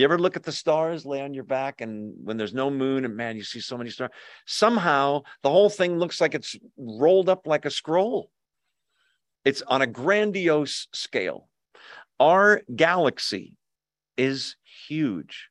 You 0.03 0.07
ever 0.07 0.18
look 0.18 0.34
at 0.34 0.42
the 0.42 0.50
stars, 0.50 1.07
lay 1.07 1.20
on 1.20 1.32
your 1.32 1.44
back, 1.44 1.80
and 1.80 2.12
when 2.24 2.36
there's 2.36 2.53
no 2.53 2.72
moon, 2.72 3.05
and 3.05 3.16
man, 3.16 3.36
you 3.36 3.44
see 3.44 3.61
so 3.61 3.78
many 3.78 3.88
stars. 3.88 4.11
Somehow 4.48 5.22
the 5.44 5.48
whole 5.48 5.70
thing 5.70 5.96
looks 5.96 6.20
like 6.20 6.34
it's 6.34 6.57
rolled 6.76 7.28
up 7.28 7.46
like 7.46 7.66
a 7.66 7.70
scroll. 7.70 8.28
It's 9.44 9.62
on 9.62 9.80
a 9.80 9.86
grandiose 9.86 10.88
scale. 10.92 11.48
Our 12.18 12.62
galaxy 12.74 13.55
is 14.16 14.57
huge. 14.88 15.50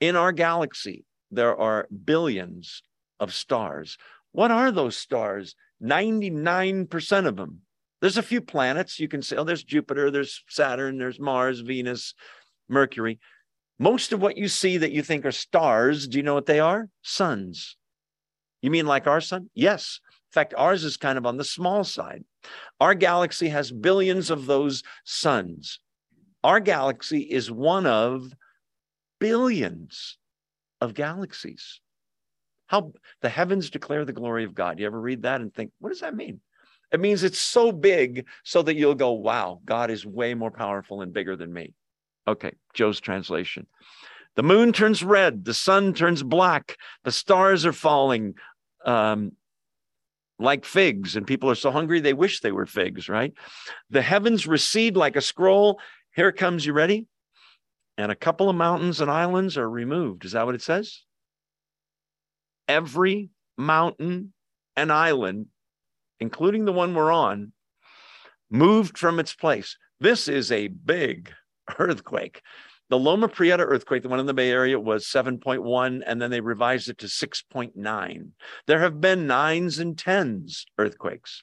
In 0.00 0.16
our 0.16 0.32
galaxy, 0.32 1.04
there 1.30 1.56
are 1.56 1.86
billions 2.04 2.82
of 3.20 3.32
stars. 3.32 3.98
What 4.32 4.50
are 4.50 4.72
those 4.72 4.96
stars? 4.96 5.54
99% 5.80 7.26
of 7.26 7.36
them. 7.36 7.60
There's 8.00 8.18
a 8.18 8.22
few 8.22 8.40
planets 8.40 8.98
you 8.98 9.06
can 9.06 9.22
say, 9.22 9.36
oh, 9.36 9.44
there's 9.44 9.62
Jupiter, 9.62 10.10
there's 10.10 10.42
Saturn, 10.48 10.98
there's 10.98 11.20
Mars, 11.20 11.60
Venus, 11.60 12.14
Mercury. 12.68 13.20
Most 13.78 14.12
of 14.12 14.22
what 14.22 14.36
you 14.36 14.48
see 14.48 14.78
that 14.78 14.92
you 14.92 15.02
think 15.02 15.24
are 15.26 15.32
stars, 15.32 16.08
do 16.08 16.16
you 16.16 16.22
know 16.22 16.34
what 16.34 16.46
they 16.46 16.60
are? 16.60 16.88
Suns. 17.02 17.76
You 18.62 18.70
mean 18.70 18.86
like 18.86 19.06
our 19.06 19.20
sun? 19.20 19.50
Yes 19.54 20.00
In 20.04 20.32
fact, 20.32 20.54
ours 20.56 20.82
is 20.82 20.96
kind 20.96 21.18
of 21.18 21.26
on 21.26 21.36
the 21.36 21.44
small 21.44 21.84
side. 21.84 22.24
Our 22.80 22.94
galaxy 22.94 23.48
has 23.48 23.70
billions 23.70 24.30
of 24.30 24.46
those 24.46 24.82
suns. 25.04 25.78
Our 26.42 26.60
galaxy 26.60 27.20
is 27.20 27.50
one 27.50 27.86
of 27.86 28.32
billions 29.18 30.18
of 30.80 30.94
galaxies. 30.94 31.80
How 32.66 32.92
the 33.20 33.28
heavens 33.28 33.70
declare 33.70 34.04
the 34.04 34.12
glory 34.12 34.44
of 34.44 34.54
God. 34.54 34.78
You 34.78 34.86
ever 34.86 35.00
read 35.00 35.22
that 35.22 35.40
and 35.40 35.52
think, 35.54 35.70
what 35.78 35.90
does 35.90 36.00
that 36.00 36.16
mean? 36.16 36.40
It 36.92 37.00
means 37.00 37.24
it's 37.24 37.38
so 37.38 37.72
big 37.72 38.26
so 38.44 38.62
that 38.62 38.76
you'll 38.76 38.94
go, 38.94 39.12
wow, 39.12 39.60
God 39.64 39.90
is 39.90 40.06
way 40.06 40.34
more 40.34 40.50
powerful 40.50 41.02
and 41.02 41.12
bigger 41.12 41.36
than 41.36 41.52
me. 41.52 41.74
Okay, 42.28 42.52
Joe's 42.74 43.00
translation. 43.00 43.66
The 44.34 44.42
moon 44.42 44.72
turns 44.72 45.02
red, 45.02 45.44
the 45.44 45.54
sun 45.54 45.94
turns 45.94 46.22
black, 46.22 46.76
the 47.04 47.12
stars 47.12 47.64
are 47.64 47.72
falling. 47.72 48.34
Um, 48.84 49.32
like 50.38 50.64
figs, 50.64 51.16
and 51.16 51.26
people 51.26 51.50
are 51.50 51.54
so 51.54 51.70
hungry 51.70 52.00
they 52.00 52.12
wish 52.12 52.40
they 52.40 52.52
were 52.52 52.66
figs, 52.66 53.08
right? 53.08 53.32
The 53.90 54.02
heavens 54.02 54.46
recede 54.46 54.96
like 54.96 55.16
a 55.16 55.20
scroll. 55.20 55.80
Here 56.14 56.32
comes. 56.32 56.66
You 56.66 56.72
ready? 56.72 57.06
And 57.98 58.12
a 58.12 58.16
couple 58.16 58.50
of 58.50 58.56
mountains 58.56 59.00
and 59.00 59.10
islands 59.10 59.56
are 59.56 59.68
removed. 59.68 60.24
Is 60.24 60.32
that 60.32 60.44
what 60.44 60.54
it 60.54 60.62
says? 60.62 61.02
Every 62.68 63.30
mountain 63.56 64.34
and 64.76 64.92
island, 64.92 65.46
including 66.20 66.66
the 66.66 66.72
one 66.72 66.94
we're 66.94 67.12
on, 67.12 67.52
moved 68.50 68.98
from 68.98 69.18
its 69.18 69.34
place. 69.34 69.78
This 69.98 70.28
is 70.28 70.52
a 70.52 70.68
big 70.68 71.32
earthquake. 71.78 72.42
The 72.88 72.98
Loma 72.98 73.28
Prieta 73.28 73.64
earthquake, 73.64 74.02
the 74.02 74.08
one 74.08 74.20
in 74.20 74.26
the 74.26 74.34
Bay 74.34 74.50
Area, 74.50 74.78
was 74.78 75.06
7.1, 75.06 76.02
and 76.06 76.22
then 76.22 76.30
they 76.30 76.40
revised 76.40 76.88
it 76.88 76.98
to 76.98 77.06
6.9. 77.06 78.28
There 78.66 78.80
have 78.80 79.00
been 79.00 79.26
nines 79.26 79.80
and 79.80 79.98
tens 79.98 80.66
earthquakes. 80.78 81.42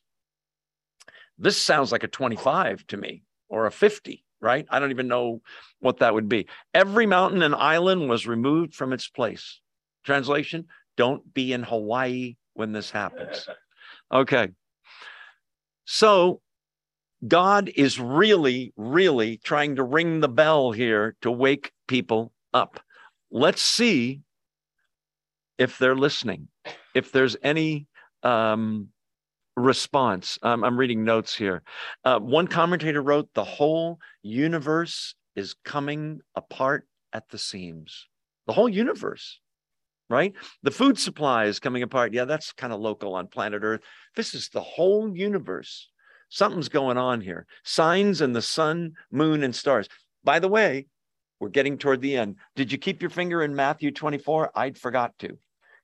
This 1.37 1.57
sounds 1.57 1.91
like 1.91 2.03
a 2.03 2.07
25 2.07 2.87
to 2.87 2.97
me 2.97 3.23
or 3.49 3.65
a 3.65 3.71
50, 3.71 4.23
right? 4.39 4.65
I 4.69 4.79
don't 4.79 4.91
even 4.91 5.09
know 5.09 5.41
what 5.79 5.97
that 5.97 6.13
would 6.13 6.29
be. 6.29 6.47
Every 6.73 7.05
mountain 7.05 7.41
and 7.41 7.55
island 7.55 8.07
was 8.07 8.25
removed 8.25 8.73
from 8.73 8.93
its 8.93 9.09
place. 9.09 9.59
Translation 10.05 10.67
Don't 10.95 11.33
be 11.33 11.51
in 11.51 11.63
Hawaii 11.63 12.35
when 12.53 12.71
this 12.71 12.91
happens. 12.91 13.47
Okay. 14.11 14.49
So 15.85 16.39
God 17.27 17.71
is 17.75 17.99
really, 17.99 18.73
really 18.75 19.37
trying 19.37 19.77
to 19.77 19.83
ring 19.83 20.19
the 20.19 20.27
bell 20.27 20.71
here 20.71 21.15
to 21.21 21.31
wake 21.31 21.71
people 21.87 22.33
up. 22.53 22.79
Let's 23.31 23.61
see 23.61 24.21
if 25.57 25.77
they're 25.77 25.95
listening, 25.95 26.49
if 26.93 27.11
there's 27.11 27.37
any 27.41 27.87
um, 28.23 28.89
response. 29.55 30.37
Um, 30.41 30.63
I'm 30.63 30.77
reading 30.77 31.03
notes 31.03 31.35
here. 31.35 31.63
Uh, 32.03 32.19
one 32.19 32.47
commentator 32.47 33.01
wrote, 33.01 33.29
The 33.33 33.43
whole 33.43 33.99
universe 34.21 35.15
is 35.35 35.55
coming 35.63 36.19
apart 36.35 36.87
at 37.13 37.29
the 37.29 37.37
seams. 37.37 38.07
The 38.47 38.53
whole 38.53 38.69
universe, 38.69 39.39
right? 40.09 40.33
The 40.63 40.71
food 40.71 40.99
supply 40.99 41.45
is 41.45 41.59
coming 41.59 41.83
apart. 41.83 42.13
Yeah, 42.13 42.25
that's 42.25 42.51
kind 42.51 42.73
of 42.73 42.81
local 42.81 43.15
on 43.15 43.27
planet 43.27 43.61
Earth. 43.63 43.81
This 44.15 44.33
is 44.33 44.49
the 44.49 44.61
whole 44.61 45.15
universe 45.15 45.89
Something's 46.33 46.67
going 46.67 46.97
on 46.97 47.21
here. 47.21 47.45
Signs 47.63 48.19
in 48.19 48.33
the 48.33 48.41
sun, 48.41 48.93
moon, 49.11 49.43
and 49.43 49.55
stars. 49.55 49.87
By 50.23 50.39
the 50.39 50.47
way, 50.47 50.87
we're 51.39 51.49
getting 51.49 51.77
toward 51.77 52.01
the 52.01 52.17
end. 52.17 52.37
Did 52.55 52.71
you 52.71 52.79
keep 52.79 53.03
your 53.03 53.11
finger 53.11 53.43
in 53.43 53.55
Matthew 53.55 53.91
24? 53.91 54.49
I'd 54.55 54.75
forgot 54.75 55.13
to. 55.19 55.37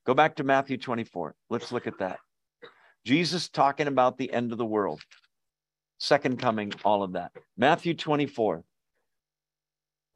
Go 0.04 0.12
back 0.12 0.34
to 0.36 0.42
Matthew 0.42 0.76
24. 0.76 1.36
Let's 1.50 1.70
look 1.70 1.86
at 1.86 2.00
that. 2.00 2.18
Jesus 3.04 3.48
talking 3.48 3.86
about 3.86 4.18
the 4.18 4.32
end 4.32 4.50
of 4.50 4.58
the 4.58 4.66
world, 4.66 5.00
second 5.98 6.40
coming, 6.40 6.72
all 6.84 7.04
of 7.04 7.12
that. 7.12 7.30
Matthew 7.56 7.94
24. 7.94 8.64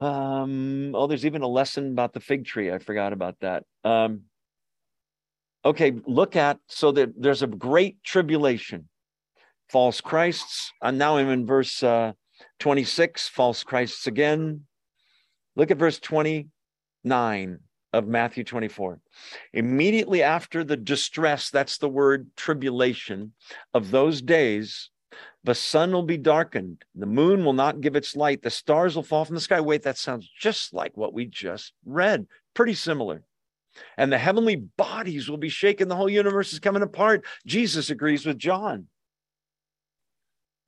Um, 0.00 0.96
oh, 0.96 1.06
there's 1.06 1.26
even 1.26 1.42
a 1.42 1.46
lesson 1.46 1.92
about 1.92 2.12
the 2.12 2.18
fig 2.18 2.44
tree. 2.44 2.72
I 2.72 2.78
forgot 2.80 3.12
about 3.12 3.36
that. 3.40 3.62
Um, 3.84 4.22
Okay, 5.66 5.92
look 6.06 6.36
at 6.36 6.58
so 6.68 6.92
that 6.92 7.14
there's 7.16 7.42
a 7.42 7.46
great 7.46 8.02
tribulation. 8.04 8.86
False 9.68 10.00
Christs. 10.00 10.72
And 10.82 10.98
now 10.98 11.16
I'm 11.16 11.30
in 11.30 11.46
verse 11.46 11.82
uh, 11.82 12.12
26, 12.60 13.28
false 13.28 13.64
Christs 13.64 14.06
again. 14.06 14.62
Look 15.56 15.70
at 15.70 15.78
verse 15.78 15.98
29 15.98 17.58
of 17.92 18.08
Matthew 18.08 18.44
24. 18.44 19.00
Immediately 19.52 20.22
after 20.22 20.64
the 20.64 20.76
distress, 20.76 21.50
that's 21.50 21.78
the 21.78 21.88
word 21.88 22.30
tribulation, 22.36 23.32
of 23.72 23.90
those 23.90 24.20
days, 24.20 24.90
the 25.44 25.54
sun 25.54 25.92
will 25.92 26.02
be 26.02 26.16
darkened, 26.16 26.84
the 26.94 27.06
moon 27.06 27.44
will 27.44 27.52
not 27.52 27.80
give 27.80 27.94
its 27.94 28.16
light, 28.16 28.42
the 28.42 28.50
stars 28.50 28.96
will 28.96 29.02
fall 29.02 29.24
from 29.24 29.34
the 29.34 29.40
sky. 29.40 29.60
Wait, 29.60 29.82
that 29.82 29.98
sounds 29.98 30.28
just 30.38 30.74
like 30.74 30.96
what 30.96 31.14
we 31.14 31.26
just 31.26 31.72
read. 31.84 32.26
Pretty 32.54 32.74
similar. 32.74 33.22
And 33.96 34.12
the 34.12 34.18
heavenly 34.18 34.56
bodies 34.56 35.28
will 35.28 35.36
be 35.36 35.48
shaken. 35.48 35.88
The 35.88 35.96
whole 35.96 36.08
universe 36.08 36.52
is 36.52 36.60
coming 36.60 36.82
apart. 36.82 37.24
Jesus 37.46 37.90
agrees 37.90 38.24
with 38.24 38.38
John. 38.38 38.86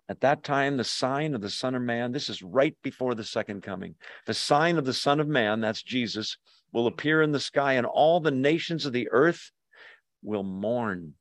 At 0.08 0.20
that 0.20 0.44
time, 0.44 0.76
the 0.76 0.84
sign 0.84 1.34
of 1.34 1.40
the 1.40 1.50
Son 1.50 1.74
of 1.74 1.82
Man, 1.82 2.12
this 2.12 2.28
is 2.28 2.42
right 2.42 2.76
before 2.82 3.14
the 3.14 3.24
second 3.24 3.62
coming. 3.62 3.96
The 4.26 4.34
sign 4.34 4.78
of 4.78 4.84
the 4.84 4.94
Son 4.94 5.18
of 5.18 5.26
Man, 5.26 5.60
that's 5.60 5.82
Jesus, 5.82 6.36
will 6.72 6.86
appear 6.86 7.22
in 7.22 7.32
the 7.32 7.40
sky, 7.40 7.72
and 7.74 7.86
all 7.86 8.20
the 8.20 8.30
nations 8.30 8.86
of 8.86 8.92
the 8.92 9.08
earth 9.10 9.50
will 10.22 10.44
mourn. 10.44 11.14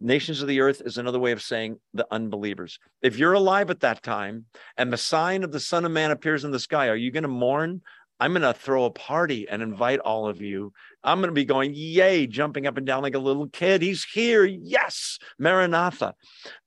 Nations 0.00 0.42
of 0.42 0.48
the 0.48 0.60
earth 0.60 0.82
is 0.84 0.98
another 0.98 1.18
way 1.18 1.32
of 1.32 1.42
saying 1.42 1.78
the 1.92 2.06
unbelievers. 2.10 2.78
If 3.00 3.18
you're 3.18 3.32
alive 3.32 3.70
at 3.70 3.80
that 3.80 4.02
time 4.02 4.46
and 4.76 4.92
the 4.92 4.98
sign 4.98 5.44
of 5.44 5.52
the 5.52 5.60
Son 5.60 5.84
of 5.84 5.92
Man 5.92 6.10
appears 6.10 6.44
in 6.44 6.50
the 6.50 6.58
sky, 6.58 6.88
are 6.88 6.96
you 6.96 7.10
going 7.10 7.22
to 7.22 7.28
mourn? 7.28 7.80
I'm 8.20 8.32
going 8.32 8.42
to 8.42 8.52
throw 8.52 8.84
a 8.84 8.90
party 8.90 9.48
and 9.48 9.62
invite 9.62 9.98
all 10.00 10.28
of 10.28 10.40
you. 10.40 10.72
I'm 11.02 11.18
going 11.18 11.30
to 11.30 11.34
be 11.34 11.44
going, 11.44 11.72
yay, 11.74 12.26
jumping 12.26 12.66
up 12.66 12.76
and 12.76 12.86
down 12.86 13.02
like 13.02 13.14
a 13.14 13.18
little 13.18 13.48
kid. 13.48 13.82
He's 13.82 14.04
here. 14.04 14.44
Yes, 14.44 15.18
Maranatha. 15.38 16.14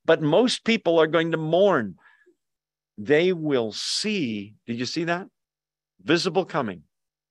But 0.05 0.21
most 0.21 0.65
people 0.65 0.99
are 0.99 1.07
going 1.07 1.31
to 1.31 1.37
mourn. 1.37 1.95
They 2.97 3.31
will 3.31 3.71
see, 3.71 4.55
did 4.65 4.77
you 4.77 4.85
see 4.85 5.05
that? 5.05 5.27
Visible 6.03 6.45
coming, 6.45 6.83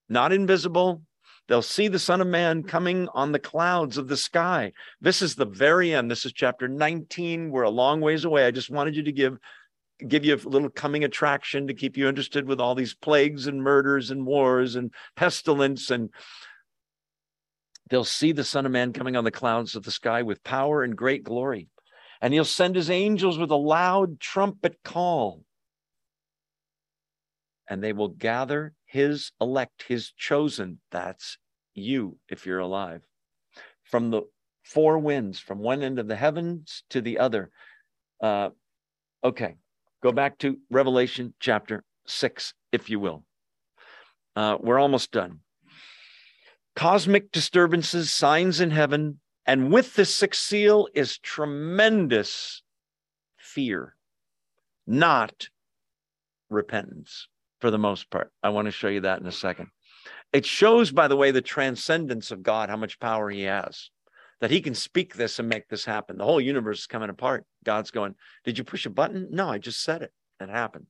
not 0.09 0.33
invisible. 0.33 1.03
They'll 1.49 1.63
see 1.63 1.89
the 1.89 1.99
Son 1.99 2.21
of 2.21 2.27
Man 2.27 2.65
coming 2.65 3.09
on 3.15 3.31
the 3.31 3.39
clouds 3.39 3.99
of 3.99 4.09
the 4.09 4.17
sky. 4.17 4.73
This 5.01 5.23
is 5.23 5.35
the 5.35 5.47
very 5.47 5.95
end. 5.95 6.11
This 6.11 6.27
is 6.27 6.33
chapter 6.33 6.67
19. 6.67 7.51
We're 7.51 7.63
a 7.63 7.71
long 7.71 8.01
ways 8.01 8.25
away. 8.25 8.47
I 8.47 8.51
just 8.51 8.71
wanted 8.71 8.97
you 8.97 9.05
to 9.05 9.13
give 9.13 9.39
give 10.07 10.25
you 10.25 10.35
a 10.35 10.49
little 10.49 10.69
coming 10.69 11.05
attraction 11.05 11.67
to 11.67 11.75
keep 11.75 11.97
you 11.97 12.09
interested 12.09 12.47
with 12.47 12.61
all 12.61 12.75
these 12.75 12.95
plagues 12.95 13.47
and 13.47 13.63
murders 13.63 14.11
and 14.11 14.27
wars 14.27 14.77
and 14.77 14.93
pestilence 15.17 15.91
and 15.91 16.11
they'll 17.89 18.05
see 18.05 18.33
the 18.33 18.45
son 18.45 18.67
of 18.67 18.73
man 18.73 18.93
coming 18.93 19.17
on 19.17 19.25
the 19.25 19.31
clouds 19.31 19.77
of 19.77 19.85
the 19.85 19.91
sky 19.91 20.23
with 20.23 20.45
power 20.45 20.83
and 20.83 20.97
great 20.97 21.25
glory. 21.25 21.69
And 22.21 22.33
he'll 22.33 22.45
send 22.45 22.75
his 22.75 22.91
angels 22.91 23.39
with 23.39 23.51
a 23.51 23.57
loud 23.57 24.21
trumpet 24.21 24.79
call. 24.83 25.45
And 27.69 27.83
they 27.83 27.93
will 27.93 28.09
gather 28.09 28.75
his 28.87 29.33
elect 29.41 29.85
his 29.87 30.13
chosen. 30.13 30.81
That's 30.91 31.39
you 31.75 32.19
if 32.29 32.47
you're 32.47 32.59
alive. 32.59 33.03
From 33.85 34.11
the 34.11 34.23
four 34.65 34.99
winds 34.99 35.39
from 35.39 35.59
one 35.59 35.83
end 35.83 35.99
of 35.99 36.09
the 36.09 36.17
heavens 36.17 36.83
to 36.91 37.01
the 37.01 37.19
other. 37.19 37.51
Uh, 38.21 38.51
okay 39.23 39.57
Go 40.07 40.13
back 40.13 40.39
to 40.39 40.59
Revelation 40.71 41.35
chapter 41.41 41.83
6, 42.07 42.55
if 42.71 42.89
you 42.89 43.01
will. 43.01 43.25
Uh, 44.37 44.57
we're 44.61 44.79
almost 44.79 45.11
done. 45.11 45.41
Cosmic 46.77 47.33
disturbances, 47.33 48.13
signs 48.13 48.61
in 48.61 48.71
heaven, 48.71 49.19
and 49.47 49.73
with 49.73 49.95
the 49.95 50.05
sixth 50.05 50.43
seal 50.43 50.87
is 50.95 51.19
tremendous 51.19 52.63
fear, 53.37 53.97
not 54.87 55.49
repentance 56.51 57.27
for 57.61 57.73
the 57.73 57.77
most 57.77 58.09
part. 58.09 58.31
I 58.45 58.51
want 58.51 58.67
to 58.67 58.71
show 58.71 58.87
you 58.87 59.01
that 59.01 59.21
in 59.21 59.27
a 59.27 59.33
second. 59.33 59.71
It 60.33 60.47
shows, 60.47 60.93
by 60.93 61.09
the 61.09 61.17
way, 61.17 61.33
the 61.33 61.43
transcendence 61.43 62.31
of 62.31 62.45
God, 62.45 62.69
how 62.69 62.77
much 62.77 63.01
power 63.01 63.29
he 63.29 63.43
has 63.43 63.91
that 64.41 64.51
he 64.51 64.61
can 64.61 64.75
speak 64.75 65.15
this 65.15 65.39
and 65.39 65.49
make 65.49 65.69
this 65.69 65.85
happen. 65.85 66.19
The 66.19 66.25
whole 66.25 66.41
universe 66.41 66.81
is 66.81 66.87
coming 66.87 67.11
apart. 67.11 67.45
God's 67.65 67.91
going, 67.91 68.15
Did 68.45 68.59
you 68.59 68.65
push 68.65 68.87
a 68.87 68.91
button? 68.91 69.29
No, 69.31 69.49
I 69.49 69.59
just 69.59 69.83
said 69.83 70.03
it. 70.03 70.13
It 70.41 70.51
happened. 70.51 70.87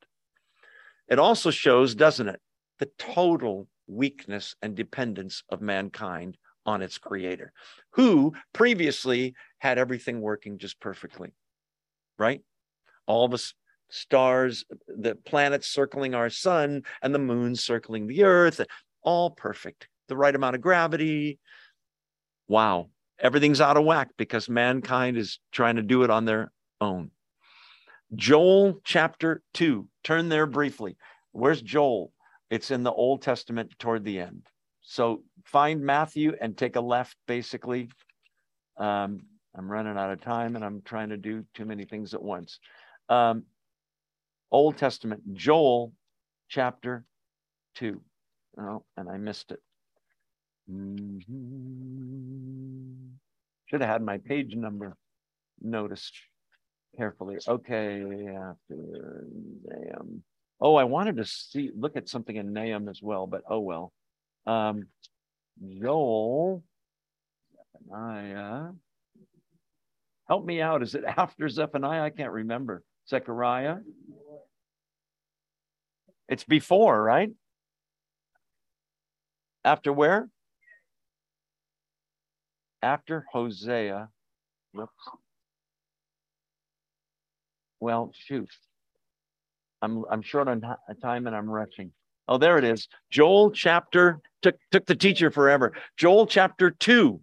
It 1.09 1.18
also 1.18 1.51
shows, 1.51 1.94
doesn't 1.94 2.28
it, 2.28 2.40
the 2.78 2.90
total 2.98 3.68
weakness 3.86 4.56
and 4.60 4.74
dependence 4.74 5.44
of 5.48 5.60
mankind 5.60 6.36
on 6.64 6.82
its 6.82 6.98
creator, 6.98 7.52
who 7.93 8.35
previously 8.52 9.35
had 9.59 9.78
everything 9.78 10.20
working 10.20 10.59
just 10.59 10.81
perfectly, 10.81 11.32
right? 12.18 12.40
All 13.06 13.28
the 13.28 13.52
stars, 13.89 14.64
the 14.89 15.14
planets 15.14 15.68
circling 15.68 16.16
our 16.16 16.28
sun, 16.28 16.82
and 17.02 17.14
the 17.14 17.20
moon 17.20 17.55
circling 17.55 18.09
the 18.09 18.24
earth, 18.24 18.60
all 19.02 19.31
perfect. 19.31 19.86
The 20.09 20.16
right 20.16 20.35
amount 20.35 20.56
of 20.56 20.60
gravity. 20.60 21.39
Wow 22.48 22.89
everything's 23.18 23.60
out 23.60 23.76
of 23.76 23.84
whack 23.84 24.09
because 24.16 24.48
mankind 24.48 25.16
is 25.16 25.38
trying 25.52 25.76
to 25.76 25.82
do 25.82 26.02
it 26.02 26.10
on 26.10 26.24
their 26.24 26.52
own. 26.80 27.10
Joel 28.14 28.80
chapter 28.84 29.43
2. 29.55 29.88
Turn 30.05 30.28
there 30.28 30.47
briefly. 30.47 30.97
Where's 31.32 31.60
Joel? 31.60 32.12
It's 32.51 32.70
in 32.70 32.82
the 32.82 32.93
Old 32.93 33.22
Testament 33.22 33.72
toward 33.78 34.05
the 34.05 34.20
end. 34.20 34.47
So 34.82 35.24
find 35.44 35.82
Matthew 35.82 36.34
and 36.40 36.56
take 36.56 36.76
a 36.76 36.80
left, 36.80 37.16
basically. 37.26 37.88
Um, 38.76 39.22
I'm 39.56 39.70
running 39.70 39.97
out 39.97 40.12
of 40.12 40.20
time 40.20 40.55
and 40.55 40.64
I'm 40.64 40.82
trying 40.82 41.09
to 41.09 41.16
do 41.16 41.44
too 41.55 41.64
many 41.64 41.84
things 41.84 42.14
at 42.14 42.22
once. 42.22 42.60
Um, 43.09 43.44
Old 44.52 44.76
Testament, 44.76 45.22
Joel 45.34 45.93
chapter 46.48 47.05
2. 47.76 48.01
Oh, 48.60 48.84
and 48.97 49.09
I 49.09 49.16
missed 49.16 49.51
it. 49.51 49.60
Mm-hmm. 50.70 52.16
Should 53.66 53.80
have 53.80 53.90
had 53.90 54.02
my 54.02 54.18
page 54.18 54.55
number 54.55 54.97
noticed 55.60 56.14
carefully. 56.97 57.38
Okay, 57.47 58.02
after 58.28 59.26
Nahum. 59.64 60.22
Oh, 60.60 60.74
I 60.76 60.84
wanted 60.84 61.16
to 61.16 61.24
see 61.24 61.70
look 61.76 61.97
at 61.97 62.09
something 62.09 62.36
in 62.36 62.52
Nahum 62.52 62.88
as 62.88 63.01
well, 63.02 63.26
but 63.26 63.43
oh 63.48 63.60
well. 63.60 63.93
Um, 64.47 64.86
Joel, 65.80 66.62
Zephaniah. 67.52 68.70
Help 70.28 70.44
me 70.44 70.60
out. 70.60 70.82
Is 70.82 70.94
it 70.94 71.05
after 71.05 71.48
Zephaniah? 71.48 72.02
I 72.02 72.10
can't 72.10 72.32
remember. 72.32 72.82
Zechariah. 73.09 73.76
It's 76.28 76.44
before, 76.44 77.01
right? 77.01 77.30
After 79.64 79.93
where? 79.93 80.28
After 82.86 83.26
Hosea, 83.32 84.08
whoops. 84.72 84.92
Well, 87.80 88.12
shoot. 88.14 88.48
I'm 89.82 90.04
I'm 90.10 90.22
short 90.22 90.48
on 90.48 90.62
time 91.02 91.26
and 91.26 91.36
I'm 91.36 91.50
rushing. 91.50 91.90
Oh, 92.28 92.38
there 92.38 92.58
it 92.58 92.64
is. 92.64 92.88
Joel 93.10 93.50
chapter 93.50 94.20
took 94.40 94.56
took 94.70 94.86
the 94.86 94.94
teacher 94.94 95.30
forever. 95.30 95.72
Joel 95.96 96.26
chapter 96.26 96.70
2. 96.70 97.20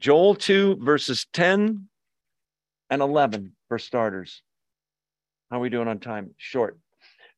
Joel 0.00 0.34
2 0.36 0.76
verses 0.80 1.26
10 1.32 1.88
and 2.90 3.02
11 3.02 3.56
for 3.66 3.78
starters. 3.78 4.42
How 5.50 5.56
are 5.56 5.60
we 5.60 5.70
doing 5.70 5.88
on 5.88 5.98
time? 5.98 6.34
Short. 6.36 6.78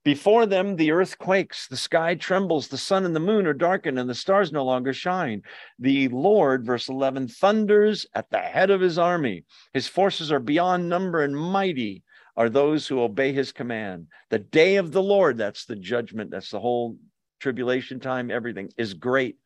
Before 0.03 0.47
them, 0.47 0.77
the 0.77 0.93
earth 0.93 1.19
quakes, 1.19 1.67
the 1.69 1.77
sky 1.77 2.15
trembles, 2.15 2.69
the 2.69 2.79
sun 2.79 3.05
and 3.05 3.15
the 3.15 3.21
moon 3.21 3.47
are 3.47 3.53
darkened, 3.53 3.99
and 3.99 4.09
the 4.09 4.15
stars 4.15 4.51
no 4.51 4.65
longer 4.65 4.95
shine. 4.95 5.43
The 5.79 6.09
Lord, 6.09 6.65
verse 6.65 6.89
11, 6.89 7.29
thunders 7.29 8.07
at 8.15 8.31
the 8.31 8.39
head 8.39 8.71
of 8.71 8.81
his 8.81 8.99
army. 8.99 9.45
His 9.75 9.89
forces 9.89 10.33
are 10.33 10.41
beyond 10.41 10.89
number, 10.89 11.23
and 11.23 11.37
mighty 11.37 12.03
are 12.35 12.49
those 12.49 12.87
who 12.87 13.03
obey 13.03 13.33
his 13.33 13.53
command. 13.53 14.07
The 14.31 14.39
day 14.39 14.77
of 14.77 14.93
the 14.93 15.03
Lord, 15.03 15.37
that's 15.37 15.67
the 15.67 15.77
judgment, 15.77 16.31
that's 16.31 16.51
the 16.51 16.61
whole 16.61 16.97
tribulation 17.39 18.01
time, 18.01 18.31
everything 18.31 18.71
is 18.79 18.95
great. 18.95 19.37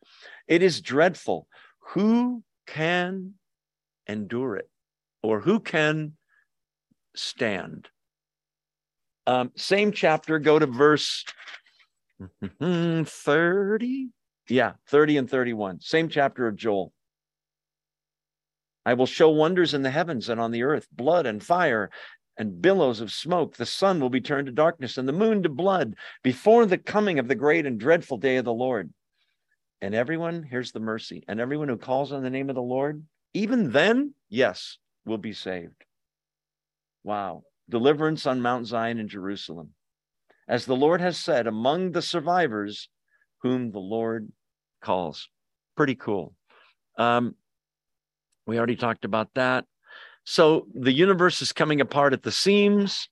It 0.47 0.63
is 0.63 0.79
dreadful. 0.79 1.47
Who 1.93 2.43
can 2.65 3.33
endure 4.07 4.55
it? 4.55 4.69
Or 5.21 5.41
who 5.41 5.59
can 5.59 6.13
stand? 7.13 7.89
Um, 9.27 9.51
same 9.55 9.91
chapter, 9.91 10.39
go 10.39 10.59
to 10.59 10.67
verse 10.67 11.23
30. 12.61 14.09
Yeah, 14.47 14.73
30 14.87 15.17
and 15.17 15.29
31. 15.29 15.81
Same 15.81 16.09
chapter 16.09 16.47
of 16.47 16.55
Joel. 16.55 16.93
I 18.85 18.93
will 18.93 19.07
show 19.07 19.31
wonders 19.31 19.73
in 19.73 19.81
the 19.81 19.89
heavens 19.89 20.29
and 20.29 20.39
on 20.39 20.51
the 20.51 20.63
earth, 20.63 20.87
blood 20.91 21.25
and 21.25 21.43
fire 21.43 21.89
and 22.37 22.61
billows 22.61 23.01
of 23.01 23.11
smoke. 23.11 23.55
The 23.55 23.65
sun 23.65 23.99
will 23.99 24.11
be 24.11 24.21
turned 24.21 24.45
to 24.45 24.51
darkness 24.51 24.97
and 24.97 25.07
the 25.07 25.13
moon 25.13 25.41
to 25.43 25.49
blood 25.49 25.95
before 26.23 26.65
the 26.67 26.77
coming 26.77 27.17
of 27.17 27.27
the 27.27 27.35
great 27.35 27.65
and 27.65 27.79
dreadful 27.79 28.17
day 28.17 28.37
of 28.37 28.45
the 28.45 28.53
Lord. 28.53 28.93
And 29.81 29.95
everyone, 29.95 30.43
here's 30.43 30.71
the 30.71 30.79
mercy, 30.79 31.23
and 31.27 31.39
everyone 31.39 31.67
who 31.67 31.77
calls 31.77 32.11
on 32.11 32.23
the 32.23 32.29
name 32.29 32.49
of 32.49 32.55
the 32.55 32.61
Lord, 32.61 33.03
even 33.33 33.71
then, 33.71 34.13
yes, 34.29 34.77
will 35.05 35.17
be 35.17 35.33
saved. 35.33 35.83
Wow. 37.03 37.43
Deliverance 37.69 38.25
on 38.25 38.41
Mount 38.41 38.67
Zion 38.67 38.99
in 38.99 39.07
Jerusalem. 39.07 39.73
As 40.47 40.65
the 40.65 40.75
Lord 40.75 41.01
has 41.01 41.17
said, 41.17 41.47
among 41.47 41.91
the 41.91 42.01
survivors 42.01 42.89
whom 43.41 43.71
the 43.71 43.79
Lord 43.79 44.31
calls. 44.81 45.29
Pretty 45.75 45.95
cool. 45.95 46.33
Um, 46.97 47.35
we 48.45 48.57
already 48.57 48.75
talked 48.75 49.05
about 49.05 49.29
that. 49.35 49.65
So 50.23 50.67
the 50.73 50.91
universe 50.91 51.41
is 51.41 51.51
coming 51.51 51.81
apart 51.81 52.13
at 52.13 52.23
the 52.23 52.31
seams, 52.31 53.09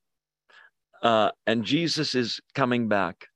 uh, 1.01 1.31
and 1.45 1.63
Jesus 1.63 2.15
is 2.15 2.39
coming 2.55 2.87
back. 2.87 3.27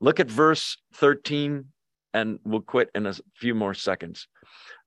Look 0.00 0.18
at 0.18 0.30
verse 0.30 0.76
13, 0.94 1.66
and 2.12 2.38
we'll 2.44 2.60
quit 2.60 2.90
in 2.94 3.06
a 3.06 3.14
few 3.36 3.54
more 3.54 3.74
seconds. 3.74 4.26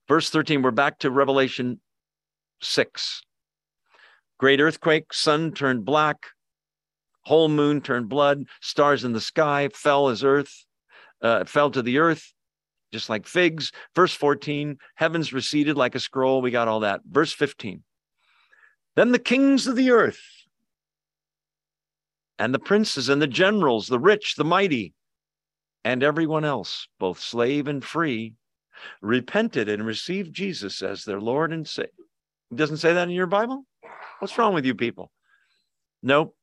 Verse 0.07 0.29
13, 0.29 0.61
we're 0.61 0.71
back 0.71 0.99
to 0.99 1.11
Revelation 1.11 1.79
6. 2.61 3.21
Great 4.37 4.59
earthquake, 4.59 5.13
sun 5.13 5.51
turned 5.53 5.85
black, 5.85 6.17
whole 7.21 7.49
moon 7.49 7.81
turned 7.81 8.09
blood, 8.09 8.45
stars 8.61 9.03
in 9.03 9.13
the 9.13 9.21
sky 9.21 9.69
fell 9.73 10.09
as 10.09 10.23
earth, 10.23 10.65
uh, 11.21 11.45
fell 11.45 11.71
to 11.71 11.81
the 11.81 11.97
earth, 11.97 12.33
just 12.91 13.09
like 13.09 13.27
figs. 13.27 13.71
Verse 13.95 14.13
14, 14.13 14.77
heavens 14.95 15.33
receded 15.33 15.77
like 15.77 15.95
a 15.95 15.99
scroll. 15.99 16.41
We 16.41 16.51
got 16.51 16.67
all 16.67 16.81
that. 16.81 17.01
Verse 17.09 17.33
15, 17.33 17.83
then 18.95 19.11
the 19.11 19.19
kings 19.19 19.67
of 19.67 19.75
the 19.75 19.91
earth 19.91 20.21
and 22.37 22.53
the 22.53 22.59
princes 22.59 23.09
and 23.09 23.21
the 23.21 23.27
generals, 23.27 23.87
the 23.87 23.99
rich, 23.99 24.35
the 24.35 24.43
mighty, 24.43 24.93
and 25.83 26.03
everyone 26.03 26.43
else, 26.43 26.87
both 26.99 27.19
slave 27.19 27.67
and 27.67 27.83
free, 27.83 28.33
repented 29.01 29.69
and 29.69 29.85
received 29.85 30.33
Jesus 30.33 30.81
as 30.81 31.05
their 31.05 31.21
Lord 31.21 31.53
and 31.53 31.67
Savior. 31.67 31.91
Doesn't 32.53 32.77
say 32.77 32.93
that 32.93 33.07
in 33.07 33.13
your 33.13 33.27
Bible? 33.27 33.65
What's 34.25 34.39
wrong 34.39 34.55
with 34.55 34.65
you 34.65 34.73
people? 34.73 35.11
Nope. 36.01 36.35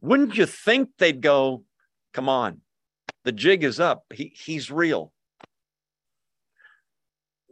Wouldn't 0.00 0.36
you 0.36 0.46
think 0.46 0.88
they'd 0.98 1.20
go, 1.20 1.62
come 2.12 2.28
on, 2.28 2.62
the 3.22 3.30
jig 3.30 3.62
is 3.62 3.78
up. 3.78 4.02
He, 4.12 4.32
he's 4.34 4.68
real. 4.68 5.12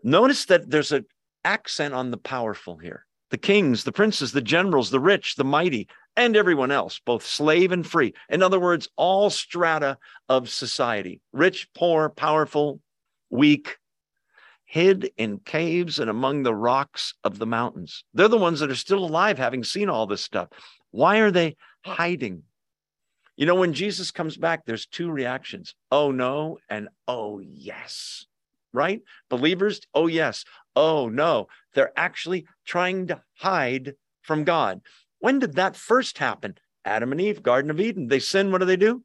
Notice 0.02 0.46
that 0.46 0.68
there's 0.68 0.90
an 0.90 1.06
accent 1.44 1.94
on 1.94 2.10
the 2.10 2.16
powerful 2.16 2.76
here. 2.76 3.06
The 3.30 3.38
kings, 3.38 3.84
the 3.84 3.92
princes, 3.92 4.32
the 4.32 4.42
generals, 4.42 4.90
the 4.90 4.98
rich, 4.98 5.36
the 5.36 5.44
mighty, 5.44 5.86
and 6.16 6.36
everyone 6.36 6.72
else, 6.72 7.00
both 7.06 7.24
slave 7.24 7.70
and 7.70 7.86
free. 7.86 8.14
In 8.28 8.42
other 8.42 8.58
words, 8.58 8.88
all 8.96 9.30
strata 9.30 9.96
of 10.28 10.50
society 10.50 11.20
rich, 11.32 11.68
poor, 11.72 12.08
powerful, 12.08 12.80
weak, 13.30 13.76
hid 14.68 15.10
in 15.16 15.38
caves 15.38 15.98
and 15.98 16.10
among 16.10 16.42
the 16.42 16.54
rocks 16.54 17.14
of 17.24 17.38
the 17.38 17.46
mountains. 17.46 18.04
They're 18.12 18.28
the 18.28 18.36
ones 18.36 18.60
that 18.60 18.70
are 18.70 18.76
still 18.76 19.02
alive, 19.02 19.38
having 19.38 19.64
seen 19.64 19.88
all 19.88 20.06
this 20.06 20.20
stuff. 20.20 20.50
Why 20.90 21.18
are 21.20 21.30
they 21.30 21.56
hiding? 21.86 22.42
You 23.34 23.46
know, 23.46 23.54
when 23.54 23.72
Jesus 23.72 24.10
comes 24.10 24.36
back, 24.36 24.66
there's 24.66 24.84
two 24.84 25.10
reactions 25.10 25.74
oh 25.90 26.10
no, 26.10 26.58
and 26.68 26.90
oh 27.06 27.40
yes, 27.40 28.26
right? 28.74 29.00
Believers, 29.30 29.80
oh 29.94 30.06
yes, 30.06 30.44
oh 30.76 31.08
no. 31.08 31.48
They're 31.72 31.98
actually 31.98 32.46
trying 32.66 33.06
to 33.06 33.22
hide 33.38 33.94
from 34.20 34.44
God. 34.44 34.82
When 35.18 35.38
did 35.38 35.54
that 35.54 35.76
first 35.76 36.18
happen? 36.18 36.56
Adam 36.84 37.10
and 37.12 37.20
Eve, 37.22 37.42
Garden 37.42 37.70
of 37.70 37.80
Eden. 37.80 38.08
They 38.08 38.18
sin. 38.18 38.52
What 38.52 38.58
do 38.58 38.66
they 38.66 38.76
do? 38.76 39.02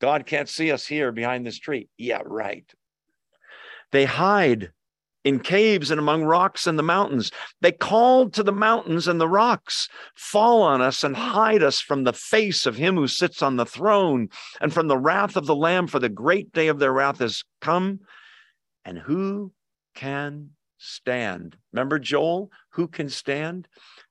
God 0.00 0.24
can't 0.24 0.48
see 0.48 0.72
us 0.72 0.86
here 0.86 1.12
behind 1.12 1.46
this 1.46 1.58
tree. 1.58 1.90
Yeah, 1.98 2.22
right. 2.24 2.70
They 3.92 4.06
hide 4.06 4.72
in 5.26 5.40
caves 5.40 5.90
and 5.90 5.98
among 5.98 6.22
rocks 6.22 6.68
and 6.68 6.78
the 6.78 6.84
mountains. 6.84 7.32
They 7.60 7.72
called 7.72 8.32
to 8.34 8.44
the 8.44 8.52
mountains 8.52 9.08
and 9.08 9.20
the 9.20 9.28
rocks, 9.28 9.88
fall 10.14 10.62
on 10.62 10.80
us 10.80 11.02
and 11.02 11.16
hide 11.16 11.64
us 11.64 11.80
from 11.80 12.04
the 12.04 12.12
face 12.12 12.64
of 12.64 12.76
him 12.76 12.94
who 12.94 13.08
sits 13.08 13.42
on 13.42 13.56
the 13.56 13.66
throne 13.66 14.28
and 14.60 14.72
from 14.72 14.86
the 14.86 14.96
wrath 14.96 15.34
of 15.34 15.46
the 15.46 15.56
Lamb, 15.56 15.88
for 15.88 15.98
the 15.98 16.08
great 16.08 16.52
day 16.52 16.68
of 16.68 16.78
their 16.78 16.92
wrath 16.92 17.18
has 17.18 17.42
come. 17.60 17.98
And 18.84 18.98
who 18.98 19.52
can 19.96 20.50
stand? 20.78 21.56
Remember 21.72 21.98
Joel? 21.98 22.52
Who 22.74 22.86
can 22.86 23.08
stand? 23.08 23.66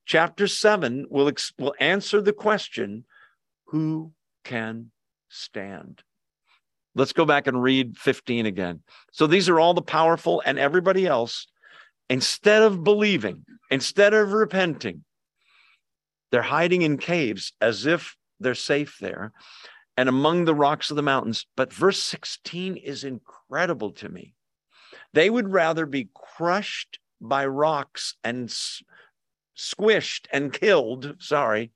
Chapter 0.05 0.47
7 0.47 1.05
will, 1.09 1.31
will 1.57 1.75
answer 1.79 2.21
the 2.21 2.33
question 2.33 3.05
who 3.67 4.11
can 4.43 4.91
stand? 5.29 6.03
Let's 6.95 7.13
go 7.13 7.25
back 7.25 7.47
and 7.47 7.61
read 7.61 7.97
15 7.97 8.45
again. 8.45 8.81
So 9.11 9.27
these 9.27 9.49
are 9.49 9.59
all 9.59 9.73
the 9.73 9.81
powerful 9.81 10.41
and 10.45 10.57
everybody 10.57 11.05
else. 11.05 11.47
Instead 12.09 12.61
of 12.61 12.83
believing, 12.83 13.45
instead 13.69 14.13
of 14.13 14.31
repenting, 14.31 15.03
they're 16.31 16.41
hiding 16.41 16.83
in 16.83 16.97
caves 16.97 17.53
as 17.59 17.85
if 17.85 18.15
they're 18.39 18.55
safe 18.55 18.97
there 18.99 19.33
and 19.97 20.09
among 20.09 20.45
the 20.45 20.55
rocks 20.55 20.89
of 20.89 20.95
the 20.95 21.01
mountains. 21.01 21.45
But 21.55 21.73
verse 21.73 22.01
16 22.01 22.77
is 22.77 23.03
incredible 23.03 23.91
to 23.93 24.09
me. 24.09 24.33
They 25.13 25.29
would 25.29 25.51
rather 25.51 25.85
be 25.85 26.09
crushed 26.13 26.99
by 27.21 27.45
rocks 27.45 28.15
and 28.23 28.49
squished 29.57 30.27
and 30.31 30.51
killed, 30.51 31.15
sorry, 31.19 31.71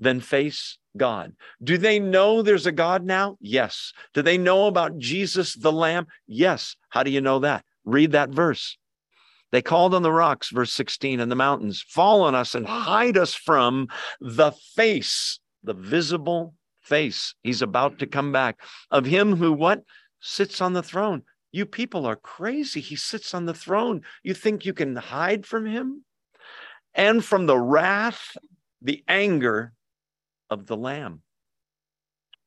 than 0.00 0.20
face 0.20 0.78
God. 0.96 1.34
Do 1.62 1.78
they 1.78 2.00
know 2.00 2.42
there's 2.42 2.66
a 2.66 2.72
God 2.72 3.04
now? 3.04 3.36
Yes. 3.40 3.92
Do 4.14 4.22
they 4.22 4.38
know 4.38 4.66
about 4.66 4.98
Jesus 4.98 5.54
the 5.54 5.70
Lamb? 5.70 6.06
Yes. 6.26 6.76
How 6.88 7.02
do 7.02 7.10
you 7.10 7.20
know 7.20 7.38
that? 7.40 7.64
Read 7.84 8.12
that 8.12 8.30
verse. 8.30 8.76
They 9.52 9.62
called 9.62 9.94
on 9.94 10.02
the 10.02 10.12
rocks, 10.12 10.50
verse 10.50 10.72
16, 10.72 11.20
and 11.20 11.30
the 11.30 11.36
mountains, 11.36 11.84
fall 11.88 12.22
on 12.22 12.34
us 12.34 12.54
and 12.54 12.66
hide 12.66 13.16
us 13.16 13.34
from 13.34 13.88
the 14.20 14.52
face, 14.76 15.40
the 15.64 15.74
visible 15.74 16.54
face. 16.80 17.34
He's 17.42 17.62
about 17.62 17.98
to 17.98 18.06
come 18.06 18.32
back 18.32 18.60
of 18.90 19.06
him 19.06 19.36
who 19.36 19.52
what? 19.52 19.82
Sits 20.20 20.60
on 20.60 20.72
the 20.72 20.82
throne. 20.82 21.22
You 21.52 21.66
people 21.66 22.06
are 22.06 22.16
crazy. 22.16 22.80
He 22.80 22.94
sits 22.94 23.34
on 23.34 23.46
the 23.46 23.54
throne. 23.54 24.02
You 24.22 24.34
think 24.34 24.64
you 24.64 24.72
can 24.72 24.94
hide 24.94 25.46
from 25.46 25.66
him? 25.66 26.04
And 26.94 27.24
from 27.24 27.46
the 27.46 27.58
wrath, 27.58 28.36
the 28.82 29.02
anger 29.08 29.72
of 30.50 30.66
the 30.66 30.76
lamb. 30.76 31.22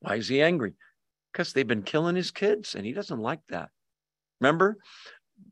Why 0.00 0.16
is 0.16 0.28
he 0.28 0.42
angry? 0.42 0.74
Because 1.32 1.52
they've 1.52 1.66
been 1.66 1.82
killing 1.82 2.16
his 2.16 2.30
kids 2.30 2.74
and 2.74 2.84
he 2.84 2.92
doesn't 2.92 3.18
like 3.18 3.40
that. 3.48 3.70
Remember 4.40 4.76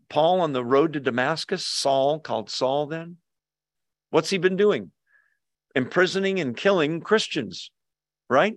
Paul 0.08 0.40
on 0.40 0.52
the 0.52 0.64
road 0.64 0.92
to 0.92 1.00
Damascus, 1.00 1.66
Saul, 1.66 2.20
called 2.20 2.50
Saul 2.50 2.86
then? 2.86 3.16
What's 4.10 4.30
he 4.30 4.38
been 4.38 4.56
doing? 4.56 4.92
Imprisoning 5.74 6.38
and 6.38 6.56
killing 6.56 7.00
Christians, 7.00 7.70
right? 8.28 8.56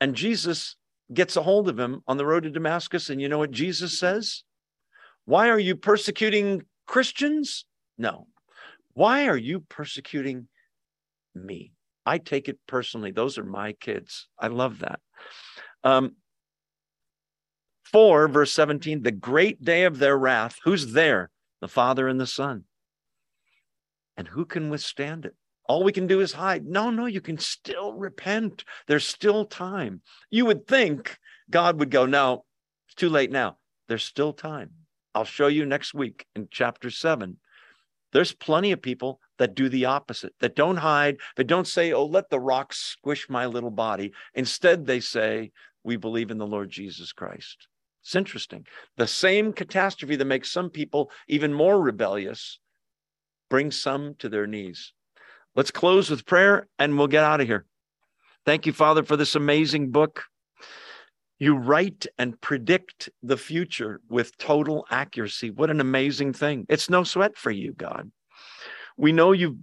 And 0.00 0.16
Jesus 0.16 0.76
gets 1.14 1.36
a 1.36 1.42
hold 1.42 1.68
of 1.68 1.78
him 1.78 2.02
on 2.08 2.16
the 2.16 2.26
road 2.26 2.42
to 2.42 2.50
Damascus. 2.50 3.08
And 3.08 3.20
you 3.20 3.28
know 3.28 3.38
what 3.38 3.52
Jesus 3.52 3.98
says? 3.98 4.42
Why 5.24 5.48
are 5.48 5.58
you 5.58 5.76
persecuting 5.76 6.62
Christians? 6.86 7.64
No. 7.96 8.26
Why 8.94 9.28
are 9.28 9.36
you 9.36 9.60
persecuting 9.60 10.48
me? 11.34 11.71
I 12.04 12.18
take 12.18 12.48
it 12.48 12.58
personally. 12.66 13.12
Those 13.12 13.38
are 13.38 13.44
my 13.44 13.72
kids. 13.72 14.28
I 14.38 14.48
love 14.48 14.80
that. 14.80 15.00
Um, 15.84 16.16
4, 17.92 18.28
verse 18.28 18.52
17, 18.52 19.02
the 19.02 19.10
great 19.12 19.62
day 19.62 19.84
of 19.84 19.98
their 19.98 20.16
wrath. 20.16 20.58
Who's 20.64 20.92
there? 20.92 21.30
The 21.60 21.68
Father 21.68 22.08
and 22.08 22.20
the 22.20 22.26
Son. 22.26 22.64
And 24.16 24.28
who 24.28 24.44
can 24.44 24.70
withstand 24.70 25.26
it? 25.26 25.34
All 25.68 25.84
we 25.84 25.92
can 25.92 26.06
do 26.06 26.20
is 26.20 26.32
hide. 26.32 26.66
No, 26.66 26.90
no, 26.90 27.06
you 27.06 27.20
can 27.20 27.38
still 27.38 27.92
repent. 27.94 28.64
There's 28.88 29.06
still 29.06 29.44
time. 29.44 30.00
You 30.30 30.46
would 30.46 30.66
think 30.66 31.18
God 31.50 31.78
would 31.78 31.90
go, 31.90 32.04
no, 32.06 32.44
it's 32.88 32.94
too 32.94 33.08
late 33.08 33.30
now. 33.30 33.58
There's 33.88 34.04
still 34.04 34.32
time. 34.32 34.70
I'll 35.14 35.24
show 35.24 35.46
you 35.46 35.66
next 35.66 35.94
week 35.94 36.26
in 36.34 36.48
chapter 36.50 36.90
7 36.90 37.36
there's 38.12 38.32
plenty 38.32 38.72
of 38.72 38.82
people 38.82 39.20
that 39.38 39.54
do 39.54 39.68
the 39.68 39.86
opposite, 39.86 40.34
that 40.40 40.56
don't 40.56 40.76
hide, 40.76 41.16
that 41.36 41.46
don't 41.46 41.66
say, 41.66 41.92
oh, 41.92 42.04
let 42.04 42.30
the 42.30 42.40
rocks 42.40 42.78
squish 42.78 43.28
my 43.28 43.46
little 43.46 43.70
body. 43.70 44.12
Instead, 44.34 44.86
they 44.86 45.00
say, 45.00 45.50
we 45.82 45.96
believe 45.96 46.30
in 46.30 46.38
the 46.38 46.46
Lord 46.46 46.70
Jesus 46.70 47.12
Christ. 47.12 47.68
It's 48.02 48.14
interesting. 48.14 48.66
The 48.96 49.06
same 49.06 49.52
catastrophe 49.52 50.16
that 50.16 50.24
makes 50.24 50.50
some 50.50 50.70
people 50.70 51.10
even 51.28 51.52
more 51.52 51.80
rebellious 51.80 52.58
brings 53.48 53.80
some 53.80 54.14
to 54.18 54.28
their 54.28 54.46
knees. 54.46 54.92
Let's 55.54 55.70
close 55.70 56.10
with 56.10 56.26
prayer 56.26 56.68
and 56.78 56.98
we'll 56.98 57.06
get 57.06 57.24
out 57.24 57.40
of 57.40 57.46
here. 57.46 57.66
Thank 58.44 58.66
you, 58.66 58.72
Father, 58.72 59.02
for 59.02 59.16
this 59.16 59.34
amazing 59.34 59.90
book. 59.90 60.24
You 61.42 61.56
write 61.56 62.06
and 62.18 62.40
predict 62.40 63.10
the 63.20 63.36
future 63.36 64.00
with 64.08 64.38
total 64.38 64.86
accuracy. 64.90 65.50
What 65.50 65.70
an 65.70 65.80
amazing 65.80 66.34
thing. 66.34 66.66
It's 66.68 66.88
no 66.88 67.02
sweat 67.02 67.36
for 67.36 67.50
you, 67.50 67.72
God. 67.72 68.12
We 68.96 69.10
know 69.10 69.32
you've 69.32 69.56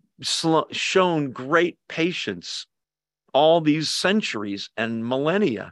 shown 0.72 1.32
great 1.32 1.78
patience 1.88 2.68
all 3.34 3.62
these 3.62 3.90
centuries 3.90 4.70
and 4.76 5.08
millennia. 5.08 5.72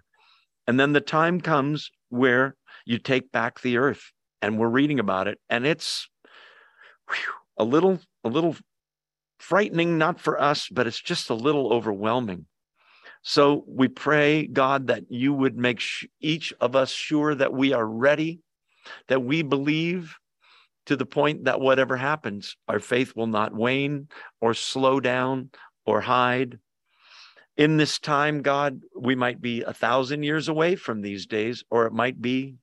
And 0.66 0.80
then 0.80 0.94
the 0.94 1.02
time 1.02 1.42
comes 1.42 1.92
where 2.08 2.56
You 2.86 3.00
take 3.00 3.34
back 3.34 3.60
the 3.60 3.76
earth, 3.76 4.14
and 4.42 4.58
we're 4.58 4.70
reading 4.70 5.02
about 5.02 5.28
it, 5.28 5.40
and 5.50 5.68
it's 5.68 6.08
whew, 7.10 7.34
a 7.58 7.66
little, 7.66 8.00
a 8.24 8.30
little 8.30 8.56
frightening, 9.40 9.98
not 9.98 10.22
for 10.22 10.42
us, 10.42 10.70
but 10.72 10.88
it's 10.88 11.02
just 11.02 11.30
a 11.30 11.34
little 11.34 11.74
overwhelming. 11.74 12.46
So 13.30 13.66
we 13.68 13.90
pray, 13.90 14.48
God, 14.48 14.88
that 14.88 15.12
you 15.12 15.34
would 15.34 15.58
make 15.58 15.82
sh- 15.82 16.06
each 16.22 16.54
of 16.62 16.78
us 16.78 16.92
sure 16.92 17.36
that 17.36 17.52
we 17.52 17.74
are 17.74 17.86
ready, 17.86 18.40
that 19.10 19.22
we 19.22 19.42
believe 19.42 20.16
to 20.86 20.96
the 20.96 21.06
point 21.06 21.44
that 21.44 21.60
whatever 21.60 21.98
happens, 21.98 22.56
our 22.70 22.80
faith 22.80 23.18
will 23.18 23.28
not 23.28 23.54
wane 23.54 24.08
or 24.40 24.54
slow 24.54 25.02
down 25.02 25.50
or 25.86 26.00
hide. 26.00 26.60
In 27.58 27.76
this 27.76 28.00
time, 28.00 28.44
God, 28.44 28.80
we 28.98 29.14
might 29.14 29.42
be 29.42 29.62
a 29.62 29.74
thousand 29.74 30.24
years 30.24 30.48
away 30.48 30.78
from 30.78 31.02
these 31.02 31.26
days, 31.26 31.66
or 31.70 31.86
it 31.86 31.92
might 31.92 32.22
be 32.22 32.56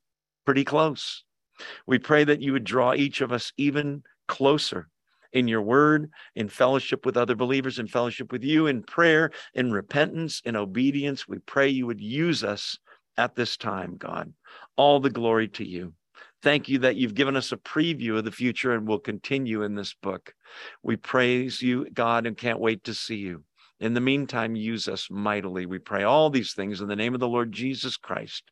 pretty 0.46 0.64
close. 0.64 1.24
We 1.86 1.98
pray 1.98 2.24
that 2.24 2.40
you 2.40 2.52
would 2.52 2.64
draw 2.64 2.94
each 2.94 3.20
of 3.20 3.32
us 3.32 3.52
even 3.58 4.02
closer 4.28 4.88
in 5.34 5.48
your 5.48 5.60
word, 5.60 6.10
in 6.34 6.48
fellowship 6.48 7.04
with 7.04 7.16
other 7.16 7.34
believers, 7.34 7.78
in 7.78 7.88
fellowship 7.88 8.32
with 8.32 8.42
you, 8.42 8.68
in 8.68 8.82
prayer, 8.82 9.30
in 9.52 9.72
repentance, 9.72 10.40
in 10.44 10.56
obedience. 10.56 11.28
We 11.28 11.40
pray 11.40 11.68
you 11.68 11.86
would 11.86 12.00
use 12.00 12.42
us 12.42 12.78
at 13.18 13.34
this 13.34 13.56
time, 13.56 13.96
God. 13.98 14.32
All 14.76 15.00
the 15.00 15.10
glory 15.10 15.48
to 15.48 15.64
you. 15.66 15.92
Thank 16.42 16.68
you 16.68 16.78
that 16.80 16.96
you've 16.96 17.14
given 17.14 17.36
us 17.36 17.52
a 17.52 17.56
preview 17.56 18.16
of 18.16 18.24
the 18.24 18.30
future 18.30 18.72
and 18.72 18.86
will 18.86 18.98
continue 18.98 19.62
in 19.62 19.74
this 19.74 19.94
book. 19.94 20.32
We 20.82 20.96
praise 20.96 21.60
you, 21.60 21.88
God, 21.92 22.26
and 22.26 22.36
can't 22.36 22.60
wait 22.60 22.84
to 22.84 22.94
see 22.94 23.16
you. 23.16 23.42
In 23.80 23.94
the 23.94 24.00
meantime, 24.00 24.54
use 24.54 24.86
us 24.86 25.08
mightily. 25.10 25.66
We 25.66 25.78
pray 25.78 26.04
all 26.04 26.30
these 26.30 26.54
things 26.54 26.80
in 26.80 26.88
the 26.88 26.96
name 26.96 27.14
of 27.14 27.20
the 27.20 27.28
Lord 27.28 27.50
Jesus 27.50 27.96
Christ 27.96 28.44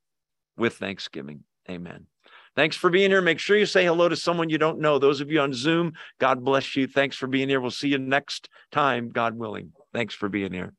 with 0.56 0.74
thanksgiving. 0.74 1.44
Amen. 1.70 2.06
Thanks 2.54 2.76
for 2.76 2.90
being 2.90 3.10
here. 3.10 3.22
Make 3.22 3.38
sure 3.38 3.56
you 3.56 3.66
say 3.66 3.84
hello 3.84 4.08
to 4.08 4.16
someone 4.16 4.50
you 4.50 4.58
don't 4.58 4.80
know. 4.80 4.98
Those 4.98 5.20
of 5.20 5.30
you 5.30 5.40
on 5.40 5.54
Zoom, 5.54 5.94
God 6.18 6.44
bless 6.44 6.76
you. 6.76 6.86
Thanks 6.86 7.16
for 7.16 7.26
being 7.26 7.48
here. 7.48 7.60
We'll 7.60 7.70
see 7.70 7.88
you 7.88 7.98
next 7.98 8.48
time, 8.70 9.10
God 9.10 9.38
willing. 9.38 9.72
Thanks 9.94 10.14
for 10.14 10.28
being 10.28 10.52
here. 10.52 10.74